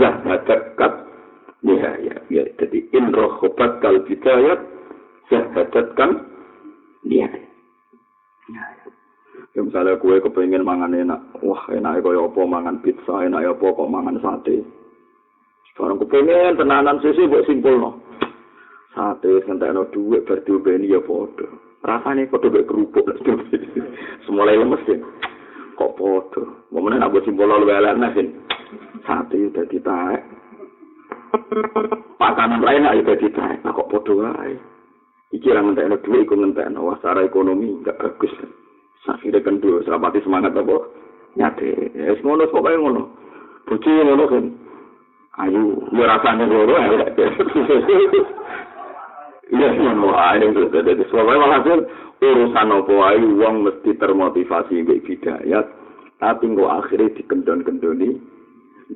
zahadat 0.00 0.72
nihaya. 1.60 2.16
Ya, 2.32 2.44
jadi 2.56 2.78
in 2.96 3.12
rohobat 3.12 3.84
kal 3.84 4.00
bidaya 4.08 4.56
zahadat 5.28 5.92
kan 5.94 6.24
nihaya. 7.04 7.50
Ya, 9.50 9.60
misalnya 9.66 9.98
kue 9.98 10.22
kepengen 10.22 10.62
mangan 10.62 10.94
enak, 10.94 11.20
wah 11.42 11.66
enak 11.74 12.06
kaya 12.06 12.22
apa 12.22 12.40
mangan 12.46 12.78
pizza, 12.86 13.26
enak 13.26 13.58
apa 13.58 13.66
kok 13.66 13.90
mangan 13.90 14.16
sate. 14.22 14.62
Barang 15.78 15.98
kepengen 16.02 16.58
tenanan 16.58 16.98
susu 17.02 17.30
buat 17.30 17.46
simpul. 17.46 17.78
Sate 18.90 19.42
ngentek 19.46 19.70
no 19.70 19.86
duit 19.94 20.26
berdiubeni 20.26 20.90
ya 20.90 20.98
podo. 20.98 21.46
Rasanya 21.86 22.26
podo 22.26 22.50
buat 22.50 22.66
kerupuk. 22.66 23.06
Semulai 24.26 24.58
lemes 24.58 24.82
ya. 24.90 24.98
Kok 25.78 25.94
podo. 25.94 26.66
Momennya 26.74 27.06
nak 27.06 27.12
buat 27.14 27.22
simpul 27.22 27.46
lebih 27.46 27.96
nasin. 27.96 28.26
Sate 29.06 29.38
udah 29.38 29.64
ditarik. 29.70 30.24
Pakanan 32.18 32.66
lain 32.66 32.90
aja 32.90 33.00
udah 33.00 33.18
ditarik. 33.18 33.62
Nah 33.62 33.70
kok 33.70 33.90
podo 33.90 34.26
aja. 34.26 34.58
Iki 35.30 35.46
orang 35.54 35.78
no 35.78 35.96
duit, 36.02 36.26
ikut 36.26 36.38
ngentek 36.42 36.74
no. 36.74 36.90
Ekonomi 36.98 37.78
gak 37.86 38.02
bagus. 38.02 38.34
Akhirnya 39.06 39.40
kan 39.40 39.62
dua, 39.62 39.80
serapati 39.86 40.20
semangat 40.20 40.52
apa? 40.52 40.76
Nyate. 41.38 41.94
Ya, 41.96 42.12
ngono, 42.20 42.50
pokoknya 42.52 42.82
ngono. 42.82 43.02
Buci 43.64 43.88
ngono 43.88 44.24
kan. 44.28 44.44
Ayu 45.38 45.86
ya 45.94 46.04
rasane 46.10 46.44
loro 46.50 46.74
elek 46.74 47.14
ya 49.50 49.68
ngono 49.74 50.10
ae 50.14 50.42
dadi 50.50 51.04
sebab 51.06 51.26
walhasil 51.26 51.86
urusan 52.18 52.70
opo 52.74 52.94
ae 53.06 53.22
wong 53.22 53.66
mesti 53.66 53.94
termotivasi 53.94 54.82
mbek 54.82 55.06
bidayat 55.06 55.66
tapi 56.18 56.50
kok 56.52 56.74
akhirnya 56.82 57.14
dikendon-kendoni 57.16 58.10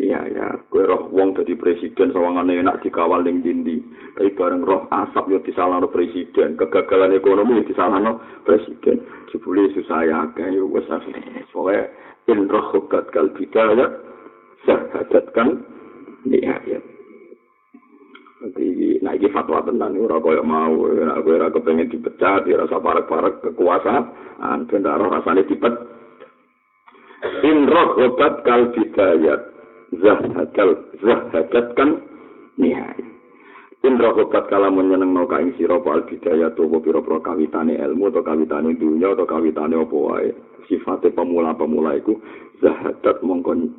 iya 0.02 0.20
ya 0.26 0.46
kowe 0.70 0.82
roh 0.82 1.02
wong 1.14 1.38
dadi 1.38 1.54
presiden 1.54 2.10
sawangane 2.10 2.58
enak 2.58 2.82
dikawal 2.82 3.22
ning 3.22 3.40
dindi 3.40 3.78
tapi 4.14 4.30
bareng 4.38 4.62
roh 4.62 4.86
asap 4.94 5.26
yo 5.26 5.38
disalahno 5.42 5.90
presiden. 5.90 6.54
Kegagalan 6.54 7.18
ekonomi 7.18 7.58
yo 7.58 7.64
disalahno 7.66 8.22
presiden. 8.46 9.02
Jebule 9.34 9.74
susah 9.74 10.06
ya 10.06 10.30
akeh 10.30 10.54
yo 10.54 10.70
wis 10.70 10.86
akhirnya. 10.86 11.42
Soalnya 11.50 11.90
in 12.30 12.46
roh 12.46 12.70
kal 12.86 13.26
bidayat 13.34 13.90
sahadat 14.62 15.24
kan 15.34 15.66
Iya, 16.24 16.54
iya. 16.64 16.80
Nanti, 18.44 19.00
nah 19.00 19.16
ini 19.16 19.28
fatwa 19.32 19.64
tentang 19.64 19.96
ini, 19.96 20.04
kaya 20.04 20.44
mau, 20.44 20.76
nah, 20.92 21.16
gue 21.20 21.36
rasa 21.40 21.52
kepengen 21.56 21.88
dipecat, 21.88 22.44
dia 22.44 22.60
rasa 22.60 22.76
parek-parek 22.76 23.40
kekuasaan, 23.40 24.68
benda 24.68 25.00
roh 25.00 25.08
rasanya 25.08 25.48
dipet. 25.48 25.72
Inroh 27.40 27.96
obat 28.04 28.44
kal 28.44 28.68
bidayat, 28.76 29.40
zahadal, 29.96 30.70
zahadat 31.00 31.66
kan 31.72 32.04
nihai. 32.60 33.00
Inroh 33.80 34.28
obat 34.28 34.44
kala 34.52 34.68
menyeneng 34.68 35.16
no 35.16 35.24
kain 35.24 35.56
siro 35.56 35.80
pal 35.80 36.04
bidayat, 36.04 36.52
tuh 36.52 36.68
piro-piro 36.68 37.24
kawitane 37.24 37.80
ilmu, 37.80 38.12
atau 38.12 38.20
kawitane 38.20 38.76
dunia, 38.76 39.16
atau 39.16 39.24
kawitane 39.24 39.72
apa 39.72 39.96
wae. 39.96 40.36
Sifatnya 40.68 41.16
pemula-pemula 41.16 41.96
itu, 41.96 42.20
zahadat 42.60 43.24
mongkon 43.24 43.72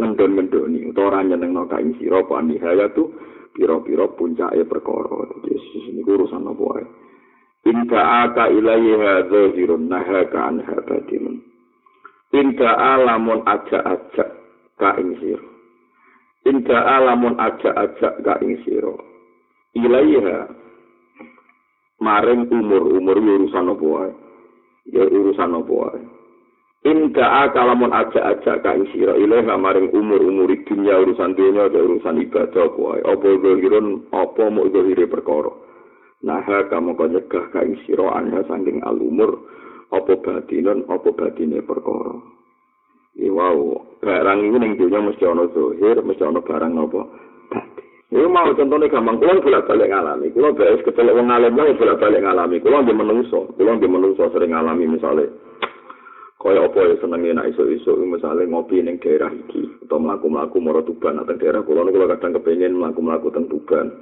ngendon-ngendoni 0.00 0.88
utawa 0.88 1.20
ora 1.20 1.20
nyenengno 1.26 1.68
kain 1.68 1.92
sira 2.00 2.24
apa 2.24 2.40
nihaya 2.40 2.88
tu 2.96 3.12
pira-pira 3.52 4.08
puncake 4.16 4.64
perkara. 4.64 5.28
Yesus 5.44 5.92
niku 5.92 6.16
urusan 6.16 6.48
apa 6.48 6.62
wae? 6.62 6.84
Inka 7.68 8.00
aka 8.00 8.50
ilahi 8.50 8.90
hadza 8.96 9.40
zirun 9.54 9.86
nahaka 9.86 10.38
an 10.50 10.58
habatin 10.64 11.44
Inka 12.32 12.68
alamun 12.72 13.44
aja-aja 13.44 14.24
ka 14.80 14.90
ing 14.96 15.20
sira. 15.20 15.46
Inka 16.48 16.74
alamun 16.74 17.36
aja-aja 17.36 18.08
ka 18.24 18.34
ing 18.40 18.56
sira. 18.64 18.96
Ilaiha 19.76 20.48
maring 22.02 22.50
umur-umur 22.50 23.14
urusan 23.14 23.70
apa 23.70 24.10
ya 24.90 25.06
urusan 25.06 25.54
apa 25.54 25.70
wae 25.70 26.00
Inka 26.82 27.54
kalamun 27.54 27.94
aja-aja 27.94 28.58
ka 28.58 28.74
isira 28.74 29.14
ilaih 29.14 29.46
maring 29.46 29.94
umur-umur 29.94 30.50
dunia 30.66 30.98
urusan 30.98 31.38
dunia 31.38 31.70
atau 31.70 31.86
urusan 31.86 32.26
ibadah 32.26 32.74
ae 32.74 33.00
apa 33.06 33.28
zahirun 33.38 33.86
apa 34.10 34.42
mau 34.50 34.66
zahire 34.66 35.06
perkara? 35.06 35.54
Nah 36.26 36.42
kamu 36.42 36.98
kok 36.98 37.10
nyegah 37.14 37.44
ka 37.54 37.62
isira 37.62 38.18
anha 38.18 38.42
saking 38.50 38.82
alumur. 38.82 39.46
Apa 39.94 40.18
batinan 40.26 40.82
apa 40.90 41.06
batine 41.14 41.62
perkara? 41.62 42.18
Iki 43.14 43.30
wow 43.30 43.78
barang 44.02 44.38
iki 44.42 44.58
ning 44.58 44.72
dunia 44.74 45.06
mesti 45.06 45.22
ana 45.22 45.46
zahir 45.54 46.02
mesti 46.02 46.22
ana 46.26 46.42
barang 46.42 46.72
apa? 46.82 47.02
Batin. 47.46 47.82
Ini 48.12 48.28
mau 48.28 48.52
contohnya 48.52 48.92
gampang, 48.92 49.16
kulon 49.16 49.40
bolak 49.40 49.64
balik 49.64 49.88
ngalami. 49.88 50.28
Kulon 50.36 50.52
beres 50.52 50.84
kecelek 50.84 51.16
wong 51.16 51.32
alim 51.32 51.56
lah, 51.56 51.72
bolak 51.72 51.96
balik 51.96 52.20
ngalami. 52.20 52.60
Kulon 52.60 52.84
di 52.84 52.92
menungso, 52.92 53.48
kulon 53.56 53.80
di 53.80 53.88
menungso 53.88 54.28
sering 54.28 54.52
ngalami 54.52 54.84
misalnya. 54.84 55.32
Kaya 56.42 56.66
apa 56.66 56.74
ya 56.74 56.98
senenge 56.98 57.30
nek 57.38 57.54
iso-iso 57.54 57.94
misale 58.02 58.50
ngopi 58.50 58.82
ning 58.82 58.98
daerah 58.98 59.30
iki 59.30 59.62
atau 59.86 60.02
mlaku-mlaku 60.02 60.58
maro 60.58 60.82
tuban. 60.82 61.22
Atau 61.22 61.38
daerah 61.38 61.62
kula 61.62 61.86
niku 61.86 62.02
kadang 62.10 62.34
kepengin 62.34 62.74
mlaku-mlaku 62.74 63.30
teng 63.30 63.46
tuban. 63.46 63.94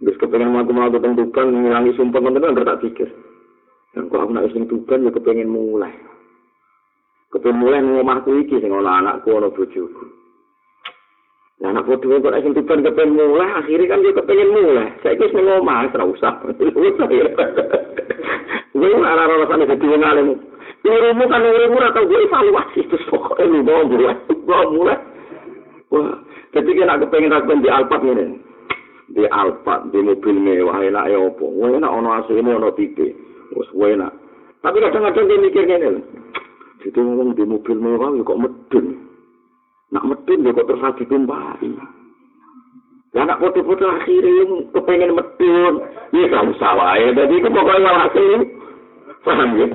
Wis 0.00 0.16
kepengin 0.16 0.48
mlaku-mlaku 0.48 0.96
teng 0.96 1.12
tuban 1.12 1.52
ngilangi 1.52 1.92
sumpah 1.92 2.24
ngoten 2.24 2.40
kan 2.40 2.56
tak 2.56 2.80
pikir. 2.80 3.12
Dan 3.92 4.08
kok 4.08 4.24
aku 4.24 4.32
nek 4.32 4.48
sing 4.56 4.64
tuban 4.64 5.04
ya 5.04 5.12
kepengin 5.12 5.52
mulai. 5.52 5.92
Kepengin 7.36 7.60
mulai 7.60 7.84
ning 7.84 8.00
omahku 8.00 8.32
iki 8.40 8.56
sing 8.64 8.72
ana 8.72 9.04
anakku 9.04 9.28
ana 9.28 9.52
bojoku. 9.52 10.04
Nah, 11.60 11.68
anak 11.68 11.84
foto 11.84 12.16
kok 12.16 12.32
sing 12.40 12.56
tuban 12.56 12.80
kepengin 12.80 13.20
mulai 13.20 13.60
akhirnya 13.60 13.92
kan 13.92 14.00
dia 14.00 14.16
kepengin 14.16 14.56
mulai. 14.56 14.88
Saya 15.04 15.20
wis 15.20 15.36
ning 15.36 15.52
omah 15.52 15.84
ora 15.92 16.04
usah. 16.08 16.32
Gue 18.72 18.88
ora-ora 18.88 19.44
rasane 19.44 19.68
dadi 19.68 19.84
wong 19.84 20.00
alim. 20.00 20.28
Urimu 20.82 21.24
kan 21.30 21.46
urimu 21.46 21.78
ora 21.78 21.94
tau 21.94 22.10
gue 22.10 22.26
evaluasi 22.26 22.80
terus 22.90 23.06
pokoknya 23.06 23.46
lu 23.46 23.62
mau 23.62 23.86
mulai, 23.86 24.18
mau 24.42 24.66
mulai. 24.66 24.98
Wah, 25.94 26.18
ketika 26.50 26.82
nak 26.82 27.06
kepengen 27.06 27.30
rakyat 27.30 27.58
di 27.62 27.70
Alphard 27.70 28.02
ini, 28.02 28.26
di 29.14 29.24
Alphard, 29.30 29.94
di 29.94 30.02
mobil 30.02 30.36
mewah, 30.42 30.82
enak 30.82 31.06
ya 31.06 31.18
apa? 31.22 31.46
Enak 31.46 31.92
ono 31.92 32.08
AC 32.18 32.28
ini 32.34 32.50
ono 32.50 32.74
TV. 32.74 33.14
Wes 33.54 33.70
enak. 33.70 34.12
Tapi 34.64 34.76
kadang-kadang 34.82 35.26
dia 35.30 35.38
mikir 35.38 35.64
gini. 35.70 36.02
Itu 36.82 36.98
ngomong 36.98 37.38
di 37.38 37.44
mobil 37.46 37.78
mewah 37.78 38.10
kok 38.26 38.40
medun. 38.42 38.86
Nak 39.94 40.06
medun 40.08 40.46
ya 40.48 40.50
kok 40.50 40.66
terus 40.66 40.96
ditumpahi. 40.98 41.70
Ya 43.12 43.28
nak 43.28 43.38
foto-foto 43.44 43.84
akhirnya 43.86 44.32
yang 44.34 44.50
kepengen 44.72 45.14
medun. 45.14 45.74
Ya 46.10 46.26
kamu 46.26 46.58
salah 46.58 46.98
ya. 46.98 47.12
Jadi 47.14 47.38
itu 47.38 47.48
pokoknya 47.52 47.90
hasil. 48.08 48.61
Paham 49.22 49.50
ya? 49.54 49.68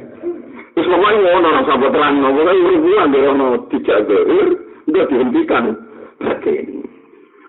Terus 0.75 0.87
pokoknya 0.93 1.19
ngono 1.23 1.47
rasa 1.57 1.73
terang. 1.79 2.15
Pokoknya 2.21 2.53
ribuan 2.53 3.11
dia 3.15 3.29
ono 3.31 3.47
tidak 3.71 3.99
geir. 4.05 4.47
Udah 4.87 5.05
dihentikan. 5.09 5.63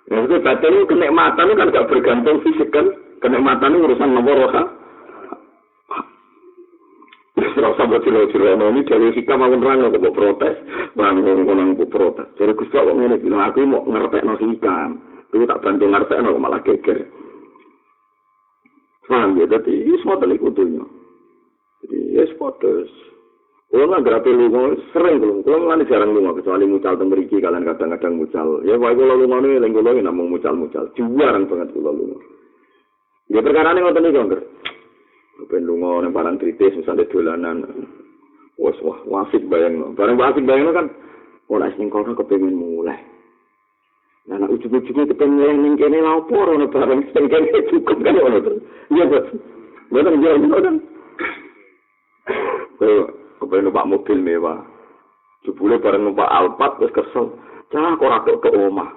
Maksudnya 0.08 0.40
batin 0.40 0.72
itu 0.72 0.88
kenikmatan 0.88 1.52
kan 1.52 1.70
gak 1.74 1.88
bergantung 1.92 2.40
fisik 2.40 2.72
kan. 2.72 2.86
Kenikmatan 3.20 3.76
itu 3.76 3.84
urusan 3.84 4.10
nomor 4.16 4.36
roha. 4.48 4.62
Terus 7.38 7.54
sampai 7.78 8.02
cilo-cilo 8.02 8.58
ini 8.58 8.82
dari 8.82 9.14
sikap 9.14 9.38
mau 9.38 9.52
nerang 9.52 9.92
kok 9.92 10.14
protes. 10.16 10.56
Bangun 10.96 11.46
konang 11.46 11.76
kok 11.78 11.90
protes. 11.92 12.26
Jadi 12.40 12.56
Gus 12.56 12.72
kok 12.72 12.88
ngene 12.88 13.20
bilang 13.20 13.52
aku 13.52 13.62
mau 13.62 13.84
ngertek 13.86 14.24
no 14.26 14.34
sikam. 14.40 14.98
Itu 15.30 15.44
tak 15.44 15.62
bantu 15.62 15.84
ngertek 15.86 16.18
no 16.24 16.34
malah 16.40 16.64
geger. 16.64 17.06
Paham 19.06 19.38
ya? 19.38 19.46
Jadi 19.46 19.72
ini 19.84 19.96
semua 20.02 20.18
telik 20.18 20.40
kutunya. 20.42 20.82
Jadi 21.84 21.96
ya 22.16 22.24
sepotos. 22.26 22.90
Kalau 23.68 23.84
nggak 23.84 24.04
gratis 24.08 24.32
lu 24.32 24.48
sering 24.96 25.20
belum. 25.20 25.44
Kalau 25.44 25.68
nggak 25.68 25.92
jarang 25.92 26.16
lu 26.16 26.24
kecuali 26.32 26.64
mucal 26.64 26.96
tembriki 26.96 27.36
kalian 27.36 27.68
kadang-kadang 27.68 28.16
mucal. 28.16 28.64
Ya 28.64 28.80
kalau 28.80 29.14
lu 29.20 29.28
ngono 29.28 29.60
lenggo 29.60 29.84
lu 29.84 30.00
namun 30.00 30.32
mucal-mucal. 30.32 30.88
Jarang 30.96 31.44
banget 31.44 31.68
kalau 31.76 31.92
lu. 31.92 32.16
Ya 33.28 33.44
perkara 33.44 33.76
ini 33.76 33.84
nih 33.84 34.12
kongker. 34.16 34.40
Ben 35.52 35.62
lunga 35.68 36.02
ning 36.02 36.16
barang 36.16 36.40
kritis 36.40 36.80
misalnya 36.80 37.04
dolanan. 37.12 37.56
Wes 38.56 38.74
wah 38.80 38.98
wasik 39.04 39.44
bayang. 39.52 39.92
Barang 39.92 40.16
wasik 40.16 40.48
bayang 40.48 40.72
kan 40.72 40.86
ora 41.52 41.68
sing 41.76 41.92
kono 41.92 42.16
kepengin 42.16 42.56
mulai. 42.56 42.96
Nah, 44.28 44.36
nak 44.36 44.52
ujug-ujugnya 44.52 45.08
kepengen 45.08 45.56
ning 45.60 45.76
kene 45.76 46.00
lha 46.00 46.24
opo 46.24 46.36
ora 46.40 46.64
barang 46.64 47.00
sing 47.12 47.24
kene 47.28 47.52
cukup 47.68 48.00
kan 48.00 48.16
ono 48.16 48.38
terus. 48.40 48.60
Iya, 48.96 49.04
Bos. 49.12 49.28
Betul 49.92 50.20
ya, 50.24 50.32
betul. 50.40 50.76
Kepengen 52.78 53.70
numpak 53.70 53.88
mobil 53.88 54.18
mewah. 54.18 54.62
Jebule 55.46 55.78
bareng 55.78 56.10
numpak 56.10 56.30
Alphard 56.30 56.78
wis 56.82 56.94
kesel. 56.94 57.34
Cah 57.68 57.94
kok 57.98 58.06
ora 58.06 58.18
ke 58.24 58.50
omah. 58.54 58.90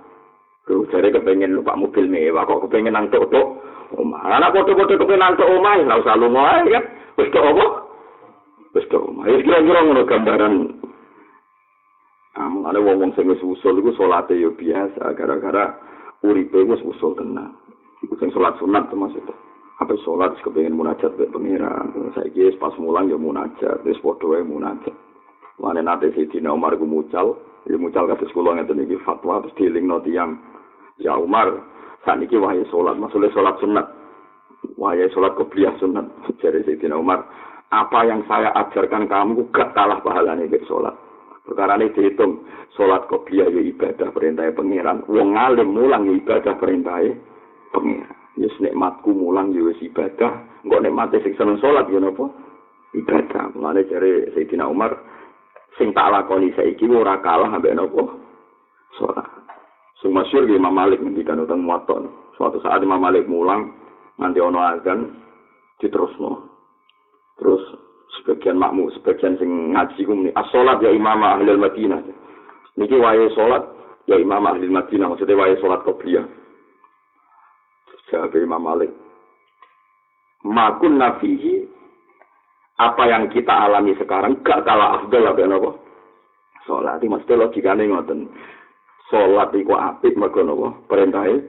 Ku 0.65 0.85
jare 0.93 1.09
kepengen 1.09 1.57
numpak 1.57 1.77
mobil 1.77 2.05
mewah 2.05 2.45
kok 2.45 2.69
kepengen 2.69 2.93
nang 2.93 3.09
tok 3.09 3.29
omah. 3.97 4.21
Ana 4.25 4.53
foto-foto 4.53 4.97
kepengen 4.97 5.21
nang 5.21 5.37
tok 5.37 5.49
omah 5.49 5.73
ora 5.81 6.01
usah 6.01 6.17
lunga 6.17 6.41
ae 6.61 6.69
kan. 6.69 6.83
Wis 7.17 7.31
tok 7.33 7.45
apa? 7.45 7.65
Wis 8.77 8.85
tok 8.89 9.05
omah. 9.09 9.25
Wis 9.29 9.43
kira-kira 9.45 9.79
ngono 9.85 10.01
gambaran. 10.05 10.53
Amung 12.39 12.63
ada 12.63 12.79
wong-wong 12.79 13.11
sing 13.19 13.27
wis 13.27 13.43
usul 13.43 13.83
iku 13.83 13.91
salate 13.99 14.39
yo 14.39 14.55
biasa 14.55 15.11
gara-gara 15.19 15.75
uripe 16.23 16.63
wis 16.63 16.79
usul 16.85 17.11
tenan. 17.19 17.59
Iku 18.01 18.15
sing 18.17 18.31
salat 18.31 18.55
sunat 18.57 18.87
termasuk. 18.87 19.50
Apa 19.81 19.97
sholat 20.05 20.37
kepengen 20.45 20.77
munajat 20.77 21.17
be 21.17 21.25
pengiran. 21.33 22.13
Saya 22.13 22.29
kira 22.29 22.53
pas 22.61 22.77
mulang 22.77 23.09
ya 23.09 23.17
munajat. 23.17 23.81
Terus 23.81 23.97
foto 24.05 24.37
ya 24.37 24.45
munajat. 24.45 24.93
Mana 25.57 25.81
nanti 25.81 26.13
si 26.13 26.29
Dina 26.29 26.53
Umar 26.53 26.77
gue 26.77 26.85
mucal 26.85 27.41
ya 27.65 27.77
mucal 27.81 28.05
kata 28.05 28.29
sekolah 28.29 28.61
ngerti 28.61 28.77
nih 28.77 29.01
fatwa 29.01 29.41
terus 29.41 29.57
dealing 29.57 29.85
no 29.89 30.01
tiang 30.01 30.37
ya 31.01 31.17
Umar 31.17 31.49
saat 32.05 32.21
ini 32.21 32.37
wahai 32.37 32.61
sholat. 32.69 32.93
Maksudnya 33.01 33.33
sholat 33.33 33.57
sunat. 33.57 33.87
Wahai 34.77 35.09
sholat 35.09 35.33
kebliah 35.33 35.73
sunat 35.81 36.05
jadi 36.37 36.61
si 36.61 36.77
Dina 36.77 37.01
Umar. 37.01 37.25
Apa 37.73 38.05
yang 38.05 38.21
saya 38.29 38.53
ajarkan 38.53 39.09
kamu 39.09 39.49
gak 39.49 39.73
kalah 39.73 39.97
pahalanya 40.05 40.45
ke 40.45 40.61
sholat. 40.69 40.93
Perkara 41.41 41.81
ini 41.81 41.89
dihitung. 41.97 42.45
Sholat 42.77 43.09
kebliah 43.09 43.49
ya 43.49 43.61
ibadah 43.65 44.13
perintah 44.13 44.45
pengiran. 44.53 45.01
Wong 45.09 45.33
ngalim 45.33 45.73
mulang 45.73 46.05
ya 46.05 46.13
ibadah 46.21 46.53
perintah 46.61 47.01
pengiran 47.73 48.20
Yes 48.39 48.55
nikmatku 48.63 49.11
mulang 49.11 49.51
ya 49.51 49.65
wis 49.67 49.79
ibadah. 49.83 50.63
Engko 50.63 50.77
nikmate 50.79 51.19
sing 51.19 51.35
seneng 51.35 51.59
salat 51.59 51.89
ya 51.91 51.99
napa? 51.99 52.31
Ibadah. 52.95 53.51
Mulane 53.57 53.83
jare 53.91 54.31
Sayyidina 54.31 54.71
Umar 54.71 54.95
sing 55.75 55.91
tak 55.91 56.11
lakoni 56.11 56.55
saiki 56.55 56.87
ora 56.87 57.19
kalah 57.19 57.51
ambek 57.51 57.75
napa? 57.75 58.03
Salat. 58.95 59.27
Sing 59.99 60.15
masyhur 60.15 60.47
di 60.47 60.55
Imam 60.55 60.73
Malik 60.73 61.03
ngendikan 61.03 61.43
utang 61.43 61.61
muwatta. 61.61 62.07
Suatu 62.39 62.57
saat 62.63 62.81
Imam 62.81 63.03
Malik 63.03 63.27
mulang 63.27 63.75
nanti 64.17 64.39
ono 64.39 64.63
azan 64.63 65.11
diterusno. 65.77 66.47
Terus 67.37 67.61
sebagian 68.21 68.57
makmum, 68.57 68.93
sebagian 68.95 69.35
sing 69.37 69.73
ngaji 69.73 70.01
ku 70.05 70.13
muni 70.13 70.31
as-salat 70.33 70.79
ya 70.79 70.93
Imam 70.93 71.19
Ahli 71.19 71.51
Madinah. 71.57 72.01
Niki 72.79 72.95
wae 72.95 73.27
salat 73.35 73.65
ya 74.07 74.15
Imam 74.15 74.45
Ahli 74.45 74.71
Madinah 74.71 75.11
maksudnya 75.11 75.35
wae 75.35 75.57
salat 75.59 75.83
qobliyah. 75.83 76.40
Jawab 78.11 78.35
Imam 78.35 78.59
Malik. 78.59 78.91
Makun 80.43 80.99
nafihi 80.99 81.63
apa 82.81 83.03
yang 83.07 83.31
kita 83.31 83.53
alami 83.53 83.95
sekarang 83.95 84.41
gak 84.43 84.67
kalah 84.67 84.99
afdal 84.99 85.31
apa 85.31 85.41
napa? 85.47 85.71
Salat 86.67 86.99
iki 86.99 87.09
mesti 87.09 87.33
logikane 87.33 87.87
ngoten. 87.87 88.27
Salat 89.07 89.53
iku 89.55 89.73
apik 89.79 90.19
mergo 90.19 90.43
napa? 90.43 90.67
Perintahe 90.91 91.39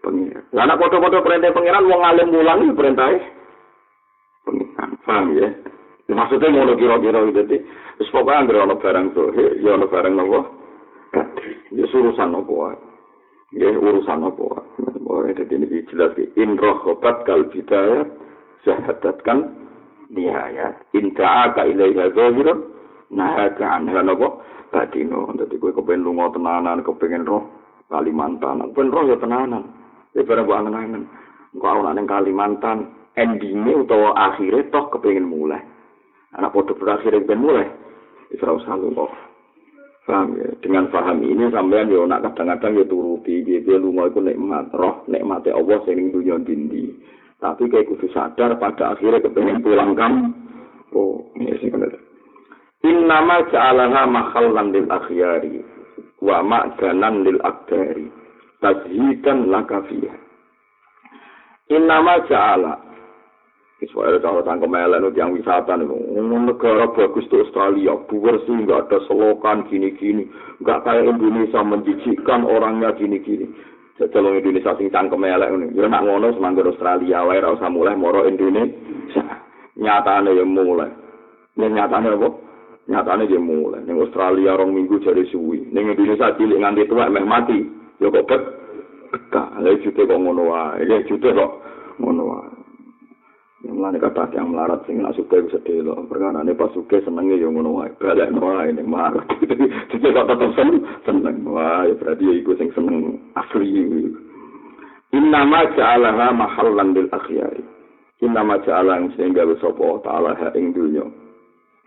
pengiran. 0.00 0.46
Lah 0.56 0.64
nek 0.64 0.78
padha-padha 0.80 1.20
perintah 1.20 1.52
pengiran 1.52 1.90
wong 1.90 2.02
alim 2.06 2.28
mulang 2.32 2.64
iki 2.64 2.78
perintahe 2.78 3.16
pengiran. 4.46 4.90
Paham 5.04 5.36
ya? 5.36 5.48
Maksudnya 6.06 6.54
ngono 6.54 6.78
kira-kira 6.78 7.18
gitu. 7.34 7.42
Terus 7.98 8.12
pokoknya 8.14 8.62
ada 8.62 8.76
barang 8.78 9.06
tuh, 9.16 9.34
ya 9.34 9.74
ada 9.74 9.90
barang 9.90 10.14
nopo. 10.14 10.40
Ya 11.74 11.84
surusan 11.90 12.30
nopo. 12.30 12.70
Ya 13.54 13.70
urusan 13.70 14.26
apa? 14.26 14.46
Oh, 15.06 15.22
jadi 15.22 15.54
ini 15.54 15.86
jelas 15.86 16.18
in 16.34 16.58
rohobat 16.58 17.22
kal 17.30 17.46
bidayah 17.46 18.02
syahadatkan 18.66 19.54
nihayat. 20.10 20.82
In 20.98 21.14
ta'aka 21.14 21.62
ilaiha 21.62 22.10
zahir 22.10 22.48
nahaka 23.14 23.66
anha 23.66 24.02
napa? 24.02 24.42
Badino. 24.74 25.30
Jadi 25.38 25.62
gue 25.62 25.70
kepengen 25.70 26.02
lunga 26.02 26.34
tenanan, 26.34 26.82
kepengen 26.82 27.22
roh 27.22 27.46
Kalimantan. 27.86 28.66
Kepengen 28.74 28.90
roh 28.90 29.04
ya 29.06 29.16
tenanan. 29.16 29.62
Ya 30.12 30.26
barang 30.26 30.42
buat 30.42 30.58
angen-angen. 30.66 31.06
Engkau 31.54 31.70
awal 31.70 31.96
Kalimantan. 32.02 32.78
Endingnya 33.16 33.80
atau 33.86 34.12
akhirnya 34.12 34.68
toh 34.68 34.92
kepengen 34.92 35.30
mulai. 35.30 35.62
Anak 36.36 36.52
podo 36.52 36.76
berakhirnya 36.76 37.22
kepengen 37.24 37.46
mulai. 37.46 37.66
Itu 38.28 38.44
usah 38.44 38.74
lu 38.76 38.92
kok. 38.92 39.08
Paham 40.06 40.38
ya? 40.38 40.46
Dengan 40.62 40.86
paham 40.94 41.18
ini 41.26 41.50
sampean 41.50 41.90
yo 41.90 42.06
nak 42.06 42.22
kadang-kadang 42.22 42.78
yo 42.78 42.84
turuti 42.86 43.42
gitu 43.42 43.74
lunga 43.74 44.06
iku 44.06 44.22
nikmat 44.22 44.70
roh 44.70 45.02
nikmate 45.10 45.50
Allah 45.50 45.82
sing 45.82 45.98
ning 45.98 46.14
dunya 46.14 46.38
dindi. 46.46 46.94
Tapi 47.42 47.66
kayak 47.66 47.90
kudu 47.90 48.06
sadar 48.14 48.54
pada 48.56 48.94
akhirnya 48.94 49.18
kepengen 49.18 49.66
pulang 49.66 49.98
kam. 49.98 50.30
Oh, 50.94 51.26
ini 51.34 51.58
sing 51.58 51.74
kena. 51.74 51.90
Innama 52.86 53.50
ja'alaha 53.50 54.02
makhallan 54.06 54.70
lil 54.70 54.86
akhyari 54.86 55.58
wa 56.22 56.38
ma'danan 56.38 57.26
lil 57.26 57.42
akdari. 57.42 58.06
Tazhidan 58.62 59.50
laka 59.50 59.82
fiha. 59.90 60.16
Innama 61.74 62.22
ja'ala 62.30 62.85
Soalnya 63.76 64.24
kalau 64.24 64.40
tangkem 64.40 64.72
melek 64.72 65.04
itu 65.04 65.20
yang 65.20 65.36
wisata 65.36 65.76
nih, 65.76 65.84
negara 66.16 66.88
bagus 66.96 67.28
tuh 67.28 67.44
Australia, 67.44 67.92
bersih, 68.08 68.64
nggak 68.64 68.88
ada 68.88 68.98
selokan 69.04 69.68
gini-gini, 69.68 70.24
nggak 70.64 70.80
kayak 70.80 71.12
Indonesia 71.12 71.60
menjijikkan 71.60 72.48
orangnya 72.48 72.96
gini-gini. 72.96 73.44
Kalau 74.00 74.32
Indonesia 74.32 74.72
sing 74.80 74.88
cangkem 74.88 75.20
melek 75.20 75.52
ini, 75.52 75.76
ya 75.76 75.88
nak 75.92 76.08
ngono 76.08 76.32
semanggur 76.32 76.72
Australia, 76.72 77.20
wae 77.28 77.36
rasa 77.36 77.68
mulai 77.68 77.96
moro 77.96 78.24
Indonesia. 78.24 79.44
Nyatane 79.76 80.32
ya 80.32 80.44
mulai. 80.44 80.88
Yang 81.56 81.72
nyatane 81.76 82.08
apa? 82.16 82.28
Nyatane 82.88 83.28
dia 83.28 83.40
mulai. 83.40 83.84
Neng 83.84 84.00
Australia 84.00 84.56
rong 84.56 84.72
minggu 84.72 85.00
jadi 85.04 85.24
suwi. 85.28 85.68
Neng 85.68 85.92
Indonesia 85.92 86.32
cilik 86.36 86.60
nganti 86.60 86.88
tua 86.88 87.12
meh 87.12 87.24
mati. 87.24 87.60
Ya 88.00 88.08
kok 88.08 88.24
bet. 88.24 88.42
Betah. 89.12 89.48
Lah 89.60 89.76
jute 89.84 90.02
kok 90.04 90.20
ngono 90.20 90.48
wae. 90.48 90.84
Ya 90.88 91.00
jute 91.04 91.28
kok 91.32 91.50
ngono 92.00 92.22
wae. 92.24 92.45
Mulane 93.76 94.00
kata 94.00 94.32
yang 94.32 94.56
melarat 94.56 94.88
sing 94.88 95.04
nak 95.04 95.12
suka 95.20 95.36
bisa 95.44 95.60
delo. 95.68 96.00
Perkara 96.08 96.40
ini 96.40 96.56
pas 96.56 96.72
suka 96.72 96.96
senengnya 97.04 97.36
yang 97.36 97.60
ngono 97.60 97.76
wae. 97.76 97.92
Balik 98.00 98.32
wae 98.32 98.72
ini 98.72 98.80
marah. 98.80 99.20
Jadi 99.92 100.00
kok 100.00 100.24
tetap 100.32 100.50
seneng, 100.56 100.80
seneng. 101.04 101.44
Ya 101.84 101.92
berarti 101.92 102.24
iku 102.40 102.56
sing 102.56 102.72
seneng 102.72 103.20
asli. 103.36 103.84
Inna 105.12 105.44
ma 105.44 105.68
ja'alaha 105.76 106.32
mahallan 106.32 106.96
lil 106.96 107.12
akhyari. 107.12 107.60
Inna 108.24 108.40
ma 108.40 108.56
ja'ala 108.64 109.12
sehingga 109.12 109.44
besopo 109.44 110.00
ta'ala 110.00 110.32
ha 110.40 110.48
ing 110.56 110.72
dunya. 110.72 111.04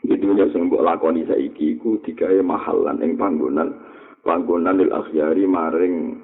Di 0.05 0.13
dunya 0.13 0.45
sing 0.53 0.69
mbok 0.69 0.85
lakoni 0.85 1.25
saiki 1.25 1.81
iku 1.81 1.97
digawe 2.05 2.37
mahallan 2.45 3.01
ing 3.01 3.17
panggonan 3.17 3.73
panggonan 4.21 4.77
lil 4.77 4.93
akhyari 4.93 5.49
maring 5.49 6.21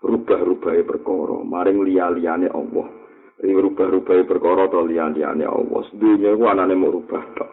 rubah-rubahe 0.00 0.80
perkara 0.80 1.44
maring 1.44 1.84
liya-liyane 1.84 2.48
Allah 2.50 3.03
ing 3.42 3.58
rubah-rubahe 3.58 4.22
perkara 4.28 4.70
to 4.70 4.86
liya-liyane 4.86 5.42
Allah. 5.42 5.82
Dunya 5.90 6.38
ku 6.38 6.44
anane 6.46 6.78
mau 6.78 6.94
rubah 6.94 7.24
tok 7.34 7.50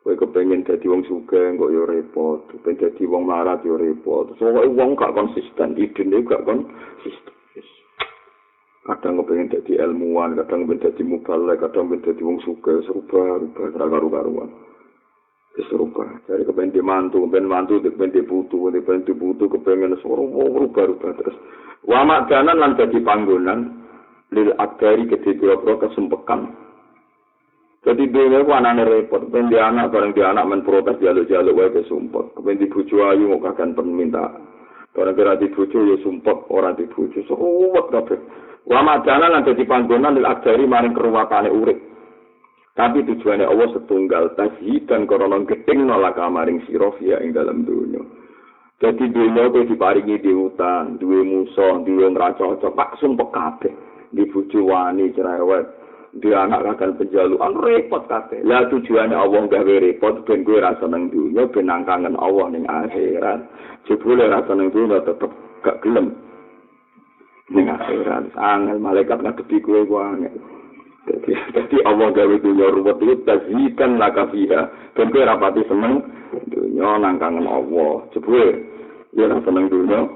kowe 0.00 0.16
kepengin 0.16 0.64
dadi 0.64 0.88
wong 0.88 1.04
sugih 1.04 1.60
kok 1.60 1.70
ya 1.70 1.82
repot. 1.84 2.40
Kepengin 2.48 2.80
dadi 2.88 3.02
wong 3.04 3.28
larat 3.28 3.60
ya 3.62 3.76
repot. 3.76 4.32
Soalnya 4.40 4.72
wong 4.72 4.96
gak 4.96 5.12
konsisten 5.12 5.76
idene 5.76 6.24
gak 6.24 6.42
konsisten. 6.48 7.36
Kadang 8.88 9.20
kepengin 9.20 9.52
dadi 9.52 9.76
ilmuwan 9.76 10.40
kadang 10.40 10.64
kepengin 10.64 10.84
dadi 10.88 11.02
mubalek 11.04 11.60
kadang 11.60 11.92
kepengin 11.92 12.06
dadi 12.08 12.22
wong 12.24 12.38
sugih 12.40 12.80
serubah-rubah 12.88 13.66
karo-karuan 13.76 14.50
serupa. 15.68 16.06
Jadi 16.24 16.46
kepengen 16.46 16.72
di 16.72 16.80
mantu, 16.80 17.26
kepengen 17.26 17.50
mantu, 17.50 17.84
kepengen 17.84 18.16
di 18.16 18.22
putu, 18.24 18.70
kepengen 18.72 19.04
di 19.04 19.12
putu, 19.12 19.44
kepengen 19.50 19.92
suara 20.00 20.24
rubah-rubah 20.24 21.10
terus. 21.20 21.36
Wama 21.84 22.24
danan 22.30 22.56
lan 22.56 22.78
jadi 22.80 22.96
panggonan 23.04 23.79
lil 24.30 24.54
akdari 24.58 25.06
kedhi 25.10 25.34
pira-pira 25.38 25.86
kesempekan. 25.86 26.54
Jadi 27.80 28.12
dhewe 28.12 28.44
ku 28.44 28.52
anane 28.52 28.84
repot, 28.84 29.24
kepengen 29.24 29.48
di 29.48 29.56
anak 29.56 29.88
bareng 29.88 30.12
di 30.12 30.20
anak 30.20 30.44
men 30.44 30.60
protes 30.60 31.00
jaluk-jaluk 31.00 31.56
wae 31.56 31.72
kesumpet. 31.72 32.36
Kepengen 32.36 32.60
di 32.60 32.66
bojo 32.68 32.96
ayu 33.08 33.32
kok 33.40 33.44
kagan 33.56 33.72
permintaan. 33.72 34.32
Barang 34.92 35.16
kira 35.16 35.40
di 35.40 35.48
bojo 35.48 35.78
ya 35.88 35.96
sumpet 36.04 36.38
ora 36.52 36.76
di 36.76 36.84
bojo. 36.84 37.24
Suwet 37.24 37.86
kabeh. 37.88 38.20
Wama 38.68 39.00
danan 39.00 39.32
lan 39.32 39.46
jadi 39.48 39.64
panggonan 39.64 40.20
lil 40.20 40.28
akdari 40.28 40.68
maring 40.68 40.92
urip. 40.92 41.80
Tapi 42.76 43.02
tujuannya 43.02 43.48
Allah 43.48 43.68
setunggal 43.76 44.36
dan 44.38 45.04
korona 45.08 45.42
gedeng 45.48 45.90
nolak 45.90 46.16
kamaring 46.16 46.62
sirofia 46.68 47.18
ing 47.18 47.34
dalam 47.34 47.66
dunia. 47.66 48.00
Jadi 48.80 49.12
dunia 49.12 49.52
itu 49.52 49.74
diparingi 49.74 50.16
di 50.24 50.32
hutan, 50.32 50.96
dua 50.96 51.20
musuh, 51.20 51.84
dua 51.84 52.08
neraca 52.08 52.56
pak 52.56 52.96
sumpah 52.96 53.28
kabeh. 53.28 53.89
Di 54.10 54.26
buju 54.26 54.66
wani 54.66 55.14
cerewet, 55.14 55.70
di 56.18 56.34
anak 56.34 56.66
akan 56.66 56.98
penjaluan 56.98 57.54
repot 57.62 58.02
kabeh. 58.10 58.42
Lah 58.42 58.66
tujuannya 58.66 59.14
Allah 59.14 59.46
gawe 59.46 59.74
repot, 59.78 60.26
ben 60.26 60.42
gue 60.42 60.58
rasa 60.58 60.90
neng 60.90 61.14
dunia, 61.14 61.46
ben 61.46 61.70
kangen 61.86 62.18
Allah 62.18 62.46
ning 62.50 62.66
akhirat. 62.66 63.46
Jebule 63.86 64.26
rasa 64.26 64.50
neng 64.58 64.74
dunia 64.74 64.98
tetep 65.06 65.30
gak 65.62 65.78
gelem. 65.86 66.18
Ning 67.54 67.70
akhirat, 67.70 68.34
angel 68.34 68.78
malaikat 68.82 69.22
ngadepi 69.22 69.62
gue 69.62 69.86
gue 69.86 70.02
angel. 70.02 70.34
Jadi 71.30 71.76
Allah 71.86 72.08
gawe 72.10 72.36
dunia 72.42 72.66
ruwet 72.70 72.98
itu 73.02 73.14
tazikan 73.22 73.98
laka 73.98 74.30
fiha. 74.30 74.66
Dan 74.94 75.10
kue 75.10 75.22
rapati 75.22 75.62
seneng 75.66 76.02
dunia 76.50 76.98
nangkangan 76.98 77.46
Allah. 77.46 78.04
Jebul, 78.14 78.66
ya 79.14 79.30
seneng 79.46 79.66
dunia. 79.70 80.06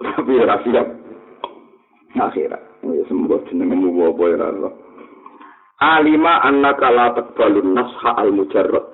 Tapi 0.00 0.32
ya 0.36 0.56
siap. 0.64 1.05
Akhirat. 2.14 2.62
Ya 2.86 3.02
sembuh 3.10 3.42
jeneng 3.50 3.74
muwa 3.74 4.14
apa 4.14 4.24
ya 4.30 4.46
Allah. 4.46 4.72
Alima 5.82 6.40
annaka 6.46 6.86
la 6.94 7.06
taqbalun 7.18 7.74
nasha 7.74 8.14
al 8.14 8.30
mujarrad. 8.30 8.86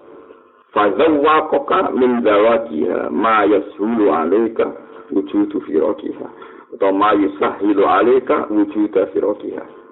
Fazawwaqaka 0.73 1.93
min 1.93 2.25
zawajiha 2.25 3.13
ma 3.13 3.45
yashulu 3.45 4.09
alaika 4.09 4.73
wujudu 5.13 5.61
firakiha. 5.69 6.27
Atau 6.73 6.97
ma 6.97 7.13
yusahilu 7.13 7.85
alaika 7.85 8.49
wujudu 8.49 9.05
firakiha. 9.13 9.83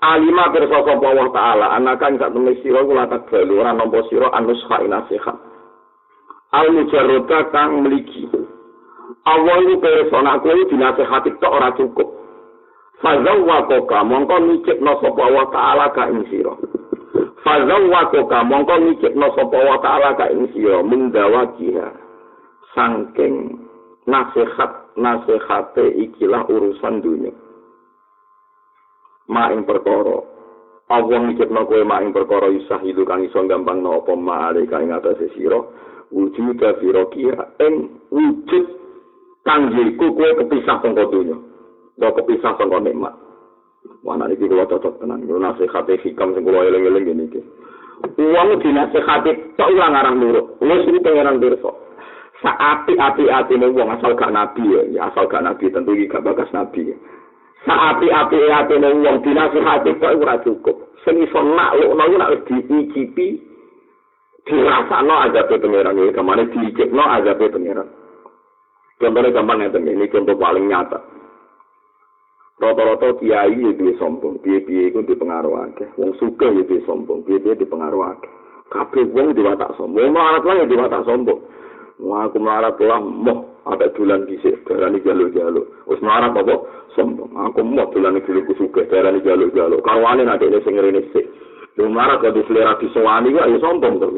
alima 0.00 0.48
pirsa 0.50 0.80
sapa 0.80 1.04
Allah 1.08 1.28
taala 1.32 1.66
anaka 1.76 2.08
ing 2.08 2.16
sak 2.16 2.32
temne 2.32 2.56
sira 2.64 2.80
kula 2.88 3.04
tak 3.06 3.28
balu 3.28 3.60
ora 3.60 3.76
nampa 3.76 4.00
sira 4.08 4.32
anus 4.32 4.60
fa 4.64 4.80
nasihat 4.80 5.36
al 6.56 6.68
mujarrata 6.72 7.52
kang 7.52 7.84
mligi 7.84 8.24
Allah 9.28 9.56
iku 9.60 9.76
pirsa 9.84 10.18
nek 10.24 10.40
kowe 10.40 10.62
dinasehati 10.72 11.36
tok 11.36 11.52
ora 11.52 11.68
cukup 11.76 12.08
fazawwa 13.00 13.62
koka 13.62 14.04
mongko 14.04 14.36
mikirno 14.40 14.92
sapa 15.00 15.20
Allah 15.24 15.46
taala 15.48 15.86
ka 15.96 16.04
ing 16.12 16.20
fazawwa 17.40 18.00
koka 18.12 18.38
mongko 18.44 18.74
mikirno 18.84 19.26
sapa 19.32 19.56
Allah 19.56 19.78
taala 19.80 20.08
ka 20.20 20.26
ing 20.28 20.52
sira 20.52 20.84
menggawa 20.84 21.56
jiha. 21.56 21.88
Saking 22.76 23.66
nasihat 24.06 24.94
nasihate 25.00 25.84
ikilah 25.96 26.44
urusan 26.46 27.00
dunia. 27.00 27.32
Ma 29.32 29.48
ing 29.48 29.64
perkara 29.64 30.20
Allah 30.92 31.18
mikirno 31.24 31.64
kowe 31.64 31.82
ma 31.88 32.04
ing 32.04 32.12
perkara 32.12 32.52
isah 32.52 32.84
itu 32.84 33.00
kang 33.08 33.24
iso 33.24 33.40
gampangno 33.48 34.04
apa 34.04 34.12
ma 34.12 34.52
ale 34.52 34.68
kang 34.68 34.92
atase 34.92 35.32
sira. 35.32 35.58
Wujud 36.12 36.58
sira 36.58 37.02
kia 37.16 37.38
ing 37.64 37.96
wujud 38.12 38.66
kang 39.48 39.72
yiku 39.72 40.12
kowe 40.12 40.30
kepisah 40.36 40.84
saka 40.84 41.06
donya 41.08 41.49
kok 42.00 42.16
kepisah 42.16 42.56
saka 42.56 42.80
nikmat 42.80 43.14
Wana 44.00 44.32
iki 44.32 44.48
kula 44.48 44.64
cocok 44.64 45.00
tenan, 45.00 45.24
kula 45.28 45.52
nasihat 45.52 45.88
hikam 45.88 46.32
sing 46.32 46.44
kula 46.44 46.64
eling-eling 46.68 47.04
ngene 47.04 47.24
iki. 47.28 47.40
Wong 48.16 48.56
dinasehati 48.60 49.56
tok 49.60 49.72
ora 49.76 49.92
ngarang 49.92 50.16
nurut. 50.20 50.56
Wis 50.64 50.88
iki 50.88 51.04
pengeran 51.04 51.40
pirsa. 51.40 51.68
Saapi-api 52.40 53.28
atine 53.28 53.68
wong 53.68 53.92
asal 53.92 54.16
gak 54.16 54.32
nabi 54.32 54.64
ya, 54.64 55.12
asal 55.12 55.28
gak 55.28 55.44
nabi 55.44 55.68
tentu 55.68 55.92
iki 55.92 56.08
gak 56.08 56.24
bagas 56.24 56.48
nabi 56.56 56.92
ya. 56.92 56.96
Saapi-api 57.68 58.48
ati 58.48 58.74
nang 58.80 59.04
wong 59.04 59.20
dinasihati 59.20 59.92
kok 60.00 60.16
ora 60.16 60.40
cukup. 60.40 60.76
Sing 61.04 61.20
iso 61.20 61.40
naklukno 61.44 62.04
iku 62.08 62.16
nek 62.16 62.32
diicipi 62.48 63.26
dirasakno 64.48 65.14
ajabe 65.28 65.60
pangeran 65.60 66.00
iki 66.00 66.16
kemana 66.16 66.48
diicipno 66.48 67.04
ajabe 67.04 67.52
pangeran. 67.52 67.88
Contohnya 69.00 69.32
gampang 69.32 69.60
ngeten 69.60 69.88
ini 69.88 70.08
contoh 70.12 70.36
paling 70.36 70.68
nyata. 70.68 71.19
Rata-rata 72.60 73.16
kiai 73.16 73.56
ya 73.56 73.72
duwe 73.72 73.96
sombong, 73.96 74.36
piye-piye 74.44 74.92
iku 74.92 75.00
di 75.00 75.16
pengaruh 75.16 75.64
akeh. 75.64 75.88
Wong 75.96 76.12
sugih 76.20 76.52
ya 76.52 76.62
duwe 76.68 76.84
sombong, 76.84 77.24
piye-piye 77.24 77.56
di 77.56 77.64
pengaruh 77.64 78.12
akeh. 78.12 78.30
Kabeh 78.68 79.08
wong 79.16 79.32
diwatak 79.32 79.72
sombong, 79.80 80.12
wong 80.12 80.20
arat 80.20 80.44
lah 80.44 80.54
ya 80.60 80.66
diwatak 80.68 81.02
sombong. 81.08 81.40
Wong 82.00 82.20
aku 82.20 82.36
melarat 82.40 82.76
lah 82.80 83.00
moh 83.00 83.64
ada 83.68 83.92
bulan 83.92 84.24
dhisik 84.28 84.64
darani 84.68 85.00
jaluk-jaluk. 85.04 85.68
Wis 85.88 86.00
melarat 86.04 86.36
apa? 86.36 86.80
sombong. 86.96 87.30
Aku 87.36 87.62
mau 87.62 87.86
dolan 87.90 88.18
iki 88.18 88.34
lugu 88.34 88.52
suka 88.58 88.86
daerah 88.90 89.14
ini 89.14 89.22
jaluk-jaluk. 89.22 89.82
Karwane 89.84 90.26
nak 90.26 90.42
dene 90.42 90.58
sing 90.62 90.74
ngene 90.74 91.02
sik. 91.14 91.26
Lu 91.78 91.86
marah 91.88 92.18
kok 92.18 92.34
diselera 92.34 92.76
disowani 92.82 93.30
kok 93.34 93.46
ya 93.46 93.58
sombong 93.62 93.94
to. 94.02 94.08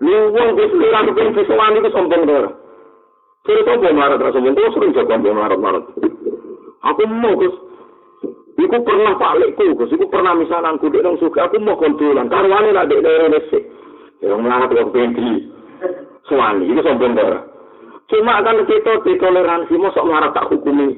Lu 0.00 0.18
wong 0.30 0.48
wis 0.54 0.70
selera 0.70 1.08
kok 1.08 1.34
disowani 1.34 1.82
kok 1.82 1.94
sombong 1.94 2.22
to 2.24 2.32
ora. 2.32 2.50
Apa 3.44 3.90
marah 3.92 4.16
terus 4.16 4.34
sombong 4.38 4.54
terus 4.54 4.72
sering 4.72 4.92
jago 4.94 5.14
marah-marah. 5.18 5.82
Aku 6.84 7.02
mau 7.08 7.32
Gus. 7.40 7.56
Iku 8.54 8.76
pernah 8.84 9.16
palikku, 9.16 9.72
Gus. 9.76 9.92
Iku 9.92 10.04
pernah 10.12 10.36
misalan 10.36 10.76
kudu 10.76 11.00
nang 11.00 11.16
suka 11.16 11.48
aku 11.48 11.56
mau 11.58 11.80
kontulan. 11.80 12.28
Karwane 12.28 12.70
nak 12.70 12.92
dene 12.92 13.08
ngene 13.08 13.40
sik. 13.48 13.64
Ya 14.24 14.36
marah 14.40 14.68
kok 14.72 14.88
pengen 14.92 15.12
di 15.12 15.28
Suwani, 16.24 16.64
ini 16.64 16.80
sombong 16.80 17.12
to 17.12 17.26
Cuma 18.08 18.40
kan 18.40 18.64
kita 18.64 19.04
ditoleransi, 19.04 19.76
mosok 19.76 20.08
marah 20.08 20.32
tak 20.32 20.48
hukumi. 20.48 20.96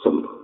Sombong. 0.00 0.36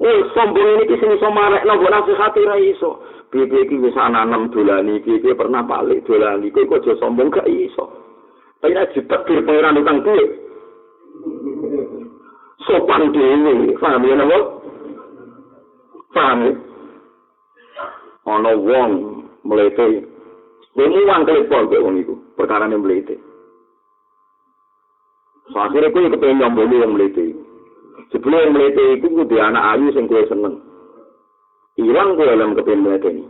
Oh, 0.00 0.20
sombong 0.32 0.68
ini 0.80 0.88
kisah 0.88 1.16
iso 1.16 1.28
marek, 1.32 1.64
nopo 1.64 1.88
nasihati 1.88 2.44
ra 2.44 2.56
iso. 2.60 3.04
Bibi 3.32 3.64
iki 3.64 3.80
wis 3.80 3.96
nanam 3.96 4.52
dolani 4.52 5.00
iki, 5.00 5.20
iki 5.20 5.32
pernah 5.32 5.64
balik 5.64 6.04
dolani 6.04 6.52
kok 6.52 6.68
aja 6.68 6.92
sombong 7.00 7.32
gak 7.32 7.48
iso. 7.48 7.88
Tapi 8.60 8.72
nek 8.76 8.92
ditekir 8.92 9.44
pangeran 9.44 9.80
utang 9.80 9.98
duit. 10.04 10.30
Sopan 12.66 13.10
dhewe, 13.10 13.74
paham 13.80 14.04
ya 14.06 14.14
nopo? 14.14 14.38
Paham? 16.14 16.40
Ana 18.26 18.50
wong 18.54 18.90
mlete. 19.42 20.06
Dene 20.72 20.98
wong 21.04 21.20
telepon 21.26 21.68
kok 21.68 21.82
wong 21.82 21.94
iku, 22.00 22.14
perkara 22.38 22.70
ne 22.70 22.78
mlete. 22.78 23.32
So, 25.50 25.58
akhirnya 25.58 25.92
kue 25.92 26.08
kepengen 26.08 26.38
nyomboli 26.38 26.80
yang 26.80 26.94
meliti. 26.96 27.34
Sebelum 28.14 28.40
yang 28.40 28.52
meliti 28.54 28.84
itu 28.96 29.06
kudu 29.10 29.36
anak 29.36 29.76
ayu 29.76 29.92
sing 29.92 30.08
kue 30.08 30.22
seneng. 30.30 30.62
Hilang 31.76 32.14
kue 32.14 32.24
dalam 32.24 32.54
kepengen 32.56 32.84
meliti 32.86 33.08
ini. 33.10 33.24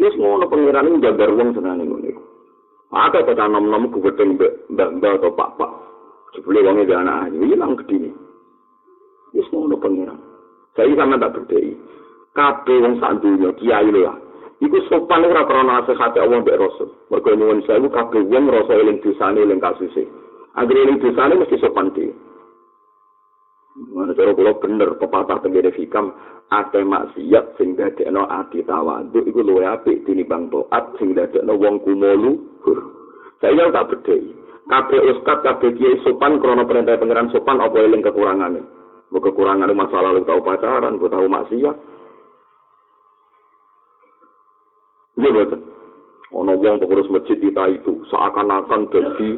Ini 0.00 0.08
semua 0.16 0.48
pengiran 0.48 0.88
ini 0.88 1.04
jaga 1.04 1.28
ruang 1.28 1.52
senang 1.52 1.84
ini. 1.84 2.16
Ada 2.90 3.22
kata 3.22 3.46
nom-nom 3.46 3.92
keteng 3.92 4.40
mbak-mbak 4.72 5.22
atau 5.22 5.30
pak-pak. 5.36 5.70
Sebelum 6.34 6.82
di 6.82 6.94
anak 6.94 7.30
ayu, 7.30 7.46
hilang 7.46 7.78
ke 7.78 7.84
pengiran. 9.80 10.20
Saya 10.78 10.94
sama 10.94 11.18
tak 11.18 11.34
berdei. 11.34 11.74
Kabeh 12.30 12.78
wong 12.78 13.02
sak 13.02 13.18
dunya 13.18 13.50
kiai 13.58 13.90
lho 13.90 14.14
Iku 14.60 14.76
sopan 14.92 15.24
ora 15.24 15.48
krana 15.48 15.80
nasihate 15.80 16.20
Allah 16.20 16.44
mbek 16.44 16.60
Rasul. 16.60 16.92
Mergo 17.08 17.32
nyuwun 17.32 17.64
sewu 17.64 17.88
kabeh 17.88 18.20
wong 18.28 18.52
rasa 18.52 18.76
eling 18.76 19.00
dosane 19.00 19.40
eling 19.40 19.58
kasuse. 19.58 20.04
Agar 20.54 20.76
ini 20.76 21.00
dosanya 21.00 21.40
mesti 21.40 21.56
sopan 21.58 21.90
di. 21.96 22.12
Mana 23.96 24.12
cara 24.12 24.36
kalau 24.36 24.60
bener 24.60 24.92
pepatah 25.00 25.40
tenggere 25.40 25.72
hikam 25.72 26.12
ate 26.52 26.84
maksiat 26.84 27.56
sing 27.56 27.72
dadekno 27.72 28.28
ati 28.28 28.60
tawadhu 28.68 29.24
iku 29.24 29.40
luwe 29.40 29.64
apik 29.64 30.04
tinimbang 30.04 30.52
taat 30.52 30.92
sing 31.00 31.16
dadekno 31.16 31.56
wong 31.56 31.80
kumolu. 31.80 32.36
Saya 33.40 33.72
tak 33.72 33.88
bedhei. 33.96 34.36
kabeh 34.70 35.00
ustad 35.10 35.42
kabeh 35.42 35.74
kiai 35.74 35.98
sopan 36.06 36.38
krana 36.38 36.62
perintah 36.62 36.94
pangeran 36.94 37.32
sopan 37.34 37.58
apa 37.58 37.74
eling 37.82 38.06
kekurangane 38.06 38.62
mbok 39.10 39.22
kekurangane 39.30 39.74
masa 39.74 39.98
lalu 39.98 40.22
tau 40.24 40.40
pacaran 40.42 40.96
mbok 40.96 41.10
tau 41.10 41.26
maksiat 41.26 41.76
Iya 45.20 45.36
betul. 45.36 45.60
Ono 46.32 46.52
wong 46.56 46.80
pengurus 46.80 47.12
masjid 47.12 47.36
kita 47.36 47.64
itu 47.74 48.00
seakan-akan 48.08 48.88
jadi 48.88 49.30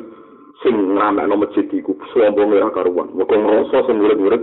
sing 0.62 0.74
ngramekno 0.94 1.34
masjid 1.40 1.66
iku 1.72 1.96
sombong 2.14 2.54
ora 2.54 2.70
karuan. 2.70 3.10
Moko 3.16 3.34
ngrasa 3.34 3.88
sing 3.88 3.98
murid-murid. 3.98 4.42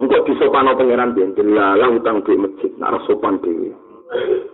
Engko 0.00 0.16
disopano 0.28 0.78
pangeran 0.78 1.16
ben 1.16 1.34
lah 1.50 1.74
utang 1.90 2.22
di 2.22 2.38
masjid 2.38 2.70
nek 2.78 3.02
sopan 3.08 3.42
dhewe. 3.42 3.74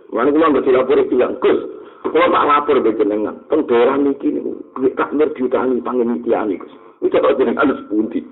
Mana 0.09 0.31
kula 0.31 0.49
nggak 0.49 0.65
dilapor 0.65 1.03
bilang, 1.11 1.35
Gus, 1.43 1.59
kula 2.07 2.25
tak 2.31 2.45
lapor 2.47 2.77
be 2.79 2.91
jenengan. 2.95 3.35
Teng 3.51 3.67
daerah 3.67 3.99
niki 3.99 4.31
niku 4.31 4.55
duit 4.79 4.95
tak 4.95 5.11
mir 5.13 5.29
diutangi 5.35 5.83
panginitian 5.83 6.55
Gus. 6.55 6.73
Itu 7.03 7.19
kok 7.19 7.35
jenengan 7.37 7.67
harus 7.67 7.83
pundi. 7.91 8.23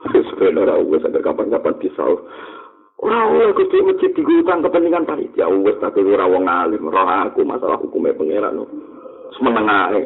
Sebenarnya 0.00 0.80
wes 0.88 1.04
ada 1.04 1.20
kapan-kapan 1.20 1.76
pisau. 1.76 2.24
Ora 3.00 3.32
oleh 3.32 3.52
Gusti 3.56 3.80
masjid 3.80 4.12
digutang 4.12 4.60
kepentingan 4.64 5.08
panitia 5.08 5.48
wis 5.48 5.76
tapi 5.80 6.04
ora 6.04 6.28
wong 6.28 6.44
alim, 6.44 6.84
roh 6.88 7.08
aku 7.08 7.44
masalah 7.44 7.80
hukumnya 7.80 8.16
pangeran. 8.16 8.60
Semenengae. 9.36 10.04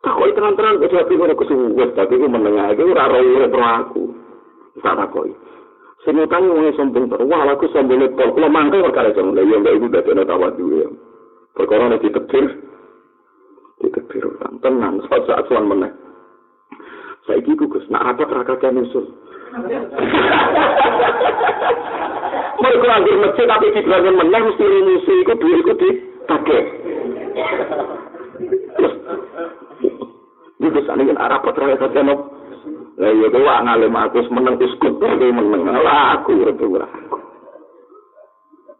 Tak 0.00 0.16
kok 0.16 0.32
terang-terang 0.36 0.80
wis 0.80 0.92
tapi 0.92 1.16
ora 1.16 1.36
kesuwes 1.36 1.90
tapi 1.96 2.16
ku 2.16 2.28
menengae 2.28 2.80
ora 2.80 3.08
roh 3.08 3.24
roh 3.48 3.72
aku. 3.84 4.04
Tak 4.80 4.96
takoi. 4.96 5.32
Sing 6.08 6.16
utang 6.16 6.48
wong 6.48 6.72
sombong 6.80 7.12
terus, 7.12 7.28
wah 7.28 7.44
aku 7.44 7.68
sombong 7.76 8.08
kok 8.16 8.32
kula 8.32 8.48
mangke 8.48 8.80
perkara 8.80 9.12
jeng 9.12 9.36
lha 9.36 9.44
enggak 9.44 9.76
iku 9.76 9.86
dadi 9.92 10.16
ana 10.16 10.24
tawat 10.24 10.56
duwe. 10.56 10.88
Perkara 11.52 11.92
nek 11.92 12.00
ditepir 12.04 12.56
utang 14.24 14.56
tenan 14.64 15.04
suan 15.48 15.68
meneh. 15.68 15.92
Saiki 17.28 17.52
ku 17.56 17.68
Gus, 17.68 17.84
nak 17.92 18.16
apa 18.16 18.24
rakakan 18.24 18.84
usul. 18.84 19.04
Mereka 22.60 22.86
anggur 22.92 23.16
masjid 23.24 23.48
tapi 23.48 23.72
di 23.72 23.80
belakang 23.80 24.20
menang 24.20 24.52
mesti 24.52 24.64
musuh 24.68 25.16
itu 25.24 25.32
dua 25.40 25.56
itu 25.64 25.72
di 25.80 25.90
pakai. 26.28 26.62
Terus 30.60 30.88
ini 30.92 31.08
kan 31.08 31.16
arah 31.16 31.40
patra 31.40 31.72
ya 31.72 31.80
saja 31.80 32.04
no. 32.04 32.36
Lah 33.00 33.16
ya 33.16 33.32
tuh 33.32 33.40
ngalim 33.40 33.96
aku 33.96 34.20
menang 34.28 34.60
uskut 34.60 35.00
lah 35.00 36.20
aku 36.20 36.36
itu 36.36 36.66
aku. 36.76 37.16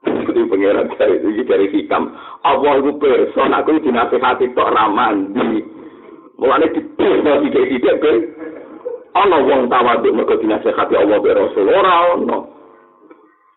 Jadi 0.01 0.41
pengiran 0.49 0.93
dari 1.01 1.17
itu 1.25 1.43
dari 1.49 1.67
hikam. 1.73 2.13
Allah 2.45 2.85
itu 2.85 3.01
person 3.01 3.57
aku 3.57 3.81
dinasihati 3.81 4.53
tok 4.53 4.77
ramandi. 4.77 5.80
Mulane 6.41 6.73
dipesno 6.73 7.33
sithik-sithik 7.45 8.05
ana 9.13 9.39
wong 9.45 9.69
tawaduk 9.69 10.17
mergo 10.17 10.41
dinasehati 10.41 10.97
Allah 10.97 11.21
be 11.21 11.31
Rasul 11.37 11.69
ora 11.69 12.17
ana 12.17 12.39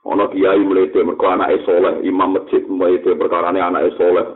ana 0.04 0.26
kiai 0.28 0.60
mlete 0.60 1.00
mergo 1.00 1.26
anake 1.32 1.64
saleh 1.64 2.04
imam 2.04 2.36
masjid 2.36 2.60
mlete 2.68 3.16
perkarane 3.16 3.64
anake 3.64 3.96
saleh 3.96 4.28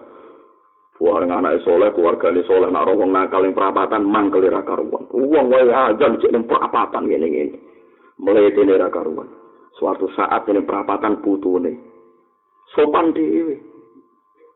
Buang 0.97 1.29
anak 1.29 1.61
soleh, 1.61 1.93
keluarga 1.93 2.33
soleh, 2.49 2.73
nak 2.73 2.89
wong 2.89 3.13
nakal 3.13 3.45
yang 3.45 3.53
perapatan, 3.53 4.01
mangkel 4.01 4.49
ira 4.49 4.65
karuan. 4.65 5.05
Uang 5.13 5.45
wae 5.53 5.69
aja 5.69 6.09
cek 6.09 6.33
yang 6.33 6.49
perapatan. 6.49 7.05
Mulai 8.17 8.49
ini 8.49 8.73
ira 8.73 8.89
karuan. 8.89 9.29
Suatu 9.77 10.09
saat 10.17 10.49
ini 10.49 10.65
perapatan 10.65 11.21
putu 11.21 11.61
nih. 11.61 11.77
Sopan 12.73 13.13
dewi. 13.13 13.61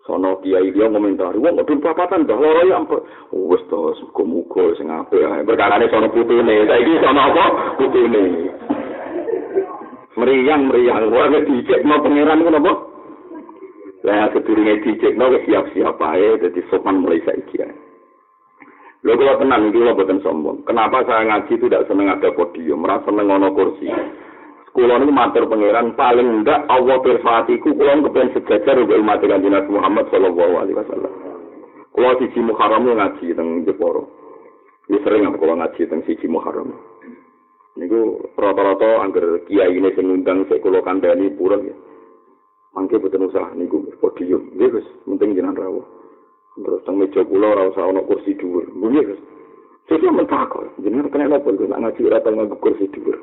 Sono 0.06 0.41
kiai 0.41 0.74
dia 0.74 0.89
komentari 0.89 1.38
wong 1.38 1.62
kudu 1.62 1.78
papatan 1.78 2.26
dah 2.26 2.34
loro 2.34 2.66
ya 2.66 2.82
ampun 2.82 3.06
wis 3.30 3.62
to 3.70 3.93
muga-muga 4.02 4.74
sing 4.78 4.89
apik 4.89 5.22
ae. 5.22 5.45
Perkarane 5.45 5.86
sono 5.93 6.10
putune. 6.10 6.66
Saiki 6.66 6.93
sono 7.02 7.22
apa? 7.22 7.45
Putune. 7.78 8.24
Meriang 10.18 10.62
meriang. 10.68 11.10
Wae 11.14 11.39
dicek 11.45 11.86
mau 11.86 12.02
pangeran 12.02 12.41
ngono 12.41 12.60
apa 12.60 12.74
lah 14.02 14.34
keturunge 14.34 14.82
dicek 14.82 15.14
mau 15.14 15.30
siap-siap 15.30 16.02
ae 16.02 16.41
dadi 16.41 16.62
sopan 16.74 17.06
mulai 17.06 17.22
saiki 17.22 17.62
ae. 17.62 17.74
Lho 19.02 19.18
kalau 19.18 19.41
tenang, 19.41 19.74
ini 19.74 19.82
lo 19.82 19.97
bukan 19.97 20.22
sombong. 20.22 20.62
Kenapa 20.62 21.02
saya 21.10 21.26
ngaji 21.26 21.58
itu 21.58 21.66
tidak 21.66 21.89
seneng 21.89 22.14
ada 22.14 22.30
podium, 22.38 22.86
merasa 22.86 23.10
seneng 23.10 23.34
ngono 23.34 23.49
kursi. 23.58 23.89
Kulo 24.72 24.95
niku 24.95 25.11
matur 25.11 25.51
pangeran 25.51 25.99
paling 25.99 26.47
ndak 26.47 26.63
Allah 26.72 26.95
bersatiku 27.03 27.76
kulo 27.76 28.07
kepen 28.07 28.32
sejajar 28.32 28.80
uga 28.80 29.03
umat 29.03 29.19
kanjeng 29.19 29.51
Nabi 29.51 29.67
Muhammad 29.67 30.07
sallallahu 30.07 30.63
alaihi 30.63 30.80
wasallam. 30.80 31.11
Kulo 31.91 32.15
siji 32.24 32.39
Muharram 32.39 32.88
ngaji 32.88 33.36
teng 33.36 33.67
Jeporo. 33.67 34.07
Ini 34.88 35.03
sering 35.03 35.28
aku 35.28 35.43
kulo 35.43 35.59
ngaji 35.59 35.82
teng 35.91 36.07
siji 36.07 36.24
Muharram. 36.32 36.72
Niku 37.76 38.32
rata-rata 38.39 39.03
angger 39.03 39.43
kiai 39.43 39.76
ini 39.76 39.91
sing 39.91 40.07
ngundang 40.07 40.47
sik 40.47 40.63
kulo 40.63 40.80
kandhani 40.80 41.36
purun 41.36 41.67
ya. 41.67 41.76
Mangke 42.72 42.95
boten 42.95 43.28
usah 43.28 43.51
niku 43.59 43.91
podium. 43.99 44.55
Nggih 44.55 44.80
Gus, 44.80 44.88
penting 45.03 45.36
jenengan 45.36 45.67
rawuh. 45.67 45.84
Terus 46.55 46.80
teng 46.88 46.95
meja 46.95 47.28
kula 47.28 47.59
ora 47.59 47.76
usah 47.76 47.91
ana 47.91 48.07
kursi 48.07 48.39
dhuwur. 48.39 48.72
Nggih 48.72 49.03
Gus. 49.03 49.22
Sesuk 49.91 50.15
mentakon, 50.15 50.72
jenengan 50.80 51.11
kena 51.11 51.28
napa 51.28 51.51
ngaji 51.51 52.01
ora 52.07 52.24
teng 52.24 52.39
kursi 52.55 52.88
dhuwur. 52.88 53.19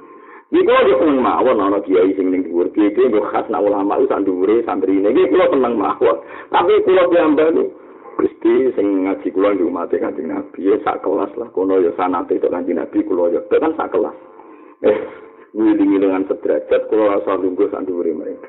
Iki 0.48 0.64
kula 0.64 0.80
yo 0.88 0.96
seneng 0.96 1.20
mawon 1.20 1.60
ana 1.60 1.78
kiai 1.84 2.16
sing 2.16 2.32
ning 2.32 2.48
dhuwur 2.48 2.72
iki 2.72 3.12
yo 3.12 3.20
khas 3.28 3.44
nak 3.52 3.60
ulama 3.60 4.00
iku 4.00 4.08
sak 4.08 4.24
dhuwure 4.24 4.64
santrine 4.64 5.12
iki 5.12 5.28
kula 5.28 5.44
seneng 5.52 5.76
mawon. 5.76 6.16
Tapi 6.48 6.72
kula 6.88 7.04
piyambak 7.12 7.52
Gusti 8.18 8.72
sing 8.72 9.04
ngaji 9.04 9.28
kula 9.28 9.54
di 9.54 9.62
umat 9.68 9.92
kanjeng 9.92 10.32
Nabi 10.32 10.72
ya 10.72 10.80
sak 10.82 11.04
kelas 11.04 11.30
lah 11.36 11.52
kono 11.52 11.78
yo 11.84 11.92
sanate 12.00 12.40
tok 12.40 12.50
kanjeng 12.50 12.80
Nabi 12.80 13.04
kula 13.04 13.28
yo 13.28 13.44
tekan 13.52 13.76
sak 13.76 13.92
kelas. 13.92 14.16
Eh, 14.88 14.98
ngilingi 15.52 16.00
dengan 16.00 16.24
sederajat 16.24 16.80
kula 16.88 17.20
rasa 17.20 17.36
lungguh 17.36 17.68
sak 17.68 17.84
dhuwure 17.84 18.16
mereka. 18.16 18.48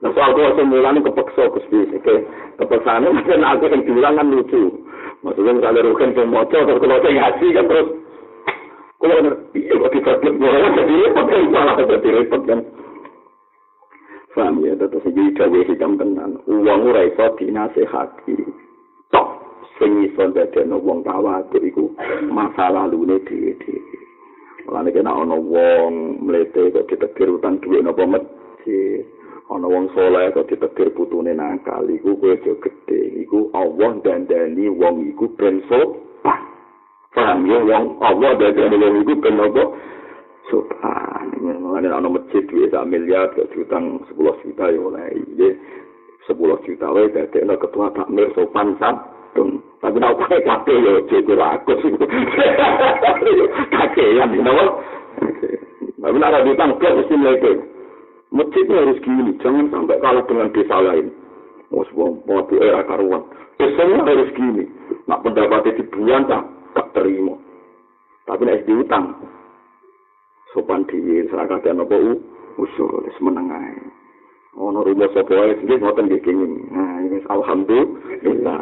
Nah, 0.00 0.10
soal 0.16 0.32
kula 0.32 0.56
semulane 0.56 1.04
kepeksa 1.04 1.44
Gusti 1.52 1.92
oke. 1.92 2.14
Kepeksane 2.56 3.12
mungkin 3.12 3.44
aku 3.44 3.68
sing 3.68 3.84
diulang 3.84 4.16
kan 4.16 4.32
lucu. 4.32 4.80
Maksudnya 5.20 5.60
misalnya 5.60 5.86
rugen 5.86 6.16
ke 6.16 6.22
moco, 6.24 6.58
terus 6.60 6.80
kalau 6.80 7.02
saya 7.02 7.12
ngaji 7.16 7.46
kan 7.52 7.64
terus 7.66 7.88
Paham 14.36 14.60
ya, 14.60 14.76
tetap 14.76 15.00
saja 15.00 15.22
gawe 15.32 15.60
hikam 15.64 15.96
tenan. 15.96 16.36
Uang 16.44 16.92
ora 16.92 17.08
iso 17.08 17.24
dinasehati. 17.40 18.36
Tok 19.08 19.28
sing 19.80 20.04
iso 20.04 20.28
dadekno 20.28 20.76
wong 20.76 21.00
tawaduk 21.08 21.64
iku 21.64 21.88
masa 22.28 22.68
lalune 22.68 23.16
dhewe-dhewe. 23.24 23.96
Mulane 24.68 24.92
kena 24.92 25.16
ana 25.16 25.40
wong 25.40 26.20
mlete 26.20 26.68
kok 26.68 26.84
ditetir 26.84 27.32
utang 27.32 27.56
dhuwit 27.64 27.80
napa 27.80 28.04
masjid. 28.04 29.08
Ana 29.48 29.64
wong 29.70 29.88
saleh 29.96 30.28
kok 30.36 30.52
ditetir 30.52 30.92
putune 30.92 31.32
nakal 31.32 31.88
iku 31.88 32.18
kowe 32.20 32.36
aja 32.36 32.52
gedhe. 32.60 33.24
Iku 33.24 33.48
Allah 33.56 33.96
dandani 34.04 34.68
wong 34.68 35.16
iku 35.16 35.32
ben 35.38 35.64
sopan. 35.64 36.55
Paham 37.16 37.48
ya 37.48 37.58
wong 37.64 37.96
Allah 38.04 38.36
dadi 38.36 38.76
wong 38.76 38.94
iku 39.00 39.14
ben 39.24 39.40
apa? 39.40 39.62
Sopan 40.52 41.26
ngene 41.40 41.88
ana 41.88 42.08
masjid 42.12 42.44
duwe 42.44 42.68
sak 42.68 42.84
miliar 42.86 43.32
ke 43.32 43.48
utang 43.56 44.04
10 44.12 44.42
juta 44.44 44.64
ya 44.68 44.78
oleh 44.78 45.08
iki 45.16 45.56
10 46.28 46.36
juta 46.68 46.86
wae 46.92 47.08
dadi 47.08 47.40
ana 47.40 47.56
ketua 47.56 47.88
takmir 47.96 48.28
sopan 48.36 48.76
sabun 48.76 49.64
tapi 49.80 49.96
nek 49.96 50.14
kok 50.20 50.28
kate 50.28 50.74
yo 50.76 51.00
cek 51.08 51.26
aku 51.32 51.72
kate 53.72 54.04
ya 54.14 54.24
dino 54.28 54.52
tapi 56.04 56.16
nek 56.20 56.30
ada 56.30 56.46
utang 56.46 56.76
ke 56.76 56.88
mesti 56.92 57.14
mlete 57.16 57.52
masjid 58.30 58.64
harus 58.68 58.98
gini 59.00 59.32
jangan 59.40 59.66
sampai 59.72 59.96
kalah 60.04 60.24
dengan 60.28 60.52
desa 60.52 60.76
lain. 60.82 61.08
Mus 61.70 61.90
wong 61.98 62.22
podo 62.22 62.62
era 62.62 62.86
karuan. 62.86 63.26
Pesennya 63.58 64.06
harus 64.06 64.30
gini. 64.38 64.64
Nak 65.10 65.22
pendapatnya 65.26 65.74
dibuang 65.82 66.30
tak 66.30 66.42
terima. 66.96 67.36
Tapi 68.24 68.42
nek 68.48 68.64
diutang 68.64 69.12
sopan 70.56 70.88
dhewe 70.88 71.28
seraka 71.28 71.60
den 71.60 71.84
apa 71.84 71.96
usul 72.56 73.04
wis 73.04 73.18
meneng 73.20 73.52
ae. 73.52 73.76
Ono 74.56 74.80
rumah 74.80 75.12
sapa 75.12 75.36
wae 75.36 75.52
sing 75.60 75.68
ngoten 75.68 76.08
nggih 76.08 76.24
kenging. 76.24 76.72
Nah, 76.72 77.04
ini 77.04 77.20
alhamdulillah. 77.28 78.60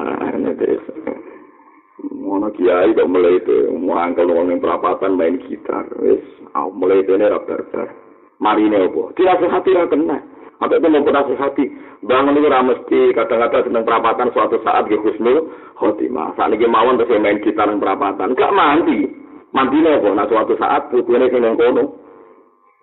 Ono 2.35 2.51
kiai 2.51 2.91
kok 2.99 3.07
mulai 3.07 3.39
itu, 3.39 3.71
mau 3.79 4.03
angkel 4.03 4.27
yang 4.27 4.59
perapatan 4.59 5.15
main 5.15 5.39
gitar, 5.47 5.87
wis, 6.03 6.21
mulai 6.53 7.01
itu 7.07 7.15
ini 7.15 7.31
rabar-rabar. 7.31 7.95
Mari 8.43 8.67
ini 8.67 8.77
apa? 8.91 9.15
Dinasihati 9.15 9.71
ra 9.71 9.87
kena. 9.87 10.19
Atau 10.63 10.79
itu 10.79 10.87
mau 10.87 11.35
hati. 11.41 11.65
Bangun 12.05 12.37
itu 12.39 12.49
mesti 12.49 13.01
kadang-kadang 13.17 13.65
senang 13.67 13.85
perapatan 13.89 14.29
suatu 14.31 14.61
saat 14.63 14.87
di 14.87 14.95
husnul 14.95 15.51
khotimah. 15.81 16.37
Saat 16.39 16.55
ini 16.55 16.69
mawon 16.69 17.01
terus 17.01 17.17
main 17.19 17.43
gitar 17.43 17.67
yang 17.67 17.83
perapatan. 17.83 18.37
Gak 18.39 18.55
mandi. 18.55 19.09
Mandi 19.51 19.83
kok. 19.83 20.15
Nah 20.15 20.27
suatu 20.31 20.55
saat 20.61 20.93
putune 20.93 21.27
sing 21.33 21.43
nang 21.43 21.59
kono. 21.59 21.85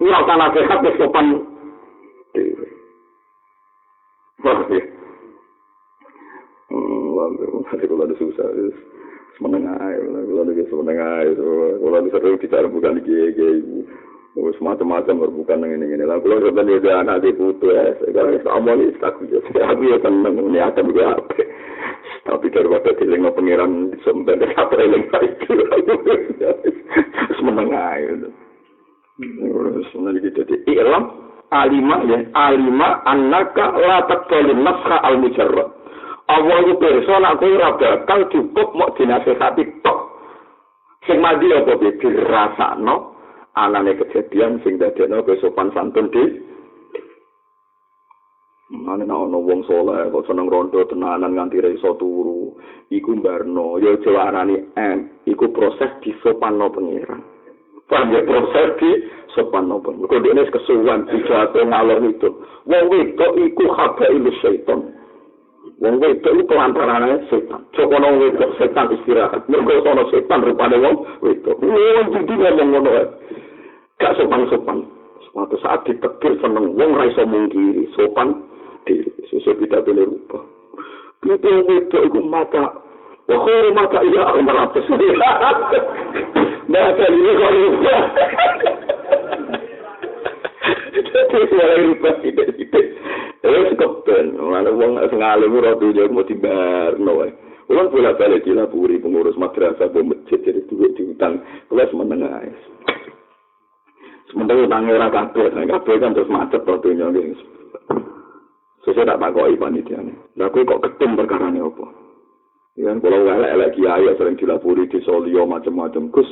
Ini 0.01 0.09
ora 0.09 0.33
nasihat 0.33 0.81
wis 0.81 0.97
sopan. 0.97 1.25
Wah, 4.41 4.57
ya. 4.73 4.81
Hmm, 6.73 7.13
wah, 7.13 7.29
kalau 7.69 8.09
ada 8.09 8.15
susah. 8.17 8.47
Semeneng 9.37 9.69
ae, 9.69 9.95
kula 10.25 10.43
niki 10.49 10.65
semeneng 10.65 10.97
ae. 10.97 11.29
Kula 11.77 12.01
niki 12.01 12.13
sering 12.17 12.41
bicara 12.41 12.65
bukan 12.65 12.97
iki 13.05 13.15
iki. 13.29 13.49
Wes 14.31 14.55
macam-macam 14.63 15.27
berbukan 15.27 15.59
dengan 15.59 15.83
ini. 15.83 16.07
Lah 16.07 16.15
kula 16.23 16.39
sampeyan 16.39 16.79
yo 16.79 16.91
anak 16.95 17.19
di 17.19 17.35
putu 17.35 17.67
ya. 17.67 17.91
Sekarang 17.99 18.39
sama 18.47 18.79
ni 18.79 18.87
aku 18.95 19.27
yo. 19.27 19.43
Aku 19.43 19.81
yo 19.83 19.99
seneng 19.99 20.39
ini 20.39 20.59
akan 20.63 20.87
juga 20.87 21.19
apa. 21.19 21.35
Tapi 22.21 22.47
daripada 22.47 22.95
dilengno 22.95 23.35
pangeran 23.35 23.91
sampeyan 24.07 24.47
apa 24.55 24.75
eling 24.79 25.03
itu. 25.11 25.51
Semeneng 27.35 27.75
ae. 27.75 28.07
Semeneng 29.91 30.23
iki 30.23 30.31
dadi 30.31 30.55
ilam 30.79 31.11
alima 31.51 31.99
ya 32.07 32.23
alima 32.31 33.03
annaka 33.03 33.75
la 33.75 34.07
taqbalu 34.07 34.55
nafsa 34.63 34.95
al 35.03 35.19
mujarrad 35.19 35.69
Allah 36.31 36.57
itu 36.63 36.79
perso 36.79 37.19
nak 37.19 37.43
kowe 37.43 37.51
ora 37.51 37.75
bakal 37.75 38.31
cukup 38.31 38.71
mau 38.71 38.95
dinasehati 38.95 39.83
tok. 39.83 39.99
Sing 41.03 41.19
mandi 41.19 41.51
apa 41.51 41.75
piye 41.75 41.99
dirasakno 41.99 43.10
anane 43.55 43.99
kejadian 43.99 44.63
sing 44.63 44.79
dadekno 44.79 45.23
kowe 45.23 45.35
sopan 45.39 45.71
santun 45.75 46.07
di 46.11 46.23
Ane 48.71 49.03
nak 49.03 49.19
ono 49.27 49.43
wong 49.43 49.67
soleh 49.67 50.07
kok 50.07 50.31
seneng 50.31 50.47
rondo 50.47 50.87
tenanan 50.87 51.35
nganti 51.35 51.59
ra 51.59 51.67
iso 51.75 51.91
turu. 51.99 52.55
Iku 52.87 53.19
barno, 53.19 53.75
ya 53.83 53.99
jawarani 53.99 54.55
em, 54.79 55.27
iku 55.27 55.51
proses 55.51 55.91
disopanno 55.99 56.71
pangeran. 56.71 57.19
Paham 57.91 58.15
ya 58.15 58.23
proses 58.23 58.79
di 58.79 58.89
sopanno 59.35 59.83
pangeran. 59.83 60.07
Kok 60.07 60.21
dene 60.23 60.47
kesuwan 60.47 61.03
dijatuh 61.03 61.67
ngalor 61.67 61.99
itu. 62.07 62.29
Wong 62.63 62.83
wedok 62.87 63.31
iku 63.43 63.63
habail 63.75 64.25
syaitan. 64.39 64.79
Wong 65.81 65.97
wedok 65.97 66.33
iku 66.37 66.43
pelantarane 66.45 67.25
setan. 67.33 67.65
Coba 67.73 67.97
nang 67.97 68.21
wedok 68.21 68.53
setan 68.61 68.93
istirahat. 68.93 69.49
Mergo 69.49 69.81
sono 69.81 70.05
setan 70.13 70.45
rupane 70.45 70.77
wong 70.77 70.95
wedok. 71.25 71.57
Wong 71.57 72.05
jadi 72.13 72.33
ngomong 72.37 72.67
ngono 72.69 72.89
ae. 73.01 73.05
Gak 73.97 74.13
sopan-sopan. 74.21 74.85
Suatu 75.25 75.57
saat 75.57 75.81
ditekir 75.89 76.37
seneng 76.37 76.77
wong 76.77 76.89
ra 76.93 77.09
iso 77.09 77.25
mungkiri 77.25 77.89
sopan 77.97 78.45
diri. 78.85 79.09
Sesuai 79.33 79.57
tidak 79.65 79.89
boleh. 79.89 80.05
Itu 81.25 81.49
wong 81.49 81.65
wedok 81.65 82.01
iku 82.13 82.19
mata 82.29 82.77
Wah, 83.31 83.47
mata 83.71 84.03
iya 84.03 84.27
merapes. 84.43 84.85
Mata 86.71 87.05
ini 87.09 87.31
kok 87.35 87.51
Jadi 91.31 91.45
mulai 91.51 91.83
rupa 91.87 92.09
tidak-tidak. 92.19 92.85
Wis 93.41 93.73
keben, 93.73 94.25
ana 94.37 94.71
wong 94.71 95.01
sing 95.09 95.19
alim 95.23 95.57
ora 95.57 95.73
duwe 95.79 96.05
mau 96.11 96.27
dibarno 96.27 97.11
wae. 97.23 97.31
Wong 97.71 97.87
bola 97.89 98.13
balik 98.13 98.43
di 98.43 98.51
lapuri 98.51 98.99
pengurus 98.99 99.39
madrasah 99.39 99.89
bo 99.89 100.03
masjid 100.03 100.39
jadi 100.43 100.61
duwe 100.67 100.91
diutang 100.93 101.41
kelas 101.71 101.91
menengah. 101.95 102.45
Sementara 104.29 104.63
utang 104.63 104.87
ora 104.87 105.07
kabeh, 105.11 105.47
nek 105.51 105.67
kabeh 105.67 105.95
kan 105.99 106.15
terus 106.15 106.31
macet 106.31 106.61
to 106.63 106.73
dunya 106.79 107.07
iki. 107.11 107.35
Sesuai 108.81 109.13
tak 109.13 109.21
pakai 109.21 109.59
panitia 109.61 110.01
nih. 110.01 110.17
Nah, 110.41 110.49
kok 110.49 110.81
ketum 110.81 111.13
perkara 111.13 111.53
ini 111.53 111.61
apa? 111.61 111.85
Ya, 112.79 112.89
kalau 112.97 113.29
elek-elek 113.29 113.77
kiai 113.77 114.09
sering 114.17 114.39
dilapuri 114.41 114.89
di 114.89 114.97
solio 115.05 115.45
macam-macam. 115.45 116.09
Gus, 116.09 116.25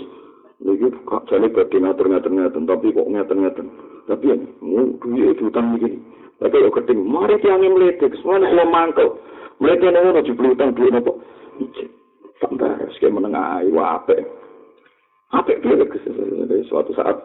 ini 0.66 0.82
kok 1.06 1.30
jadi 1.30 1.46
berarti 1.46 1.78
ngatur-ngatur-ngatur, 1.78 2.62
tapi 2.66 2.96
kok 2.96 3.10
ngatur-ngatur. 3.12 3.68
Tapi 4.10 4.26
ya, 4.26 4.36
mau 4.66 4.90
duit 5.06 5.38
utang 5.38 5.78
begini. 5.78 6.02
Tapi 6.42 6.66
yo 6.66 6.74
keting, 6.74 7.06
mari 7.06 7.38
tiang 7.46 7.62
mletek, 7.62 8.18
semua 8.18 8.42
nek 8.42 8.58
lo 8.58 8.66
mangkel. 8.66 9.08
Mletek 9.62 9.94
nek 9.94 10.02
ono 10.02 10.26
jebul 10.26 10.58
utang 10.58 10.74
duit 10.74 10.90
nopo? 10.90 11.22
Sampai 12.42 12.90
sekali 12.98 13.14
menengah 13.14 13.62
ayu 13.62 13.78
ape. 13.78 14.18
Ape 15.36 15.62
piye 15.62 15.86
Gus? 15.86 16.02
Suatu 16.72 16.96
saat 16.98 17.22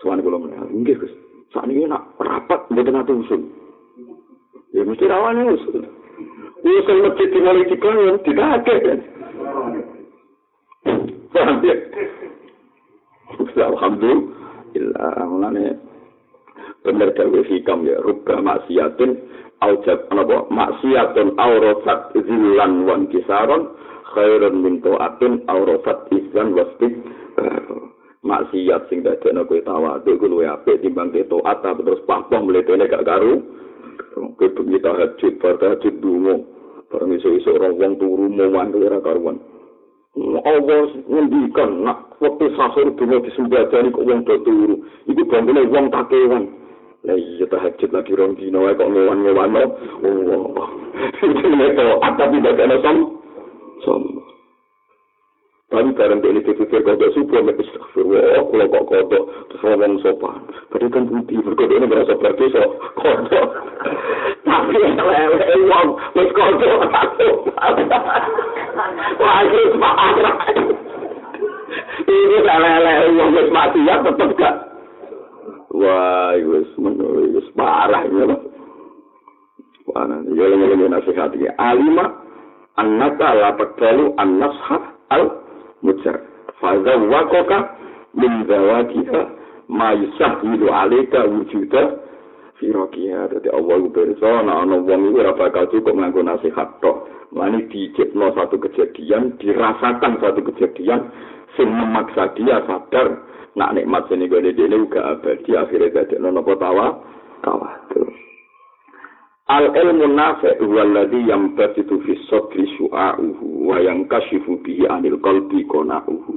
suami 0.00 0.24
kula 0.24 0.40
menengah, 0.40 0.72
nggih 0.72 0.96
Gus. 0.96 1.12
Saat 1.52 1.68
ini 1.68 1.84
nak 1.84 2.16
rapat 2.16 2.64
mboten 2.72 2.96
ate 2.96 3.12
usul. 3.12 3.44
Ya 4.72 4.88
mesti 4.88 5.04
rawane 5.04 5.52
usul. 5.52 5.84
Usul 6.64 6.98
masjid 7.04 7.28
dimulai 7.28 7.68
dibangun, 7.68 8.16
tidak 8.24 8.64
ada 8.64 8.74
kan? 8.80 9.00
Alhamdulillah, 13.56 15.76
bener 16.86 17.10
dawe 17.18 17.40
hikam 17.50 17.82
ya 17.82 17.98
rubah 17.98 18.38
maksiatin 18.38 19.18
aujab 19.66 20.06
apa 20.14 20.38
maksiatun 20.54 21.34
aurafat 21.34 22.14
zilan 22.14 22.86
wan 22.86 23.10
kisaron 23.10 23.74
khairun 24.14 24.54
min 24.62 24.78
ta'atin 24.78 25.42
aurafat 25.50 26.06
izan 26.14 26.54
wastik 26.54 26.94
maksiat 28.26 28.90
sing 28.90 29.02
dadekno 29.06 29.46
kowe 29.46 29.60
tawadhu 29.62 30.18
ku 30.18 30.26
luwe 30.26 30.46
apik 30.50 30.82
timbang 30.82 31.14
taat 31.14 31.58
tapi 31.62 31.86
terus 31.86 32.02
pahpong 32.10 32.50
mletene 32.50 32.90
gak 32.90 33.06
karu. 33.06 33.42
Kowe 34.16 34.46
bengi 34.50 34.78
tahajud 34.82 35.32
bar 35.38 35.54
tahajud 35.62 35.94
dungo 36.02 36.34
bareng 36.90 37.14
iso-iso 37.18 37.54
ora 37.54 37.70
wong 37.70 37.98
turu 37.98 38.26
mowan 38.30 38.74
ora 38.74 38.98
karuan. 39.02 39.38
Allah 40.16 40.88
ngendikan 41.06 41.84
nak 41.84 42.16
waktu 42.18 42.46
sahur 42.56 42.88
dungo 42.98 43.22
disembadani 43.22 43.94
kok 43.94 44.06
wong 44.06 44.20
do 44.26 44.36
turu. 44.42 44.76
Iku 45.06 45.22
bangkune 45.30 45.62
wong 45.70 45.86
takewan 45.94 46.44
Lah 47.06 47.14
iya 47.14 47.46
tahajud 47.46 47.90
lagi 47.94 48.18
rong 48.18 48.34
dino 48.34 48.66
kok 48.66 48.90
ngewan-ngewan 48.90 49.54
no. 49.54 49.64
Oh. 50.02 50.58
Ini 51.22 51.78
to 51.78 51.86
apa 52.02 52.34
tidak 52.34 52.58
ada 52.58 52.76
som? 52.82 53.22
Som. 53.86 54.02
Tapi 55.70 55.94
bareng 55.94 56.18
ini 56.26 56.42
pikir 56.42 56.82
kodok 56.82 57.14
subuh 57.14 57.46
mek 57.46 57.62
astagfirullah 57.62 58.42
kula 58.50 58.66
kok 58.66 58.86
kodok 58.90 59.22
ngomong 59.62 60.02
sopan. 60.02 60.50
Padahal 60.66 60.90
kan 60.90 61.06
putih 61.06 61.38
berkodok 61.46 61.78
ini 61.78 61.86
berasa 61.86 62.18
berarti 62.18 62.44
so 62.50 62.62
kodok. 62.98 63.48
Tapi 64.42 64.74
lele 64.74 65.54
wong 65.70 65.88
wis 66.18 66.30
kodok 66.34 66.90
Wah, 69.22 69.40
ini 69.46 69.78
parah. 69.78 70.36
Ini 72.02 72.38
lele 72.42 72.94
wong 73.14 73.30
wis 73.30 73.48
mati 73.54 73.78
ya 73.86 73.94
tetep 74.02 74.34
gak 74.34 74.75
wah 75.76 76.32
wis 76.32 76.70
menawa 76.80 77.20
wis 77.28 77.48
parah 77.52 78.08
ya 78.08 78.24
Wah, 79.86 80.02
ya 80.10 80.44
lagi 80.50 80.86
nasihat 80.90 81.30
ya. 81.38 81.54
Alima 81.62 82.10
annaka 82.74 83.38
la 83.38 83.54
taqbalu 83.54 84.18
an-nafha 84.18 84.98
al-mujar. 85.14 86.26
Fadha 86.58 86.98
wakoka 87.06 87.58
min 88.18 88.50
zawatiha 88.50 89.20
ma 89.70 89.94
yusahidu 89.94 90.66
alaika 90.74 91.30
wujuda 91.30 92.02
firokiha. 92.58 93.30
Jadi 93.38 93.48
Allah 93.54 93.78
berso, 93.94 94.30
nah 94.42 94.66
ana 94.66 94.74
wong 94.74 95.14
iku 95.14 95.22
ora 95.22 95.38
bakal 95.38 95.70
cukup 95.70 95.94
nganggo 95.94 96.20
nasihat 96.26 96.82
tok. 96.82 97.06
Mani 97.30 97.70
dicipno 97.70 98.34
satu 98.34 98.58
kejadian, 98.58 99.38
dirasakan 99.38 100.18
satu 100.18 100.40
kejadian 100.50 101.14
sing 101.54 101.70
memaksa 101.70 102.34
dia 102.34 102.58
sadar 102.66 103.22
nak 103.56 103.72
nikmat 103.72 104.04
sini 104.12 104.28
gue 104.28 104.52
dene 104.52 104.76
uga 104.76 105.16
abadi 105.16 105.56
akhirnya 105.56 105.88
gak 105.88 106.12
ada 106.12 106.28
nopo 106.28 106.52
tawa 106.60 106.92
tawa. 107.40 107.72
Al 109.46 109.70
ilmu 109.72 110.10
nafe 110.12 110.58
waladi 110.60 111.24
yang 111.24 111.54
bersitu 111.54 112.02
fi 112.02 112.18
sotri 112.26 112.66
su'a'uhu 112.76 113.70
wa 113.70 113.78
yang 113.78 114.04
kashifu 114.10 114.58
bihi 114.60 114.90
anil 114.90 115.22
qalbi 115.22 115.62
kona'uhu 115.70 116.34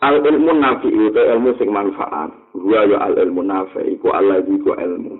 al 0.00 0.22
ilmu 0.22 0.52
nafi 0.56 0.88
itu 0.88 1.18
ilmu 1.18 1.50
sing 1.58 1.74
manfaat. 1.74 2.30
Wa 2.54 2.86
ya 2.86 3.02
al 3.02 3.18
ilmu 3.18 3.42
nafe 3.42 3.82
iku 3.82 4.14
Allah 4.14 4.40
iku 4.46 4.78
ilmu. 4.78 5.18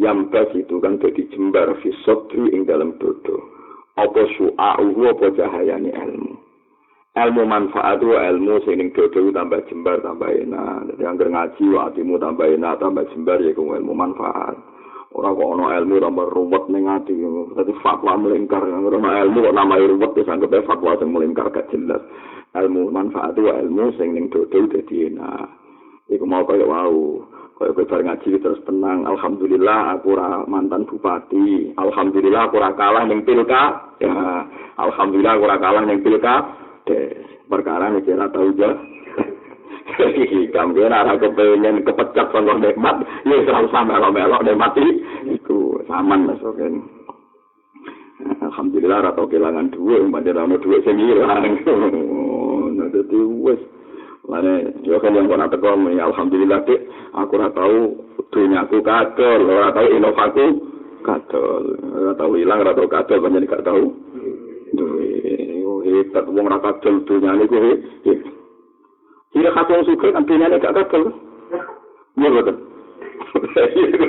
Yang 0.00 0.18
bersitu 0.32 0.80
kan 0.80 0.96
jadi 0.98 1.22
jembar 1.36 1.70
fi 1.84 1.92
sotri 2.02 2.48
ing 2.50 2.64
dalam 2.64 2.96
dodo. 2.96 3.36
Apa 4.00 4.24
su'a'uhu 4.40 5.04
apa 5.04 5.26
cahayani 5.36 5.92
ilmu 5.92 6.37
ilmu 7.16 7.42
manfaat 7.48 7.98
itu 7.98 8.12
ilmu 8.12 8.54
sing 8.68 8.74
ning 8.78 8.90
tambah 8.92 9.60
jembar 9.66 9.98
tambah 10.04 10.28
enak. 10.28 10.92
Jadi 10.92 11.02
anggar 11.08 11.28
ngaji 11.32 11.64
atimu 11.72 12.14
tambah 12.20 12.46
enak 12.46 12.78
tambah 12.78 13.04
jembar 13.14 13.40
ya 13.40 13.56
kuwi 13.56 13.80
ilmu 13.80 13.94
manfaat. 13.96 14.56
Ora 15.16 15.32
kok 15.32 15.50
ana 15.56 15.66
ilmu 15.80 16.04
tambah 16.04 16.26
ruwet 16.36 16.64
ning 16.68 16.84
ati. 16.84 17.16
Dadi 17.56 17.72
fatwa 17.80 18.20
melingkar 18.20 18.60
ana 18.60 18.92
ilmu 19.24 19.38
kok 19.48 19.56
namai 19.56 19.88
ruwet 19.88 20.12
wis 20.14 20.28
anggap 20.28 20.52
fatwa 20.68 21.00
sing 21.00 21.08
melingkar 21.10 21.48
gak 21.48 21.72
jelas. 21.72 22.02
Ilmu 22.52 22.92
manfaat 22.92 23.34
itu 23.34 23.48
ilmu 23.48 23.94
sing 23.96 24.12
ning 24.12 24.28
dodo 24.28 24.68
dadi 24.68 25.08
enak. 25.08 25.48
Iku 26.08 26.24
mau 26.24 26.44
kaya 26.44 26.64
wau. 26.64 27.24
Kaya 27.58 27.74
kowe 27.74 27.84
ngaji 27.90 28.38
terus 28.38 28.62
tenang. 28.62 29.02
Alhamdulillah 29.02 29.98
aku 29.98 30.14
ora 30.14 30.46
mantan 30.46 30.86
bupati. 30.86 31.74
Alhamdulillah 31.74 32.46
aku 32.46 32.62
ora 32.62 32.70
kalah 32.78 33.02
ning 33.02 33.26
pilka. 33.26 33.98
Ya, 33.98 34.14
alhamdulillah 34.78 35.34
aku 35.34 35.44
ora 35.50 35.58
kalah 35.58 35.82
ning 35.82 35.98
pilka. 36.06 36.67
Perkara 37.48 37.92
ini 37.92 38.04
kira 38.04 38.28
tahu 38.32 38.52
aja. 38.56 38.70
Kamu 40.54 40.76
kira 40.76 41.00
aku 41.08 41.32
pengen 41.34 41.82
kepecat 41.82 42.28
sama 42.30 42.60
nikmat, 42.60 43.02
ya 43.24 43.36
selalu 43.42 43.68
sama 43.72 43.98
melok 43.98 44.14
melok 44.14 44.44
nikmat 44.44 44.72
itu 45.26 45.80
sama 45.88 46.14
masuk 46.14 46.54
alhamdulillah 48.18 48.98
ora 49.06 49.12
tau 49.14 49.30
kelangan 49.30 49.70
duit. 49.70 50.02
Pancen 50.10 50.34
ora 50.34 50.46
ono 50.46 50.56
duit 50.58 50.82
sing 50.82 50.98
ilang 50.98 51.44
nah 52.78 52.86
dadi 52.90 53.18
wis 53.42 53.60
Lane, 54.28 54.84
yo 54.84 55.00
kan 55.00 55.16
yang 55.16 55.24
kena 55.24 55.48
teko 55.48 55.72
alhamdulillah 55.88 56.60
dek, 56.68 56.84
aku 57.16 57.32
ora 57.40 57.48
tau 57.48 57.96
dunyaku 58.28 58.84
kadol, 58.84 59.40
ora 59.48 59.72
tau 59.72 59.88
inovaku 59.88 60.46
kadol, 61.00 61.64
ora 61.96 62.12
tau 62.12 62.36
ilang, 62.36 62.60
ora 62.60 62.76
tau 62.76 62.92
kadol, 62.92 63.24
banyak 63.24 63.48
gak 63.48 63.64
tau. 63.64 63.88
Hebat, 65.98 66.24
wong 66.30 66.46
ora 66.46 66.62
kadol 66.62 67.02
dunya 67.02 67.34
niku 67.34 67.58
he. 67.58 67.72
Tidak 69.34 69.54
kata 69.54 69.70
wong 69.74 69.84
suka 69.90 70.14
kan 70.14 70.26
dunya 70.30 70.46
gak 70.54 70.70
kadol. 70.70 71.10
Betul. 72.14 72.56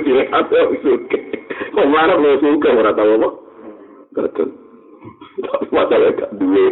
Tidak 0.06 0.28
kata 0.30 0.56
wong 0.70 0.78
suka. 0.86 1.18
Kok 1.74 1.90
marah 1.90 2.14
wong 2.14 2.38
suka 2.38 2.68
ora 2.70 2.94
tau 2.94 3.18
apa? 3.18 3.28
Kadol. 4.14 4.48
Gak 5.74 6.30
duwe. 6.38 6.66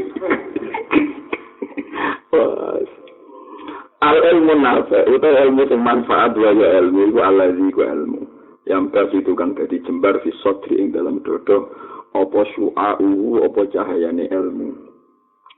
Wah, 2.29 2.79
al 3.99 4.19
ilmu 4.23 4.55
nafa 4.63 5.05
itu 5.11 5.27
ilmu 5.27 5.63
sing 5.67 5.81
manfaat 5.83 6.39
wa 6.39 6.55
ya 6.55 6.79
ilmu 6.79 7.11
itu 7.11 7.19
alazi 7.19 7.67
ku 7.75 7.83
ilmu 7.83 8.21
yang 8.71 8.93
pers 8.95 9.11
itu 9.11 9.35
kan 9.35 9.59
jadi 9.59 9.83
jembar 9.83 10.23
fi 10.23 10.31
sotri 10.39 10.79
ing 10.79 10.95
dalam 10.95 11.19
dodo 11.27 11.73
apa 12.15 12.41
syu'a'u 12.55 13.43
apa 13.43 13.61
cahayane 13.75 14.31
ilmu 14.31 14.88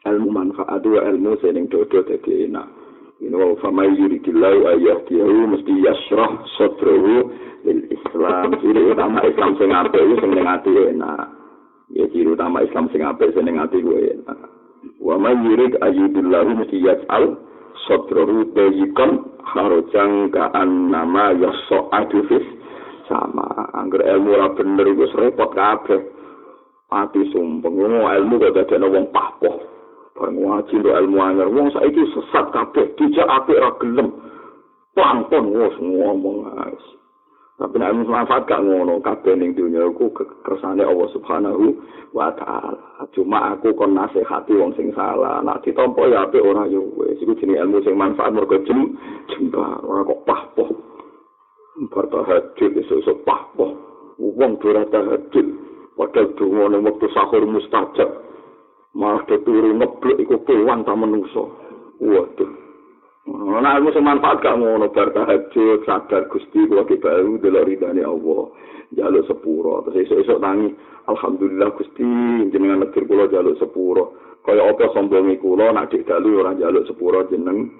ilmu 0.09 0.33
manfaat 0.33 0.81
wa 0.81 1.01
ilmu 1.05 1.37
sing 1.45 1.69
dodo 1.69 2.01
dadi 2.01 2.49
enak. 2.49 2.69
Ini 3.21 3.37
wa 3.37 3.53
famai 3.61 3.93
yuridillahu 4.01 4.65
ayyahdiyahu 4.65 5.53
mesti 5.53 5.73
yasrah 5.85 6.41
sotrahu 6.57 7.29
lil 7.69 7.85
islam. 7.93 8.57
Ciri 8.65 8.97
utama 8.97 9.21
islam 9.29 9.61
sing 9.61 9.69
apik 9.69 10.01
itu 10.01 10.17
sing 10.25 10.33
ati 10.41 10.73
enak. 10.73 11.29
Ya 11.93 12.09
ciri 12.09 12.33
utama 12.33 12.65
islam 12.65 12.89
sing 12.89 13.05
apik 13.05 13.37
sing 13.37 13.45
ati 13.61 13.85
enak. 13.85 14.41
Wa 14.97 15.21
may 15.21 15.37
yurid 15.37 15.77
ayyudillahu 15.85 16.65
mesti 16.65 16.81
yas'al 16.81 17.37
sotrohu 17.85 18.49
bayikon 18.57 19.37
harujang 19.45 20.33
kaan 20.33 20.89
nama 20.89 21.37
yoso 21.37 21.93
adufis 21.93 22.49
sama. 23.05 23.69
Angger 23.77 24.01
ilmu 24.01 24.33
ora 24.33 24.49
bener 24.57 24.97
iku 24.97 25.05
repot 25.13 25.53
kabeh. 25.53 26.01
Mati 26.89 27.21
sumpeng. 27.37 27.77
Ilmu 27.77 28.41
kok 28.41 28.73
wong 28.81 29.13
pahpoh 29.13 29.61
bareng 29.61 29.80
ngaji 30.19 30.75
ndo 30.79 30.91
ilmu 30.91 31.19
anyar 31.23 31.49
wong 31.49 31.71
saiki 31.71 32.03
sesat 32.13 32.51
kabeh 32.51 32.93
dijak 32.99 33.29
apik 33.29 33.57
ora 33.57 33.71
gelem 33.79 34.09
pangpon 34.97 35.55
wis 35.55 35.77
ngomong 35.79 36.51
guys 36.51 36.85
Tapi 37.61 37.77
nek 37.77 37.93
manfaat 38.09 38.49
gak 38.49 38.65
ngono, 38.65 39.05
kabeh 39.05 39.37
ning 39.37 39.53
dunya 39.53 39.85
iku 39.85 40.09
kersane 40.17 40.81
Allah 40.81 41.09
Subhanahu 41.13 41.77
wa 42.17 42.33
taala. 42.33 43.05
Cuma 43.13 43.53
aku 43.53 43.77
kon 43.77 43.93
nasihati 43.93 44.57
wong 44.57 44.73
sing 44.81 44.89
salah. 44.97 45.45
Nek 45.45 45.61
ditampa 45.61 46.09
ya 46.09 46.25
apik 46.25 46.41
ora 46.41 46.65
yo 46.73 46.89
wis 46.97 47.21
iku 47.21 47.37
jenenge 47.37 47.61
ilmu 47.61 47.85
sing 47.85 48.01
manfaat 48.01 48.33
mergo 48.33 48.57
jem 48.65 48.97
jembar 49.29 49.77
ora 49.85 50.09
kok 50.09 50.25
pahpoh. 50.25 50.73
Bertahajud 51.93 52.81
iso-iso 52.81 53.21
pahpoh. 53.29 53.77
Wong 54.17 54.57
ora 54.65 54.89
tahajud. 54.89 55.47
Padahal 56.01 56.33
donga 56.41 56.65
ning 56.73 56.81
wektu 56.81 57.13
sahur 57.13 57.45
mustajab. 57.45 58.09
Malah 58.91 59.23
turu 59.27 59.71
ngeblek 59.79 60.19
iku 60.19 60.43
kewan 60.43 60.83
ta 60.83 60.99
menungso. 60.99 61.55
Waduh. 62.03 62.61
Nah, 63.31 63.79
ilmu 63.79 63.95
sing 63.95 64.03
manfaat 64.03 64.43
gak 64.43 64.59
ngono 64.59 64.91
bar 64.91 65.15
tahajud, 65.15 65.87
sadar 65.87 66.27
Gusti 66.33 66.67
kula 66.67 66.83
ki 66.89 66.99
baru 66.99 67.39
delok 67.39 67.69
ridane 67.69 68.03
Allah. 68.03 68.51
Jaluk 68.91 69.23
sepuro, 69.31 69.87
terus 69.87 70.11
esuk-esuk 70.11 70.43
tangi, 70.43 70.75
alhamdulillah 71.07 71.71
Gusti 71.79 72.03
jenengan 72.51 72.83
negir 72.83 73.07
kula 73.07 73.31
jaluk 73.31 73.55
sepuro. 73.63 74.19
Kaya 74.43 74.67
apa 74.67 74.91
sombonge 74.97 75.39
kula 75.39 75.71
nak 75.71 75.95
dik 75.95 76.11
dalu 76.11 76.43
ora 76.43 76.59
jaluk 76.59 76.89
sepuro 76.91 77.23
jeneng. 77.31 77.71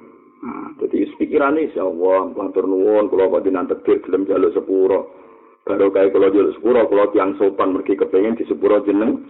Nah, 0.45 0.71
dadi 0.79 1.09
pikirane 1.19 1.67
insyaallah 1.67 2.37
matur 2.37 2.71
nuwun 2.71 3.11
kula 3.11 3.27
kok 3.27 3.43
dinan 3.43 3.67
tegir 3.67 3.99
gelem 4.07 4.29
jaluk 4.31 4.55
sepuro. 4.55 5.11
Baru 5.67 5.91
kaya 5.91 6.15
kula 6.15 6.31
jaluk 6.31 6.55
sepuro, 6.55 6.87
kula 6.87 7.11
tiyang 7.11 7.35
sopan 7.41 7.75
mergi 7.75 7.99
kepengin 7.99 8.39
di 8.39 8.47
sepuro 8.47 8.79
jeneng. 8.87 9.27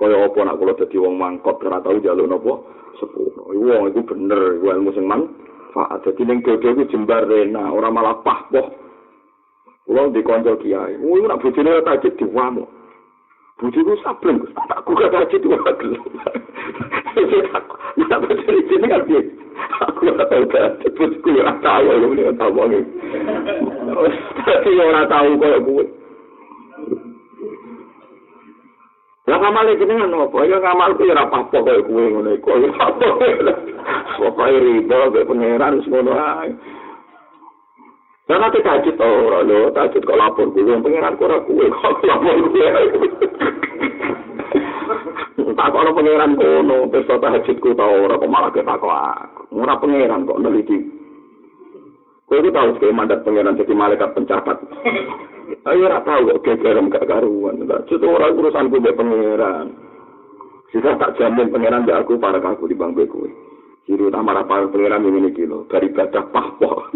Kaya 0.00 0.16
apa 0.24 0.38
nak 0.42 0.56
kula 0.56 0.72
dadi 0.74 0.96
wong 0.96 1.20
mangkot 1.20 1.60
ora 1.60 1.84
tau 1.84 2.00
jaluk 2.00 2.24
napa? 2.24 2.54
sepuluh. 3.00 3.32
Wong 3.56 3.90
iku 3.90 4.00
bener, 4.04 4.60
iku 4.60 4.66
ilmu 4.76 4.90
sing 4.92 5.08
manfaat. 5.08 6.04
Dadi 6.04 6.22
ning 6.24 6.44
dodo 6.44 6.68
iku 6.68 6.84
jembar 6.92 7.24
rena, 7.26 7.72
ora 7.72 7.88
malah 7.88 8.20
pahpoh. 8.20 8.68
Kulo 9.88 10.06
di 10.14 10.22
kanca 10.22 10.54
kiai, 10.60 11.00
wong 11.02 11.26
nak 11.26 11.42
bojone 11.42 11.82
tajid 11.82 12.14
diwamu. 12.14 12.62
Bojoku 13.58 13.98
sableng, 14.00 14.38
tak 14.70 14.86
kuwi 14.86 15.04
tajid 15.10 15.42
ora 15.50 15.72
gelem. 15.82 16.04
Nak 17.98 18.20
bojone 18.22 18.58
iki 18.62 18.76
nek 18.78 19.02
piye? 19.08 19.20
Aku 19.90 20.14
ora 20.14 20.24
tau 20.30 20.44
tajid, 20.46 20.92
bojoku 20.94 21.28
ora 21.42 21.52
tau, 21.58 21.90
ora 21.90 22.32
tau 22.38 22.54
wong. 22.54 22.70
Ora 24.70 25.02
tau 25.10 25.34
koyo 25.36 25.58
kuwi. 25.66 25.84
Lah 29.30 29.38
ngamal 29.38 29.78
jenengan 29.78 30.10
opo? 30.26 30.42
Ya 30.42 30.58
ngamal 30.58 30.98
ku 30.98 31.06
ora 31.06 31.22
apa-apa 31.22 31.62
koyo 31.62 31.86
kowe 31.86 32.02
ngene 32.02 32.42
iku. 32.42 32.50
Pokoke 34.18 34.58
riba 34.58 35.06
be 35.14 35.22
pangeran 35.22 35.78
semono 35.86 36.18
ae. 36.18 36.50
Lah 38.26 38.36
nek 38.42 38.58
tajid 38.58 38.98
to 38.98 39.06
ora 39.06 39.46
lho, 39.46 39.70
tajid 39.70 40.02
kok 40.02 40.18
lapor 40.18 40.50
kuwi 40.50 40.74
pangeran 40.82 41.14
kok 41.14 41.30
ora 41.30 41.38
kuwe 41.46 41.70
kok 41.70 42.02
lapor 42.10 42.36
kuwe. 42.50 42.68
Tak 45.54 45.70
kok 45.70 45.94
pangeran 45.94 46.34
kono, 46.34 46.90
terus 46.90 47.06
tajid 47.06 47.56
ku 47.62 47.70
to 47.70 47.86
ora 47.86 48.18
kok 48.18 48.26
malah 48.34 48.50
ketak 48.50 48.82
aku. 48.82 48.90
Ora 49.54 49.78
pangeran 49.78 50.26
kok 50.26 50.42
neliti. 50.42 50.99
Kowe 52.30 52.38
itu 52.38 52.54
tahu 52.54 52.78
sekali 52.78 52.94
mandat 52.94 53.26
pangeran 53.26 53.58
jadi 53.58 53.74
malaikat 53.74 54.14
pencatat. 54.14 54.54
Ayo 55.66 55.82
ora 55.82 55.98
tahu 56.06 56.30
kok 56.30 56.46
gegerem 56.46 56.86
gak 56.86 57.10
karuan. 57.10 57.66
Itu 57.66 58.06
orang 58.06 58.38
urusan 58.38 58.70
gue 58.70 58.94
pangeran. 58.94 59.74
Sisa 60.70 60.94
tak 60.94 61.18
jamin 61.18 61.50
pangeran 61.50 61.90
gak 61.90 62.06
aku 62.06 62.22
para 62.22 62.38
aku 62.38 62.70
di 62.70 62.78
bangku 62.78 63.02
gue. 63.02 63.34
Jadi 63.90 64.02
utama 64.06 64.46
para 64.46 64.70
pangeran 64.70 65.10
yang 65.10 65.18
ini 65.18 65.34
kilo 65.34 65.66
dari 65.66 65.90
badah 65.90 66.30
pahpo. 66.30 66.86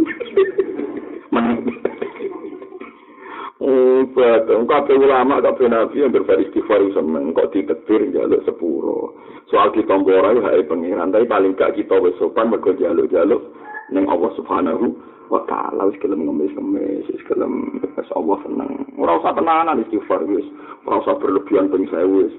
Oh, 3.59 4.07
betul. 4.14 4.70
Kabeh 4.70 4.97
ulama, 5.03 5.43
kabeh 5.43 5.66
nabi 5.66 6.05
yang 6.05 6.14
beristighfar 6.14 6.78
seneng 6.95 7.35
kok 7.35 7.51
ditetir 7.51 8.07
jaluk 8.14 8.47
sepuro. 8.47 9.18
Soal 9.51 9.74
kita 9.74 9.99
mbora 9.99 10.30
hai 10.30 10.62
pangeran, 10.62 11.11
tapi 11.11 11.26
paling 11.26 11.59
gak 11.59 11.74
kita 11.74 11.99
wis 11.99 12.14
sopan 12.22 12.55
mergo 12.55 12.70
jaluk-jaluk 12.78 13.51
ning 13.91 14.07
Allah 14.07 14.30
Subhanahu 14.39 15.14
wa 15.33 15.41
taala 15.49 15.89
wis 15.89 15.99
kelem 16.01 16.25
ngemis-ngemis 16.27 17.09
wis 17.09 17.25
kelem 17.29 17.81
wis 17.81 18.11
Allah 18.12 18.37
seneng. 18.45 18.70
Ora 19.01 19.20
usah 19.20 19.33
tenanan 19.33 19.83
istighfar 19.85 20.25
wis. 20.29 20.45
Ora 20.85 21.01
usah 21.01 21.16
berlebihan 21.20 21.72
ping 21.72 21.89
sewu 21.89 22.29
wis. 22.29 22.35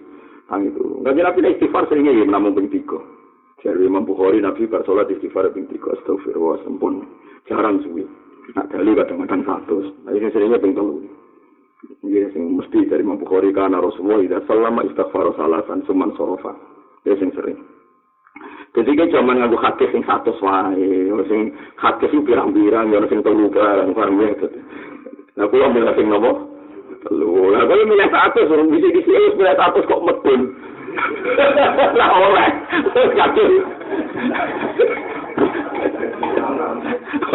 Nang 0.51 0.69
itu. 0.69 0.83
Enggak 1.01 1.33
nabi 1.33 1.57
istighfar 1.57 1.89
seringnya 1.89 2.13
ya 2.13 2.25
namun 2.29 2.53
ping 2.53 2.69
tiga. 2.69 3.01
Jadi 3.65 3.81
Imam 3.81 4.05
Bukhari 4.05 4.37
Nabi 4.37 4.69
bar 4.69 4.85
sholat 4.85 5.09
istighfar 5.09 5.49
ping 5.55 5.65
tiga. 5.69 5.97
Astagfirullah 5.97 6.61
sempun 6.61 7.05
jarang 7.49 7.81
suwi. 7.81 8.05
Nak 8.53 8.69
dali 8.69 8.93
kadang-kadang 8.93 9.41
satu 9.41 9.77
nah 10.05 10.13
ini 10.13 10.29
seringnya 10.29 10.61
ping 10.61 10.77
telu. 10.77 11.01
Iya, 12.01 12.33
sing 12.33 12.57
mesti 12.57 12.85
dari 12.89 13.05
Imam 13.05 13.21
Bukhari 13.21 13.53
karena 13.53 13.77
Rasulullah 13.77 14.21
tidak 14.21 14.45
selama 14.49 14.85
istighfar 14.85 15.33
salasan 15.37 15.85
suman 15.85 16.13
sorofa. 16.17 16.53
Ya 17.05 17.13
sing 17.17 17.29
sering. 17.33 17.61
Jadi 18.75 18.91
kan 18.91 19.07
zaman 19.07 19.39
ngaku 19.39 19.55
hadis 19.55 19.87
sing 19.95 20.03
satu 20.03 20.35
wae, 20.43 21.07
sing 21.31 21.55
hadis 21.79 22.11
sing 22.11 22.27
pirang-pirang, 22.27 22.91
ya 22.91 22.99
sing 23.07 23.23
telu 23.23 23.47
barang 23.47 23.95
paham 23.95 24.19
ya. 24.19 24.35
Nah, 25.39 25.47
kula 25.47 25.71
milih 25.71 25.95
sing 25.95 26.11
nopo? 26.11 26.51
Telu. 27.07 27.55
Lah 27.55 27.63
kalau 27.63 27.87
milih 27.87 28.07
satu 28.11 28.39
suruh 28.51 28.67
bisa 28.67 28.91
di 28.91 28.99
sini 29.07 29.39
milih 29.39 29.55
satu 29.55 29.79
kok 29.79 30.03
medun. 30.03 30.41
Lah 31.99 32.09
oleh. 32.19 32.49
Kadung. 33.15 33.53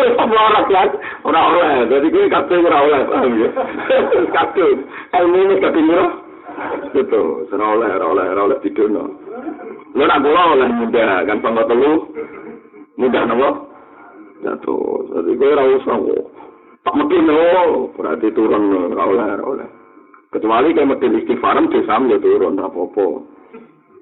Ora 0.01 0.41
ora 0.45 0.61
kan, 0.69 0.89
ora 1.25 1.41
oleh. 1.57 1.73
Jadi 1.89 2.07
kuwi 2.09 2.29
kabeh 2.29 2.57
ora 2.69 2.79
oleh, 2.85 3.01
paham 3.09 3.33
ya. 3.41 3.49
Kadung. 4.29 4.79
Ilmu 5.17 5.39
ini 5.41 5.55
kadung 5.61 5.89
Betul, 6.93 7.49
ora 7.49 7.67
oleh, 7.77 7.91
ora 7.97 8.07
oleh, 8.13 8.27
ora 8.29 8.43
oleh 8.45 8.59
didono. 8.61 9.20
Lu 9.91 10.03
nak 10.07 10.23
kula 10.23 10.43
oleh 10.55 10.69
muda 10.79 11.27
kan 11.27 11.39
pangkat 11.43 11.67
telu. 11.67 11.93
Muda 12.95 13.21
napa? 13.27 13.51
Jatuh. 14.41 15.11
Jadi 15.13 15.31
gue 15.37 15.49
ora 15.51 15.65
usah. 15.77 15.99
Tak 16.81 16.97
mungkin 16.97 17.29
no, 17.29 17.93
berarti 17.93 18.33
turun 18.33 18.95
ora 18.95 19.05
oleh, 19.05 19.27
ora 19.37 19.45
oleh. 19.45 19.69
Kecuali 20.31 20.73
kayak 20.73 20.89
mesti 20.95 21.07
istighfaran 21.21 21.69
dosa 21.69 21.99
ya 22.07 22.17
turun 22.23 22.57
ora 22.57 22.71
apa-apa. 22.71 23.07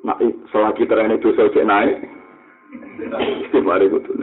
Nah, 0.07 0.17
selagi 0.55 0.87
terene 0.87 1.19
dosa 1.19 1.51
cek 1.51 1.67
naik. 1.67 1.97
Istighfar 3.49 3.81
itu 3.81 3.99
tuh. 4.05 4.15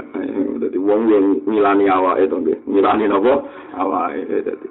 Jadi 0.62 0.78
wong 0.80 1.10
yang 1.10 1.26
milani 1.50 1.90
awake 1.90 2.30
to 2.30 2.38
nggih. 2.40 2.58
Milani 2.70 3.10
napa? 3.10 3.44
Awake 3.76 4.46
dadi. 4.46 4.68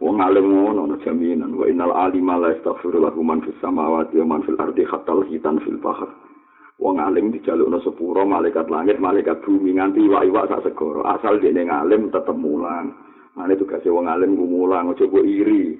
Wong 0.00 0.16
alim 0.18 0.48
ngono 0.48 0.88
ana 0.88 0.96
jaminan. 1.04 1.52
Wa 1.54 1.68
innal 1.68 1.92
alima 1.92 2.40
la 2.40 2.56
yastaghfiru 2.56 3.04
lahu 3.04 3.20
man 3.20 3.44
fis 3.44 3.54
samawati 3.60 4.16
wa 4.24 4.36
man 4.36 4.42
fil 4.48 4.56
ardi 4.56 4.82
hatta 4.88 5.12
hitan 5.28 5.60
fil 5.60 5.76
bahr. 5.76 6.08
Wong 6.80 6.96
alim 6.96 7.28
dijalukno 7.28 7.76
sepuro 7.84 8.24
malaikat 8.24 8.72
langit 8.72 8.96
malaikat 8.96 9.44
bumi 9.44 9.76
nganti 9.76 10.00
iwak-iwak 10.00 10.48
sak 10.48 10.64
segoro 10.64 11.04
asal 11.04 11.36
dene 11.36 11.68
ngalim 11.68 12.08
tetep 12.08 12.34
mulang. 12.34 12.96
Ane 13.36 13.54
tugas 13.60 13.84
wong 13.84 14.08
alim 14.08 14.34
ku 14.34 14.48
mulang 14.48 14.88
aja 14.90 15.04
kok 15.04 15.28
iri. 15.28 15.76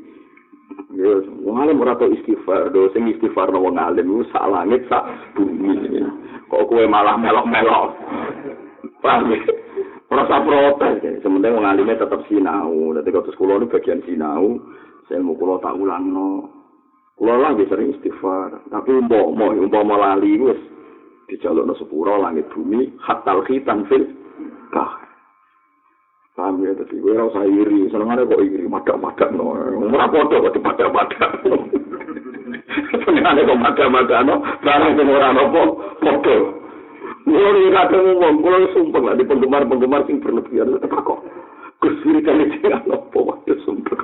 Ya 0.92 1.24
wong 1.40 1.56
alim 1.56 1.80
ora 1.80 1.96
tau 1.96 2.12
istighfar. 2.12 2.68
Do 2.76 2.92
sing 2.92 3.08
istighfar 3.08 3.48
wong 3.56 3.80
alim 3.80 4.20
ku 4.20 4.22
sak 4.28 4.44
langit 4.44 4.84
sak 4.92 5.08
bumi. 5.32 6.04
Kok 6.52 6.68
kowe 6.68 6.84
malah 6.84 7.16
melok-melok? 7.16 7.96
Paham 9.00 9.32
ora 10.10 10.26
usah 10.26 10.42
protes 10.42 11.22
sementing 11.22 11.54
wong 11.54 11.66
alime 11.66 11.94
tetep 11.94 12.20
sinau. 12.26 12.90
Dadi 12.98 13.14
kok 13.14 13.30
sekolah 13.30 13.62
ini 13.62 13.70
bagian 13.70 14.02
sinau. 14.02 14.58
Saya 15.06 15.22
mau 15.22 15.38
kulo 15.38 15.62
tak 15.62 15.78
ulang 15.78 16.10
no 16.10 16.28
kulo 17.14 17.38
lagi 17.38 17.62
sering 17.70 17.94
istighfar. 17.94 18.58
Tapi 18.74 18.90
umpama 18.90 19.54
umpama 19.54 19.94
lali 19.94 20.34
wis 20.42 20.58
dijalukno 21.30 21.78
sepuro 21.78 22.18
langit 22.18 22.50
bumi 22.50 22.90
hatal 22.98 23.46
khitan 23.46 23.86
fil 23.86 24.02
kah 24.74 24.98
paham 26.34 26.58
ya? 26.66 26.74
Tadi 26.74 26.98
gue 26.98 27.14
rasa 27.14 27.46
iri. 27.46 27.86
Seneng 27.94 28.10
kok 28.10 28.42
iri 28.42 28.66
madak-madak 28.66 29.30
no 29.30 29.54
ora 29.54 30.10
padha 30.10 30.42
kok 30.42 30.54
dipadak-padak. 30.58 31.30
Seneng 33.06 33.46
kok 33.46 33.62
madak-madak 33.62 34.20
no 34.26 34.42
barang 34.58 34.92
sing 34.98 35.06
ora 35.06 35.30
nopo 35.30 35.62
padha 36.02 36.59
Kulo 37.30 37.62
iki 37.62 37.70
kadang 37.70 38.02
ngomong, 38.18 38.42
kulo 38.42 38.58
sumpah 38.74 39.02
lah 39.06 39.14
di 39.14 39.22
penggemar-penggemar 39.22 40.02
sing 40.10 40.18
berlebihan 40.18 40.74
tetep 40.74 40.90
kok. 40.90 41.22
Kusiri 41.78 42.26
kali 42.26 42.50
sing 42.58 42.74
apa 42.74 43.18
wae 43.22 43.54
sumpah. 43.62 44.00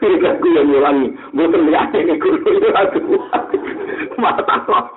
Kiri 0.00 0.16
aku 0.24 0.46
yang 0.56 0.72
ngulangi, 0.72 1.12
boten 1.36 1.68
lihat 1.68 1.92
ini 1.92 2.16
kulo 2.16 2.40
itu 2.40 2.68
aku. 2.72 3.20
Mata 4.16 4.64
kok. 4.64 4.96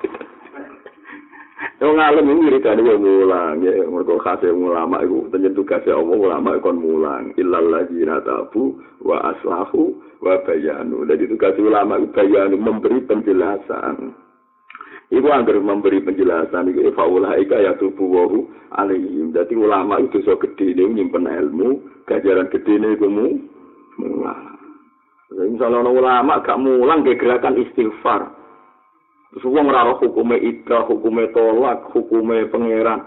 Wong 1.84 2.00
alim 2.00 2.28
iki 2.28 2.44
wiridane 2.48 2.82
wong 2.88 3.00
mulang, 3.04 3.60
ya 3.60 3.72
mergo 3.88 4.16
khase 4.20 4.48
ulama 4.48 5.04
iku 5.04 5.28
tenyen 5.36 5.56
tugas 5.56 5.84
Allah 5.92 6.16
ulama 6.16 6.56
kon 6.64 6.80
mulang. 6.80 7.36
Illal 7.36 7.68
ladzina 7.68 8.24
tabu 8.24 8.80
wa 9.04 9.20
aslahu 9.36 9.92
wa 10.24 10.40
bayanu. 10.48 11.04
Jadi 11.04 11.28
tugas 11.28 11.60
ulama 11.60 12.00
bayanu 12.16 12.56
memberi 12.56 13.04
penjelasan. 13.04 14.16
Iku 15.10 15.26
anggar 15.34 15.58
memberi 15.58 16.06
penjelasan 16.06 16.70
iku 16.70 16.94
faulah 16.94 17.34
ika 17.42 17.58
ya 17.58 17.74
tubuh 17.82 18.06
wahu 18.14 18.46
alaihim. 18.78 19.34
Jadi 19.34 19.58
ulama 19.58 19.98
itu 19.98 20.22
so 20.22 20.38
gede 20.38 20.78
ini 20.78 21.02
nyimpen 21.02 21.26
ilmu, 21.26 21.82
gajaran 22.06 22.46
gede 22.54 22.78
ini 22.78 22.94
iku 22.94 23.10
mu 23.10 23.26
mulang. 23.98 24.54
Misalnya 25.34 25.90
ulama 25.90 26.46
gak 26.46 26.62
mulang 26.62 27.02
ke 27.02 27.18
gerakan 27.18 27.58
istighfar. 27.58 28.38
Terus 29.30 29.46
wong 29.46 29.70
ora 29.70 29.94
roh 29.94 29.98
hukume 30.02 30.38
ida, 30.42 30.86
hukume 30.90 31.30
tolak, 31.34 31.90
hukume 31.94 32.50
pangeran. 32.50 33.06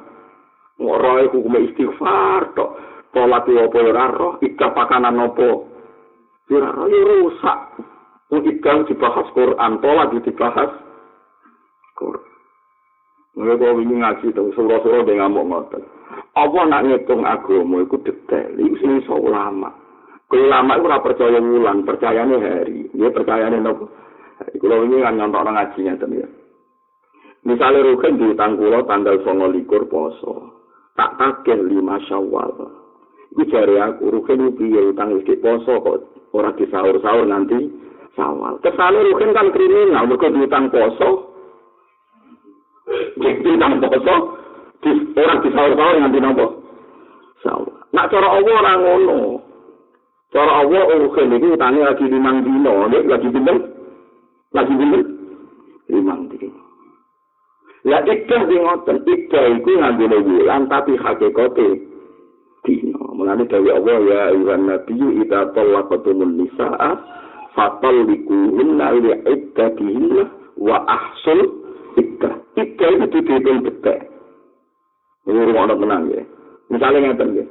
Ora 0.82 1.22
hukume 1.30 1.70
istighfar 1.70 2.50
tok. 2.55 2.70
Tolak 3.14 3.46
yo 3.46 3.70
apa 3.70 3.78
ora 3.78 4.07
roh, 4.11 4.32
ida 4.42 4.70
pakanan 4.74 5.22
apa. 5.22 5.50
Yo 6.50 6.59
rusak. 6.82 7.59
Ida 8.32 8.72
dibahas 8.90 9.28
Quran, 9.34 9.82
tolak 9.82 10.14
dibahas 10.18 10.70
Nggak 13.32 13.57
kau 13.64 13.80
ini 13.80 13.95
ngaji 13.97 14.26
tuh, 14.36 14.53
suruh-suruh 14.53 15.09
dia 15.09 15.16
ngamuk 15.16 15.49
ngotot. 15.49 15.82
Apa 16.36 16.68
nak 16.68 16.84
ngitung 16.84 17.24
agama 17.24 17.80
itu 17.80 17.97
detail, 18.05 18.53
itu 18.61 18.76
sini 18.76 19.01
ulama. 19.09 19.72
Kalau 20.28 20.49
ulama 20.49 20.76
itu 20.76 20.88
percaya 21.01 21.40
bulan, 21.40 21.84
percayanya 21.84 22.36
hari. 22.40 22.93
Dia 22.93 23.09
percayanya 23.09 23.57
nopo. 23.61 23.88
Kulo 24.61 24.84
ini 24.84 25.01
kan 25.01 25.16
nyontok 25.16 25.43
orang 25.45 25.57
ngajinya 25.61 25.93
tuh 25.97 26.09
ya. 26.12 26.28
Rukin 27.43 28.20
diutang 28.20 28.61
kulo 28.61 28.84
tanggal 28.84 29.16
songo 29.24 29.49
likur 29.49 29.88
poso, 29.88 30.62
tak 30.97 31.16
takir 31.16 31.61
lima 31.61 32.01
syawal. 32.05 32.53
Ini 33.32 33.49
jari 33.49 33.76
aku, 33.80 34.12
Rukin 34.12 34.45
itu 34.45 34.57
piye 34.61 34.80
utang 34.93 35.16
istri 35.16 35.40
poso 35.40 35.80
kok 35.80 35.97
orang 36.36 36.53
di 36.61 36.68
sahur-sahur 36.68 37.24
nanti 37.24 37.59
syawal. 38.12 38.61
Kesannya 38.61 39.09
Rukin 39.09 39.32
kan 39.32 39.53
kriminal, 39.57 40.05
mereka 40.05 40.28
diutang 40.28 40.68
poso. 40.68 41.32
Diutang 43.43 43.78
poso, 43.82 44.14
di, 44.82 44.90
orang 45.14 45.38
di 45.43 45.49
sahur-sahur 45.55 45.97
nanti 46.03 46.18
nopo 46.18 46.62
syawal. 47.43 47.82
Nak 47.93 48.09
cara 48.09 48.28
Allah 48.38 48.55
orang 48.62 48.78
ngono. 48.82 49.18
Cara 50.32 50.53
Allah 50.64 50.82
Rukin 50.97 51.36
itu 51.36 51.53
utangnya 51.53 51.93
lagi 51.93 52.09
limang 52.09 52.40
dino, 52.40 52.88
lagi 52.88 53.28
pinter. 53.28 53.57
lagi 54.53 54.72
dulu 54.72 55.01
limang 55.93 56.28
dino. 56.32 56.61
Ya 57.82 57.99
ikah 58.07 58.43
di 58.47 58.57
ngoten, 58.57 58.97
ikah 59.05 59.45
itu 59.59 59.70
ngambil 59.76 60.12
bulan 60.24 60.70
tapi 60.70 60.97
hakikate 60.97 61.68
dino. 62.64 63.03
Mulane 63.12 63.45
dari 63.45 63.68
Allah 63.68 63.97
ya 64.09 64.20
ayuhan 64.32 64.70
nabi 64.70 64.97
ida 65.20 65.53
tolak 65.53 65.90
ketumun 65.93 66.40
nisa'a 66.40 66.90
fatal 67.53 67.97
likuhunna 68.09 68.86
li'iddatihinna 68.97 70.22
wa 70.57 70.76
ahsul 70.88 71.40
ikah. 72.01 72.41
Ikah 72.62 72.90
itu 72.94 73.18
dihitung 73.26 73.66
betek. 73.66 74.06
Ini 75.26 75.40
rumah 75.50 75.70
tenang 75.70 76.02
ya. 76.14 76.22
Misalnya 76.70 77.10
ngeten 77.10 77.38
ya. 77.42 77.46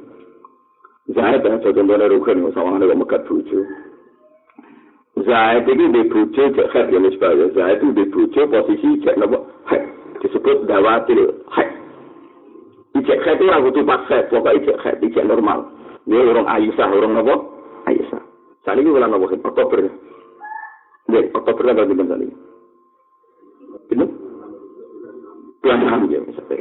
Misalnya 1.08 1.44
ya, 1.44 1.58
contohnya 1.60 2.08
Rukin, 2.08 2.46
sama 2.54 2.78
ada 2.78 2.94
megat 2.94 3.26
bujuk. 3.26 3.66
Zaid 5.22 5.68
itu 5.68 5.84
di 5.92 6.02
bojo 6.08 6.42
cek 6.56 6.70
head 6.72 6.86
ya 6.88 6.98
misbah 6.98 7.36
ya. 7.36 7.46
Zaid 7.52 7.84
itu 7.84 7.92
di 7.92 8.04
bojo 8.08 8.40
posisi 8.48 8.88
cek 9.04 9.20
nopo 9.20 9.44
head. 9.68 9.84
Disebut 10.24 10.64
dawatil 10.64 11.36
head. 11.52 11.70
Ijek 12.96 13.20
head 13.20 13.36
itu 13.36 13.46
ragu 13.46 13.68
tuh 13.70 13.84
pas 13.84 14.02
head. 14.08 14.32
Pokoknya 14.32 14.58
ijek 14.64 14.80
head. 14.80 14.96
Ijek 15.04 15.28
normal. 15.28 15.68
Ini 16.08 16.16
orang 16.16 16.48
Aisyah. 16.48 16.88
Orang 16.88 17.12
nopo? 17.12 17.34
Aisyah. 17.86 18.22
Saat 18.64 18.80
ini 18.80 18.88
nopo 18.88 19.28
head. 19.28 19.44
Oktober. 19.44 19.78
Ini 21.12 21.28
Oktober 21.36 21.62
berarti 21.70 21.94
bentar 21.94 22.18
ini. 22.18 22.32
Ini? 22.32 22.51
Bulan 25.62 25.86
enam 25.86 26.10
ya 26.10 26.20
misalnya. 26.26 26.58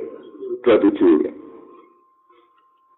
Dua 0.62 0.78
tujuh 0.78 1.26
ya. 1.26 1.34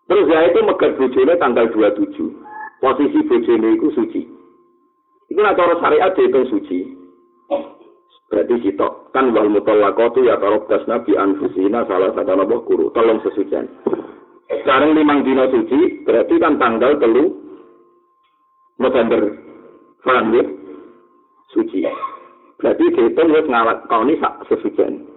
Terus 0.04 0.28
Zaid 0.28 0.52
itu 0.52 0.62
megat 0.68 0.92
bojone 1.00 1.34
tanggal 1.40 1.66
27. 1.72 2.84
Posisi 2.84 3.20
bojone 3.24 3.70
itu 3.80 3.88
suci. 3.96 4.22
Itu 5.32 5.40
lah 5.40 5.56
cara 5.56 5.80
syariat 5.80 6.12
dihitung 6.12 6.52
suci. 6.52 6.92
Berarti 8.28 8.68
sitok. 8.68 9.16
Kan 9.16 9.32
wal 9.32 9.48
mutallaqatu 9.48 10.28
ya 10.28 10.36
tarabdas 10.42 10.84
nabi 10.92 11.16
anfusina 11.16 11.88
salah 11.88 12.12
satu 12.12 12.36
nabuh 12.36 12.68
guru. 12.68 12.92
Tolong 12.92 13.24
sesucian. 13.24 13.70
Sekarang 14.52 14.94
limang 14.94 15.24
dino 15.24 15.48
suci, 15.50 16.04
berarti 16.04 16.36
kan 16.38 16.60
tanggal 16.60 17.00
telu 17.00 17.32
November. 18.78 19.40
Paham 20.04 20.36
ya? 20.36 20.44
Suci. 21.56 21.88
Berarti 22.60 22.86
dihitung 22.92 23.32
wis 23.32 23.48
ngawat 23.48 23.88
kau 23.88 24.04
ini 24.04 24.20
sak 24.20 24.44
sesucian. 24.52 25.13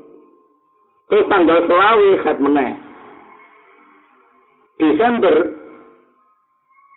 Terus 1.07 1.27
tanggal 1.31 1.59
selawi 1.71 2.11
khat 2.27 2.39
meneh. 2.43 2.71
Desember 4.77 5.35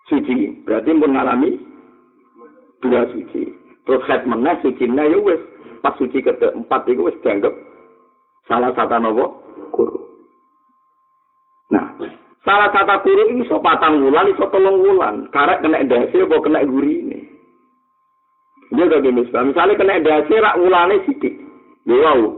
suci. 0.10 0.65
Berarti 0.65 0.90
pun 0.98 1.14
ngalami 1.14 1.52
dua 2.81 3.06
suci. 3.14 3.53
Terus 3.86 4.06
head 4.10 4.26
meneh 4.26 4.57
suci 4.65 4.86
nah 4.90 5.06
ya 5.06 5.18
wis 5.22 5.41
pas 5.80 5.95
suci 5.98 6.22
keempat 6.22 6.86
itu 6.90 7.06
wis 7.06 7.18
dianggap 7.22 7.53
salah 8.49 8.73
satu 8.73 8.98
nopo 8.98 9.26
guru. 9.73 9.98
Nah, 11.69 11.94
salah 12.41 12.73
satu 12.73 13.06
guru 13.06 13.30
ini 13.30 13.45
so 13.45 13.61
patang 13.61 14.02
wulan, 14.02 14.34
iso 14.34 14.49
tolong 14.49 14.81
wulan. 14.81 15.30
Karek 15.30 15.61
kena 15.61 15.86
dasi 15.86 16.18
apa 16.22 16.36
kena 16.41 16.65
guri 16.65 17.06
ini. 17.06 17.19
Dia 18.69 18.86
udah 18.86 19.02
gini, 19.02 19.26
misalnya 19.26 19.73
kena 19.81 20.02
dasi 20.06 20.34
rak 20.38 20.57
wulane 20.61 21.02
sidik. 21.10 21.34
Dia 21.90 21.98
wow, 22.06 22.38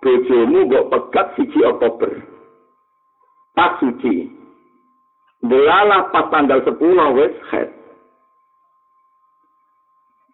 bojomu 0.00 0.68
kok 0.68 0.88
pegat 0.88 1.26
siji 1.36 1.60
Oktober. 1.64 2.12
Pas 3.52 3.76
suci. 3.80 4.32
Delalah 5.40 6.12
pas 6.12 6.28
tanggal 6.28 6.60
10 6.64 7.16
wis 7.16 7.32
head. 7.52 7.68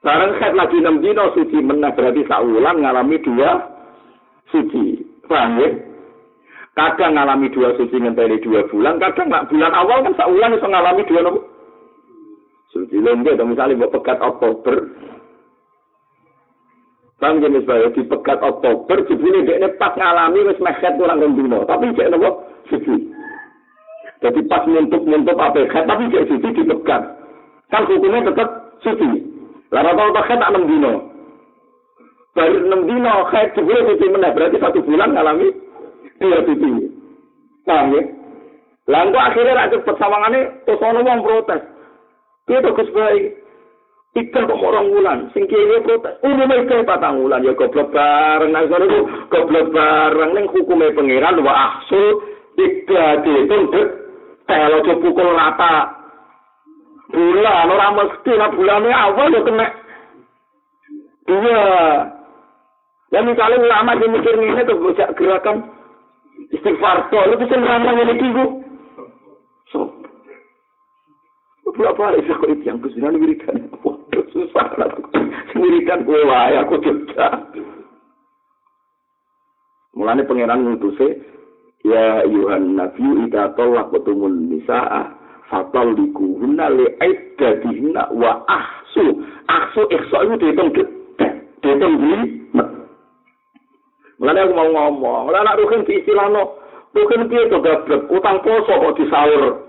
Barang 0.07 0.39
head 0.39 0.55
lagi 0.55 0.79
enam 0.79 1.03
dino 1.03 1.35
suci 1.35 1.59
meneh 1.59 1.91
berarti 1.91 2.23
saulan 2.31 2.79
ngalami 2.79 3.19
dua 3.27 3.59
suci. 4.55 5.03
Paham 5.27 5.59
ya? 5.59 5.69
Kadang 6.79 7.19
ngalami 7.19 7.51
dua 7.51 7.75
suci 7.75 7.99
ngenteni 7.99 8.39
dua 8.39 8.69
bulan, 8.71 9.03
kadang 9.03 9.27
nggak 9.33 9.49
bulan 9.51 9.73
awal 9.75 10.07
kan 10.07 10.15
saulan 10.15 10.55
bisa 10.55 10.69
ngalami 10.71 11.03
dua 11.11 11.21
nopo. 11.27 11.41
Suci 12.71 13.03
lembek 13.03 13.41
misalnya 13.43 13.83
buat 13.83 13.99
pekat 13.99 14.21
Oktober. 14.23 14.95
Bang 17.17 17.41
jenis 17.41 17.65
bayo 17.65 17.89
di 17.97 18.05
pekat 18.05 18.45
Oktober, 18.45 19.01
jebule 19.09 19.49
dia 19.49 19.73
pas 19.81 19.97
ngalami 19.97 20.53
wis 20.53 20.61
meh 20.61 20.77
kurang 21.01 21.25
dino, 21.33 21.65
tapi 21.65 21.89
cek 21.97 22.13
nopo 22.13 22.45
suci. 22.69 23.09
Jadi 24.21 24.41
pas 24.45 24.69
muntuk-muntuk 24.69 25.41
apa 25.41 25.65
tapi 25.65 26.13
cek 26.13 26.29
suci 26.29 26.49
di 26.53 26.63
pekat. 26.69 27.03
Kan 27.73 27.89
hukumnya 27.89 28.29
tetap 28.29 28.49
suci. 28.85 29.33
Rata-rata 29.73 30.21
haid 30.29 30.39
tak 30.45 30.53
6 30.61 30.69
dino. 30.69 30.93
Baru 32.37 32.57
6 32.69 32.85
dino 32.85 33.15
haid 33.33 33.49
jebule 33.57 33.81
suci 33.89 34.07
meneh 34.13 34.31
berarti 34.37 34.61
satu 34.61 34.85
bulan 34.85 35.17
ngalami 35.17 35.49
dua 36.21 36.45
suci. 36.45 36.69
Paham 37.65 37.97
ya? 37.97 38.03
Engko 38.87 39.19
akhirnya 39.19 39.57
ra 39.57 39.73
cepet 39.73 39.97
sawangane 39.97 40.41
terus 40.69 40.85
ono 40.85 41.01
wong 41.01 41.21
protes. 41.25 41.65
Piye 42.45 42.61
to 42.61 42.77
Ikan 44.17 44.49
kok 44.49 44.65
orang 44.65 44.89
wulan, 44.89 45.19
sing 45.37 45.45
kiri 45.45 45.85
protes. 45.85 46.17
Umumnya 46.25 46.65
ikan 46.65 46.89
patang 46.89 47.21
wulan, 47.21 47.45
ya 47.45 47.53
goblok 47.53 47.93
bareng. 47.93 48.49
Nah, 48.49 48.65
soalnya 48.65 48.89
itu 48.89 49.01
goblok 49.29 49.77
bareng. 49.77 50.31
Neng 50.33 50.49
hukumnya 50.57 50.97
pengiran, 50.97 51.45
wa 51.45 51.53
ahsu, 51.53 52.25
ikan 52.57 53.21
itu. 53.29 53.81
Kalau 54.49 54.81
coba 54.89 55.01
pukul 55.05 55.29
rata. 55.37 55.77
Bulan, 57.13 57.71
orang 57.71 57.93
mesti 58.03 58.33
lah 58.35 58.51
bulannya 58.57 58.91
awal 58.91 59.31
ya 59.31 59.41
kena. 59.45 59.67
Iya. 61.29 61.63
Ya 63.15 63.21
misalnya 63.23 63.63
ulama 63.63 63.95
yang 63.95 64.11
mikir 64.11 64.35
ini 64.43 64.67
tuh 64.67 64.81
bisa 64.81 65.13
gerakan 65.15 65.71
istighfar. 66.51 67.07
So, 67.13 67.21
lu 67.31 67.37
bisa 67.39 67.55
ngeramal 67.55 67.95
ini 68.01 68.15
tigu. 68.19 68.45
So, 69.71 69.81
Berapa 71.77 72.01
hari 72.09 72.25
saya 72.25 72.41
kok 72.41 72.49
yang 72.65 72.81
kesulitan 72.81 73.21
wiridan? 73.21 73.57
Susah. 74.37 74.69
Wiridan 75.57 76.05
gue 76.05 76.21
wae, 76.29 76.61
aku 76.61 76.77
juga. 76.85 77.49
Mulanya 79.97 80.29
pangeran 80.29 80.61
ngutuse, 80.61 81.25
ya 81.81 82.21
Yuhan 82.29 82.77
Nabi 82.77 83.25
ida 83.25 83.57
tolak 83.57 83.89
betumun 83.89 84.53
nisa'a 84.53 85.09
fatal 85.49 85.97
dikuhuna 85.97 86.69
li 86.69 86.85
aiddadihna 87.01 88.13
wa 88.13 88.45
ahsu. 88.45 89.25
Ahsu 89.49 89.89
ihsa 89.89 90.19
itu 90.29 90.35
dihitung 90.37 90.69
dihitung 91.65 91.95
di 91.97 92.13
Mulanya 94.17 94.49
aku 94.49 94.53
mau 94.57 94.69
ngomong, 94.73 95.29
mulanya 95.29 95.53
anak 95.53 95.61
rukin 95.61 95.85
di 95.85 96.01
istilah 96.01 96.33
no, 96.33 96.57
rukin 96.97 97.29
dia 97.29 97.53
utang 98.09 98.41
poso 98.41 98.73
kok 98.73 98.97
disaur. 98.97 99.66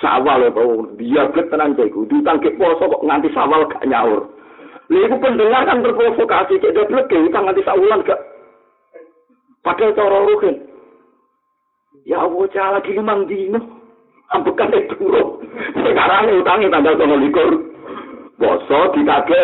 Sawal 0.00 0.48
apa 0.48 0.60
dia 0.96 1.28
blek 1.30 1.52
tenan 1.52 1.76
cek. 1.76 1.92
Diutang 1.92 2.40
ke 2.40 2.56
poso 2.56 2.88
kok 2.88 3.04
nganti 3.04 3.28
sawal 3.36 3.68
gak 3.68 3.84
nyaur. 3.86 4.26
Lha 4.90 4.98
iku 5.06 5.16
pendengar 5.20 5.68
kan 5.68 5.84
terprovokasi. 5.84 6.58
Cek 6.58 6.72
dia 6.74 6.88
blek 6.88 7.12
utang 7.12 7.44
nganti 7.46 7.62
sawulan 7.62 8.02
gak. 8.02 8.20
Pakai 9.60 9.92
cara 9.92 10.24
rugen 10.24 10.56
ya 12.08 12.24
Allah 12.24 12.48
cala 12.50 12.80
lagi 12.80 12.96
limang 12.96 13.28
dino. 13.28 13.60
Ambekan 14.30 14.70
itu 14.72 15.10
sekarang 15.74 16.38
utangnya 16.38 16.70
tanggal 16.70 16.94
tanggal 16.96 17.18
likur. 17.18 17.50
Poso 18.40 18.80
dikake 18.94 19.42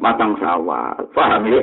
matang 0.00 0.34
sawal. 0.40 0.96
Paham 1.12 1.44
ya? 1.46 1.60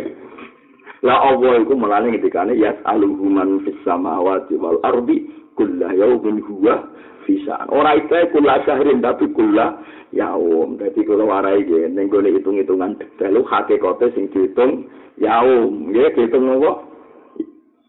La 1.06 1.14
Allah 1.22 1.62
iku 1.62 1.74
melane 1.78 2.14
ngendikane 2.14 2.58
yas'aluhuman 2.58 3.62
fis 3.66 3.78
samawati 3.86 4.58
wal 4.58 4.82
ardi 4.82 5.30
kullu 5.58 5.90
yawmin 5.98 6.40
huwa 6.46 6.86
bisa. 7.28 7.68
Ora 7.68 7.98
itu 8.00 8.16
kula 8.32 8.64
syahrin 8.64 9.04
tapi 9.04 9.28
kula 9.36 9.84
yaum. 10.16 10.80
Dadi 10.80 11.04
kula 11.04 11.28
warai 11.28 11.66
nggih 11.66 11.92
ning 11.92 12.08
gone 12.08 12.32
hitung-hitungan 12.32 12.96
detail 12.96 13.44
hakikate 13.44 14.14
sing 14.16 14.32
dihitung 14.32 14.88
yaum. 15.20 15.92
Nggih 15.92 16.16
dihitung 16.16 16.48
apa? 16.48 16.72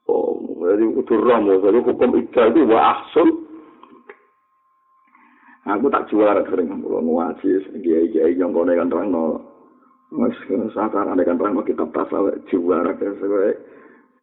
Oh, 0.09 0.41
jadi 0.65 0.89
utur 0.89 1.21
romo, 1.21 1.61
jadi 1.61 1.85
hukum 1.85 2.17
ijal 2.17 2.49
itu 2.49 2.65
wa 2.65 2.97
ahsul. 2.97 3.29
Aku 5.69 5.93
tak 5.93 6.09
juara 6.09 6.41
sering 6.49 6.81
kalau 6.81 7.05
ngaji, 7.05 7.61
kiai-kiai 7.85 8.41
yang 8.41 8.57
kau 8.57 8.65
kan 8.65 8.89
terang 8.89 9.13
no, 9.13 9.37
mas 10.09 10.33
saat 10.73 10.97
ada 10.97 11.21
kan 11.21 11.37
terang 11.37 11.61
kitab 11.61 11.93
tasawuf 11.93 12.41
juara 12.49 12.97
kayak 12.97 13.61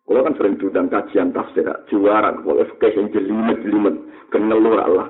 Kalau 0.06 0.22
kan 0.22 0.38
sering 0.38 0.56
diundang 0.62 0.88
kajian 0.94 1.34
tafsir, 1.34 1.66
juara, 1.90 2.30
kalau 2.38 2.62
fikih 2.62 2.94
yang 2.94 3.10
jelimet 3.10 3.58
jelimet, 3.66 3.96
kenelur 4.30 4.78
Allah. 4.78 5.10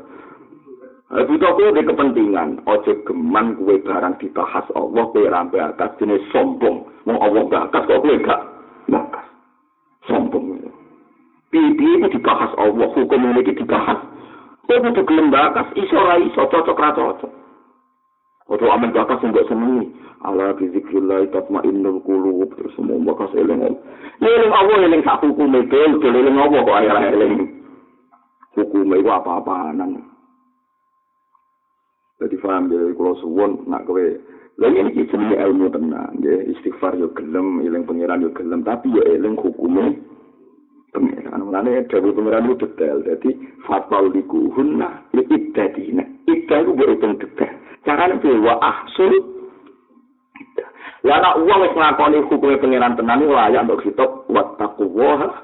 Aku 1.11 1.35
di 1.35 1.83
kepentingan, 1.83 2.63
ojo 2.63 2.91
geman 3.03 3.59
kue 3.59 3.77
barang 3.83 4.15
dibahas 4.23 4.65
Allah, 4.73 5.03
kue 5.11 5.27
rampe 5.27 5.59
atas 5.59 5.93
jenis 5.99 6.23
sombong. 6.31 6.87
Mau 7.03 7.19
Allah 7.19 7.43
bakas 7.45 7.85
kok 7.85 8.01
kue 8.01 8.23
gak 8.23 8.41
bakas. 8.87 9.25
Sombong. 10.07 10.63
Pipi 11.51 11.87
itu 11.99 12.07
dibahas 12.15 12.55
Allah, 12.55 12.87
hukum 12.87 13.21
ini 13.21 13.51
dibahas. 13.51 13.99
Kue 14.65 14.79
butuh 14.79 15.03
gelem 15.05 15.27
bakas, 15.27 15.69
iso 15.75 15.99
ra 15.99 16.17
iso, 16.23 16.41
cocok 16.49 16.79
ra 16.79 16.89
cocok. 16.95 17.31
Ojo 18.47 18.65
amin 18.71 18.95
bakas 18.95 19.21
enggak 19.21 19.45
senengi. 19.51 19.91
Ala 20.25 20.57
bizikrillah 20.57 21.29
tatmainnul 21.29 22.01
qulub. 22.01 22.49
Terus 22.57 22.73
semua 22.73 22.97
bakas 23.13 23.33
eling 23.37 23.61
eling 24.19 24.51
Allah 24.53 24.77
eling 24.89 25.01
sak 25.05 25.21
hukum 25.21 25.53
itu 25.53 25.77
eling 26.01 26.37
Allah 26.37 26.59
kok 26.65 26.77
ayah 26.81 26.97
eling? 27.13 27.33
Hukum 28.55 28.87
itu 28.95 29.11
apa-apaanan. 29.11 30.01
Jadi 32.15 32.35
paham 32.39 32.71
ya 32.71 32.79
kalau 32.95 33.13
suwon 33.19 33.67
nak 33.67 33.83
kowe. 33.83 34.01
Lha 34.55 34.71
ini 34.71 35.03
jenenge 35.11 35.35
ilmu 35.35 35.67
tenang 35.67 36.15
ya. 36.23 36.39
Istighfar 36.47 36.95
yo 36.95 37.11
gelem 37.11 37.59
eling 37.59 37.83
pangeran 37.83 38.23
yo 38.23 38.31
gelem 38.31 38.63
tapi 38.63 38.87
yo 38.87 39.03
eling 39.03 39.35
hukume 39.35 39.99
pangeran. 40.95 41.43
Mulane 41.43 41.83
dhewe 41.91 42.15
pangeran 42.15 42.47
itu 42.47 42.63
detail. 42.63 43.03
Jadi 43.03 43.35
fatal 43.67 44.15
dikuhunna 44.15 45.11
li 45.11 45.27
iddadina 45.27 46.07
iddah 46.31 46.59
itu 46.63 46.71
berhitung 46.71 47.19
detail. 47.19 47.51
Carane 47.83 48.15
wa 48.39 48.55
ahsul 48.63 49.34
Lah 51.05 51.21
nak 51.21 51.37
uang 51.37 51.59
wis 51.61 51.75
nglakoni 51.77 52.17
hukume 52.25 52.57
pangeran 52.57 52.97
tenan 52.97 53.21
iki 53.21 53.29
layak 53.29 53.63
untuk 53.69 53.81
kitab 53.85 54.09
wattaqwa 54.25 55.37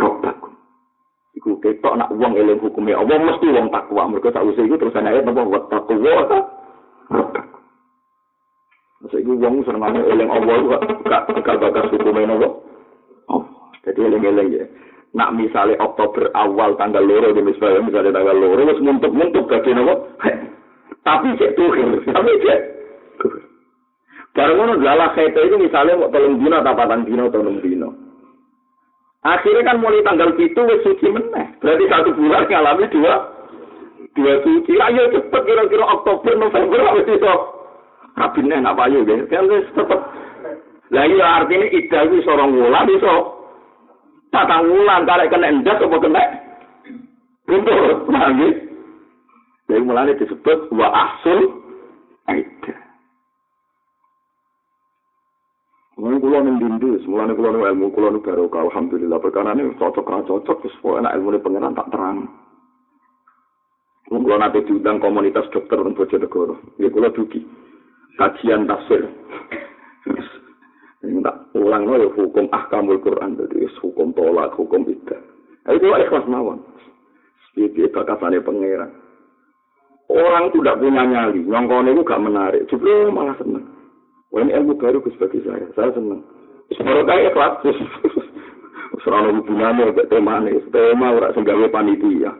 rabbakum. 0.00 0.52
Iku 1.36 1.60
ketok 1.60 2.00
nak 2.00 2.08
uang 2.16 2.32
eling 2.32 2.56
hukume 2.64 2.96
Allah 2.96 3.20
mesti 3.20 3.44
wong 3.52 3.68
takwa. 3.68 4.08
Mergo 4.08 4.32
sak 4.32 4.48
usih 4.48 4.64
iku 4.64 4.80
terus 4.80 4.96
ana 4.96 5.12
ayat 5.12 5.28
napa 5.28 5.44
wattaqwa 5.44 6.12
rabbakum. 7.12 7.60
Masa 9.04 9.16
iku 9.20 9.32
wong 9.36 9.54
senengane 9.68 10.00
eling 10.00 10.32
Allah 10.32 10.56
kok 10.64 10.82
gak 11.04 11.22
gak 11.44 11.60
bakas 11.60 11.92
hukume? 11.92 12.24
Oh, 13.28 13.44
jadi 13.84 14.00
eling-eling 14.00 14.48
ya. 14.48 14.64
Nak 15.12 15.36
misalnya 15.36 15.76
Oktober 15.84 16.32
awal 16.32 16.76
tanggal 16.80 17.04
loro 17.04 17.36
misalnya, 17.36 17.84
misalnya 17.84 18.16
tanggal 18.16 18.36
loro, 18.36 18.68
wis 18.68 18.80
muntuk-muntuk 18.84 19.48
nopo. 19.48 19.94
Tapi 21.06 21.38
cek 21.38 21.54
tuh, 21.54 21.70
tapi 22.04 22.32
cek 22.42 22.60
Barang 24.36 24.56
ngono 24.60 24.72
lalah 24.84 25.16
khete 25.16 25.48
itu 25.48 25.56
misalnya 25.56 25.96
mau 25.96 26.12
tolong 26.12 26.36
dino 26.36 26.60
atau 26.60 26.76
patang 26.76 27.08
dino 27.08 27.32
enam 27.32 27.56
dino. 27.64 27.88
Akhirnya 29.24 29.64
kan 29.64 29.80
mulai 29.80 30.04
tanggal 30.04 30.36
itu 30.36 30.60
wis 30.60 30.84
suci 30.84 31.08
meneh. 31.08 31.56
Berarti 31.64 31.84
satu 31.88 32.12
bulan 32.12 32.44
ngalami 32.44 32.84
dua 32.92 33.14
dua 34.12 34.32
suci. 34.44 34.76
Ayo 34.76 35.08
cepet 35.08 35.40
kira-kira 35.40 35.88
Oktober 35.88 36.36
November 36.36 36.84
wis 37.00 37.08
iso. 37.16 37.34
Kabineh 38.12 38.60
nak 38.60 38.76
payu 38.76 39.08
deh. 39.08 39.24
Kan 39.32 39.48
wis 39.48 39.64
tetep. 39.72 40.00
Lah 40.92 41.04
iya 41.08 41.26
artinya 41.40 41.66
ida 41.72 41.98
itu 42.04 42.20
seorang 42.28 42.52
wulan 42.52 42.92
iso. 42.92 43.14
Patang 44.28 44.68
wulan 44.68 45.08
tarik 45.08 45.32
kena 45.32 45.48
endas 45.48 45.80
apa 45.80 45.96
kena. 45.96 46.22
Paham 48.04 48.42
ya? 48.44 48.48
Jadi 49.66 49.80
mulanya 49.80 50.14
disebut 50.20 50.70
wa 50.76 50.92
ahsul 50.92 51.40
aidah. 52.30 52.85
Mulane 55.96 56.20
kula 56.20 56.44
ning 56.44 56.60
dindu, 56.60 57.00
mulane 57.08 57.32
kula 57.32 57.56
ning 57.56 57.64
ilmu 57.64 57.88
kula 57.88 58.12
ning 58.12 58.20
barokah 58.20 58.68
alhamdulillah 58.68 59.16
perkara 59.16 59.56
ini 59.56 59.72
cocok 59.80 60.04
ra 60.04 60.20
cocok 60.28 60.68
wis 60.68 60.76
pokoke 60.84 61.00
nek 61.00 61.16
ilmune 61.16 61.40
pengenan 61.40 61.72
tak 61.72 61.88
terang. 61.88 62.28
Kula 64.04 64.20
kula 64.20 64.36
nate 64.36 64.60
diundang 64.68 65.00
komunitas 65.00 65.48
dokter 65.48 65.80
ning 65.80 65.96
Bojonegoro. 65.96 66.60
Ya 66.76 66.92
kula 66.92 67.08
dugi. 67.16 67.40
Kajian 68.20 68.68
tafsir. 68.68 69.08
Ini 71.00 71.24
tak 71.24 71.48
ulang 71.56 71.88
no, 71.88 71.96
ya 71.96 72.08
hukum 72.12 72.48
ahkamul 72.52 73.00
Quran 73.00 73.40
jadi 73.40 73.68
hukum 73.80 74.12
tolak, 74.12 74.52
hukum. 74.52 74.84
Itu 74.84 75.86
ikhlas 75.96 76.28
mawon. 76.28 76.60
Itu 77.56 77.88
bakasannya 77.88 78.44
pangeran. 78.44 78.90
Orang 80.06 80.52
itu 80.52 80.62
tidak 80.62 80.78
punya 80.78 81.02
nyali, 81.02 81.40
nyongkone 81.42 81.90
itu 81.90 82.06
gak 82.06 82.22
menarik. 82.22 82.62
Justru 82.70 83.10
malah 83.10 83.34
seneng. 83.42 83.75
Wah 84.34 84.42
ini 84.42 84.52
ilmu 84.58 84.74
baru 84.74 84.98
Gus 85.02 85.14
bagi 85.22 85.38
saya. 85.46 85.70
Saya 85.78 85.94
senang. 85.94 86.22
Semoga 86.74 87.06
kaya 87.06 87.30
kelas. 87.30 87.62
Serana 89.06 89.30
hubungannya 89.30 89.94
agak 89.94 90.10
tema 90.10 90.42
nih. 90.42 90.58
Tema 90.74 91.14
ora 91.14 91.30
senggawe 91.30 91.66
panitia. 91.70 92.34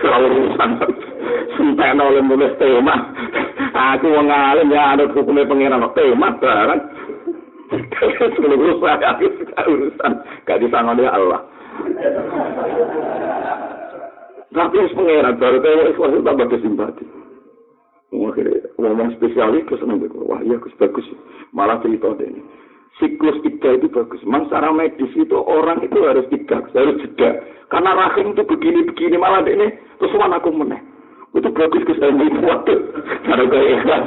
Kalau 0.00 0.28
urusan 0.32 0.70
sampai 1.60 1.92
oleh 2.00 2.22
mulai 2.24 2.56
tema. 2.56 2.96
Aku 3.74 4.08
mau 4.08 4.24
ya 4.70 4.96
ada 4.96 5.04
hukumnya 5.12 5.44
pangeran 5.44 5.84
tema 5.92 6.28
barang. 6.40 6.80
Sebelum 8.32 8.56
urusan 8.56 9.04
aku 9.04 9.24
urusan 9.68 10.12
gak 10.48 10.60
disangoni 10.64 11.04
Allah. 11.04 11.44
Tapi 14.48 14.76
pangeran 14.96 15.36
baru 15.36 15.56
kayak 15.60 15.92
ikhlas 15.92 16.24
tambah 16.24 16.46
kesimpati. 16.48 17.04
Akhirnya 18.14 18.63
ngomong 18.84 19.16
spesialis 19.16 19.64
terus 19.64 19.80
seneng 19.80 20.04
Wah 20.28 20.44
iya 20.44 20.60
Gus 20.60 20.76
bagus. 20.76 21.08
Malah 21.56 21.80
cerita 21.80 22.12
deh. 22.20 22.28
Siklus 23.00 23.40
ida 23.42 23.80
itu 23.80 23.88
bagus. 23.88 24.20
Memang 24.22 24.46
secara 24.46 24.70
medis 24.70 25.10
itu 25.16 25.34
orang 25.34 25.82
itu 25.82 25.98
harus 26.04 26.28
tidak, 26.28 26.68
harus 26.76 27.00
jeda. 27.00 27.40
Karena 27.72 27.96
rahim 27.96 28.36
itu 28.36 28.44
begini-begini 28.44 29.16
malah 29.18 29.42
ini 29.48 29.72
terus 29.98 30.14
aku 30.14 30.52
meneh. 30.52 30.78
Itu 31.34 31.50
bagus 31.50 31.82
Gus 31.88 31.98
itu 31.98 32.40
waktu. 32.44 32.74
Cara 33.26 33.42
kayak 33.48 33.68
ikhlas. 33.80 34.04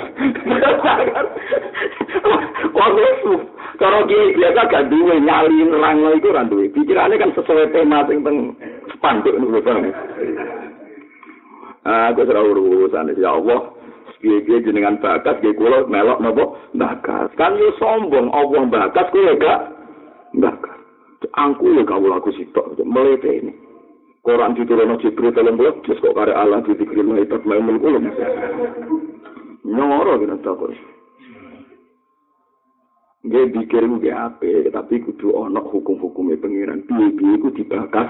Waktu 2.77 3.33
kalau 3.77 4.09
dia 4.09 4.33
biasa 4.33 4.59
gak 4.73 4.87
duwe 4.89 5.21
nyali 5.21 5.69
nerang 5.69 6.01
itu 6.17 6.29
kan. 6.33 6.49
Pikirannya 6.49 7.21
kan 7.21 7.31
sesuai 7.37 7.69
tema 7.69 8.05
yang 8.09 8.25
teng 8.25 8.37
spanduk 8.97 9.37
nih 9.37 9.93
Aku 11.87 12.21
serah 12.27 12.43
urusan 12.43 13.15
ya 13.15 13.37
Allah. 13.37 13.76
Piye-piye 14.21 14.65
jenengan 14.65 14.97
bakas 14.97 15.37
nggih 15.39 15.55
kula 15.55 15.85
melok 15.85 16.19
napa 16.21 16.43
bakas 16.73 17.29
kan 17.37 17.53
yo 17.57 17.69
sombong 17.77 18.33
Allah 18.33 18.65
bakas 18.65 19.07
kuwi 19.13 19.37
gak 19.37 19.61
bakas 20.37 20.77
angku 21.37 21.73
ya 21.77 21.83
kawula 21.85 22.17
aku 22.17 22.33
sitok 22.33 22.77
melete 22.81 23.29
ini 23.29 23.53
Quran 24.25 24.59
diturunno 24.59 24.99
Jibril 24.99 25.31
dalam 25.31 25.55
blok 25.55 25.85
terus 25.87 26.01
kok 26.03 26.17
kare 26.17 26.35
Allah 26.35 26.65
dikirim 26.65 27.15
itu 27.15 27.37
mau 27.45 27.79
kula 27.79 27.99
nyoro 29.67 30.13
kena 30.19 30.37
takut 30.41 30.73
Nggih 33.27 33.51
dikirim 33.51 33.99
ge 33.99 34.13
ape, 34.13 34.71
tapi 34.71 35.03
kudu 35.03 35.35
ana 35.35 35.59
hukum-hukume 35.59 36.39
pengiran. 36.39 36.87
Piye-piye 36.87 37.35
iku 37.35 37.51
dibakas. 37.51 38.07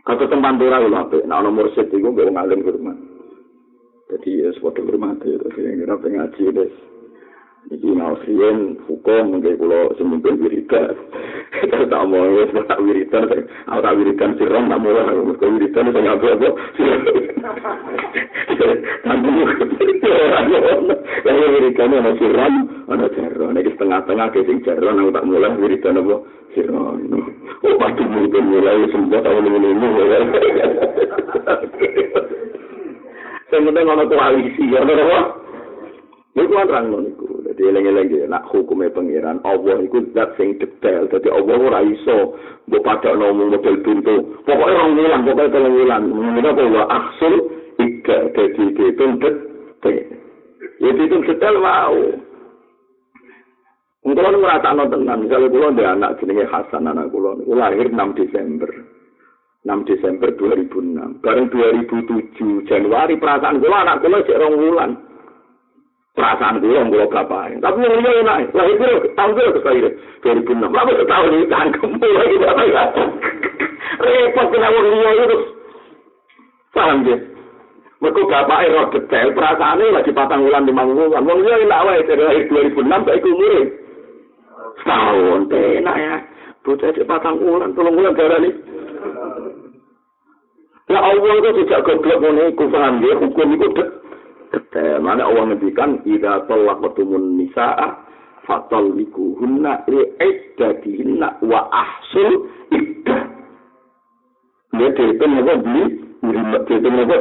Kata 0.00 0.24
tempat 0.32 0.56
lho 0.56 0.96
ape, 0.96 1.28
nek 1.28 1.36
ana 1.36 1.50
mursyid 1.52 1.92
iku 1.92 2.08
nggih 2.08 2.32
ngalim 2.32 2.64
ke 2.64 2.72
rumah. 2.72 2.96
Jadi 4.08 4.40
ya 4.40 4.48
sepatu 4.56 4.88
hormati, 4.88 5.36
tapi 5.36 5.68
kira 5.68 6.00
pengaji 6.00 6.48
des. 6.56 6.72
Jadi 7.68 7.92
nasihin 7.92 8.80
hukum 8.88 9.36
mungkin 9.36 9.60
kalau 9.60 9.92
semimpin 10.00 10.40
wiridan. 10.40 10.96
Kita 11.60 11.84
tak 11.92 12.08
mau 12.08 12.24
ya, 12.24 12.48
tak 12.64 12.80
wiridan. 12.80 13.28
Aku 13.68 13.80
tak 13.84 13.96
wiridan 14.00 14.32
siram, 14.40 14.72
tak 14.72 14.80
mau 14.80 14.96
lah. 14.96 15.12
Kalau 15.12 15.52
wiridan 15.52 15.92
itu 15.92 16.00
nggak 16.00 16.16
apa-apa. 16.24 16.48
Tapi 19.04 19.28
yang 21.28 21.52
wiridan 21.52 21.92
ada 22.00 22.12
siram, 22.16 22.54
ada 22.88 23.06
jaron. 23.12 23.60
Ini 23.60 23.70
setengah-tengah 23.76 24.32
kesing 24.32 24.64
jaron, 24.64 25.04
aku 25.04 25.12
tak 25.12 25.26
mulai 25.28 25.52
wiridan 25.60 26.00
apa 26.00 26.16
siram. 26.56 26.96
Oh, 27.60 27.76
pasti 27.76 28.02
mungkin 28.08 28.56
mulai 28.56 28.88
sempat 28.88 29.20
tahun 29.20 29.52
ini. 29.52 29.70
Sing 33.48 33.64
penting 33.64 33.88
ana 33.88 34.04
koalisi 34.04 34.68
ya 34.68 34.84
ora. 34.84 35.32
Niku 36.36 36.52
kan 36.52 36.84
niku. 36.92 37.26
Dadi 37.48 37.62
eling-eling 37.64 38.28
nak 38.28 38.44
hukume 38.52 38.92
pangeran 38.92 39.40
Allah 39.42 39.80
iku 39.80 40.04
zat 40.12 40.36
sing 40.36 40.60
detail. 40.60 41.08
Dadi 41.08 41.32
Allah 41.32 41.56
ora 41.56 41.80
iso 41.80 42.36
mbok 42.68 42.84
padakno 42.84 43.32
model 43.32 43.80
pintu. 43.80 44.44
Pokoke 44.44 44.72
rong 44.76 45.00
wulan, 45.00 45.24
pokoke 45.24 45.48
telung 45.48 45.74
wulan. 45.80 46.02
Menika 46.12 46.52
kok 46.52 46.68
wa 46.68 46.84
aksul 46.92 47.34
ika 47.80 48.18
dadi 48.36 48.64
dihitung 48.76 49.16
detail. 49.16 50.06
Ya 50.84 50.90
dihitung 50.92 51.24
detail 51.24 51.56
mau. 51.56 52.28
Untuk 54.08 54.24
lo 54.24 54.40
ngerasa 54.40 54.72
tenan, 54.88 55.26
misalnya 55.26 55.52
kulo 55.52 55.66
ada 55.74 55.84
anak 55.92 56.16
jenenge 56.16 56.48
Hasan 56.48 56.86
anak 56.86 57.12
kulo, 57.12 57.34
kulo 57.44 57.60
lahir 57.60 57.92
6 57.92 58.16
Desember. 58.16 58.70
6 59.66 59.90
Desember 59.90 60.30
2006. 60.38 61.18
Bareng 61.18 61.50
2007 61.50 62.70
Januari 62.70 63.18
perasaan 63.18 63.58
kula 63.58 63.82
anak 63.82 63.98
kula 64.06 64.22
cek 64.22 64.38
rong 64.38 64.54
wulan. 64.54 64.90
Perasaan 66.14 66.62
kula 66.62 66.86
kula 66.86 67.06
bapak. 67.10 67.58
Tapi 67.58 67.78
yang 67.82 67.98
liya 67.98 68.12
enak. 68.22 68.54
Lah 68.54 68.66
itu 68.70 68.88
tahun 69.18 69.34
kira 69.34 69.50
ke 69.50 69.60
saya 69.66 69.88
2006. 70.22 70.62
Lalu 70.62 70.92
setahun 71.02 71.34
ini 71.34 71.46
tangkem 71.50 71.90
bapak 71.98 72.66
ya. 72.70 72.84
Repot 73.98 74.46
kena 74.54 74.68
wong 74.70 74.86
liya 74.94 75.10
itu. 75.26 75.38
Paham 76.70 76.98
ya? 77.02 77.18
Mereka 77.98 78.20
bapak 78.30 78.60
roh 78.70 78.86
detail 78.94 79.28
perasaannya 79.34 79.90
lagi 79.90 80.10
patang 80.14 80.46
wulan 80.46 80.62
lima 80.70 80.86
wulan. 80.86 81.26
Wong 81.26 81.38
liya 81.42 81.66
enak 81.66 81.82
wae 81.82 82.06
dari 82.06 82.46
2006 82.46 82.86
sampai 82.86 83.22
umure. 83.26 83.62
Setahun 84.86 85.40
enak 85.50 85.96
ya. 85.98 86.14
Bocah 86.62 86.90
cek 86.94 87.08
patang 87.10 87.42
wulan, 87.42 87.74
tolong 87.74 87.98
wulan 87.98 88.14
darah 88.14 88.38
nih. 88.38 88.54
Ya 90.88 90.98
Allah 91.04 91.32
itu 91.36 91.50
tidak 91.68 91.84
goblok 91.84 92.18
ngono 92.24 92.42
iku 92.48 92.64
paham 92.72 93.04
ya 93.04 93.14
hukum 93.20 93.48
iku 93.60 93.66
detail. 93.76 95.04
Mana 95.04 95.28
Allah 95.28 95.52
ngendikan 95.52 96.00
idza 96.08 96.48
talaqtumun 96.48 97.36
nisaa 97.36 98.08
fatalliquhunna 98.48 99.84
li 99.92 100.02
iddatihinna 100.16 101.44
wa 101.44 101.60
ahsul 101.68 102.48
iddah. 102.72 103.20
Ya 104.80 104.88
dihitung 104.96 105.44
apa 105.44 105.54
beli, 105.60 105.84
dihitung 106.24 106.96
apa 107.04 107.16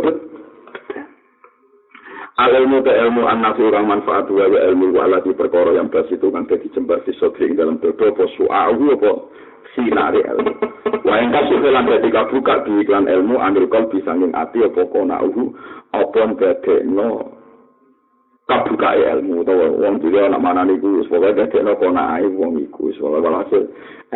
Al-ilmu 2.37 2.85
ke 2.85 2.93
ilmu 2.93 3.25
anak 3.25 3.57
orang 3.57 3.89
manfaat 3.89 4.29
wa 4.29 4.45
ilmu 4.45 4.93
wa 4.93 5.09
alati 5.09 5.33
perkara 5.33 5.73
yang 5.73 5.89
bas 5.89 6.05
itu 6.13 6.29
kan 6.29 6.45
jadi 6.45 6.69
jembar 6.69 7.01
di 7.01 7.09
sodri 7.17 7.49
dalam 7.57 7.81
dodo 7.81 8.13
apa 8.13 8.29
su'ahu 8.37 8.93
apa 8.93 9.11
sinari 9.77 10.25
ilmu. 10.25 10.51
Wa 11.05 11.13
yang 11.21 11.29
kasih 11.29 11.61
kelan 11.61 11.85
dadi 11.85 12.09
kabuka 12.09 12.65
di 12.65 12.81
ilmu 12.89 13.37
ambil 13.37 13.69
kol 13.69 13.85
bisa 13.93 14.11
ngin 14.17 14.33
ati 14.33 14.65
apa 14.65 14.81
kona 14.89 15.21
uhu 15.21 15.53
apa 15.93 16.19
ndadekno 16.33 17.37
kabuka 18.49 18.97
ilmu 18.97 19.45
to 19.45 19.53
wong 19.53 20.01
dhewe 20.01 20.19
ana 20.25 20.41
mana 20.41 20.65
niku 20.65 20.99
wis 20.99 21.07
pokoke 21.07 21.37
ndadekno 21.37 21.77
kona 21.77 22.17
ae 22.17 22.25
wong 22.25 22.57
iku. 22.65 22.89
Pokoke 22.97 23.21
walhasil 23.21 23.63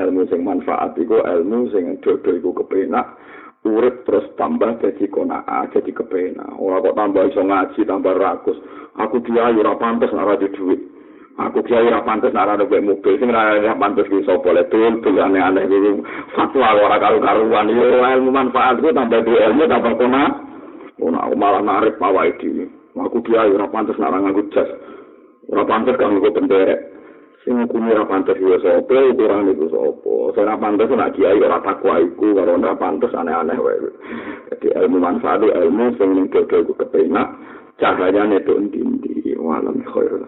ilmu 0.01 0.21
sing 0.27 0.41
manfaat 0.41 0.97
iku 0.97 1.21
ilmu 1.21 1.69
sing 1.69 2.01
dodo 2.01 2.29
iku 2.33 2.49
kepenak. 2.65 3.21
Urip 3.61 4.09
terus 4.09 4.25
tambah 4.41 4.81
dadi 4.81 5.05
kona 5.05 5.45
jadi 5.69 5.91
kepenak. 5.93 6.49
Ora 6.57 6.81
kok 6.81 6.97
tambah 6.97 7.23
iso 7.29 7.45
ngaji 7.45 7.81
tambah 7.85 8.17
rakus. 8.17 8.57
Aku 8.97 9.23
dia 9.23 9.47
ora 9.47 9.77
pantes 9.79 10.11
ora 10.11 10.35
duit 10.35 10.90
aku 11.39 11.63
kiai 11.63 11.87
ora 11.87 12.03
pantes 12.03 12.33
nek 12.33 12.43
ora 12.43 12.59
mobil. 12.59 13.13
Sing 13.19 13.29
ora 13.31 13.75
pantes 13.79 14.07
ki 14.09 14.25
sapa? 14.27 14.49
Le 14.51 14.63
tul 14.67 14.99
tul 14.99 15.15
aneh-aneh 15.15 15.63
iki 15.63 15.91
fatwa 16.35 16.75
ora 16.75 16.97
karo-karuan 16.99 17.71
yo 17.71 18.03
ilmu 18.03 18.31
manfaat 18.33 18.83
ku 18.83 18.91
tambah 18.91 19.23
di 19.23 19.31
ilmu 19.31 19.63
tambah 19.69 19.93
kona 19.95 20.23
ono 21.01 21.17
aku 21.17 21.35
malah 21.39 21.61
narik 21.63 21.95
pawai 21.97 22.29
iki 22.35 22.67
aku 22.97 23.23
kiai 23.23 23.53
ora 23.55 23.67
pantes 23.71 23.95
nek 23.95 24.11
ora 24.11 24.19
nganggo 24.19 24.43
jas. 24.51 24.69
Ora 25.47 25.63
pantes 25.63 25.95
kang 25.95 26.19
nggo 26.19 26.31
penderek 26.35 26.79
sing 27.41 27.57
ngukumi 27.57 27.95
ora 27.95 28.05
pantes 28.05 28.37
yo 28.37 28.59
sapa? 28.59 28.97
Ukuran 29.15 29.51
iku 29.55 29.65
sapa. 29.71 30.13
Sing 30.35 30.43
ora 30.43 30.57
pantes 30.59 30.91
nek 30.91 31.13
kiai 31.15 31.39
ora 31.39 31.63
takwa 31.63 31.95
iku 32.03 32.35
karo 32.35 32.59
ora 32.59 32.75
pantes 32.75 33.11
aneh-aneh 33.15 33.57
wae. 33.57 33.89
Jadi 34.51 34.67
ilmu 34.83 34.97
manfaat 34.99 35.41
ilmu 35.47 35.95
sing 35.95 36.09
ning 36.11 36.25
dodo 36.27 36.59
iku 36.59 36.73
kepenak. 36.75 37.27
Cahayane 37.81 38.37
tok 38.45 38.61
ndi-ndi. 38.61 39.33
Walam 39.41 39.81
khairul 39.89 40.21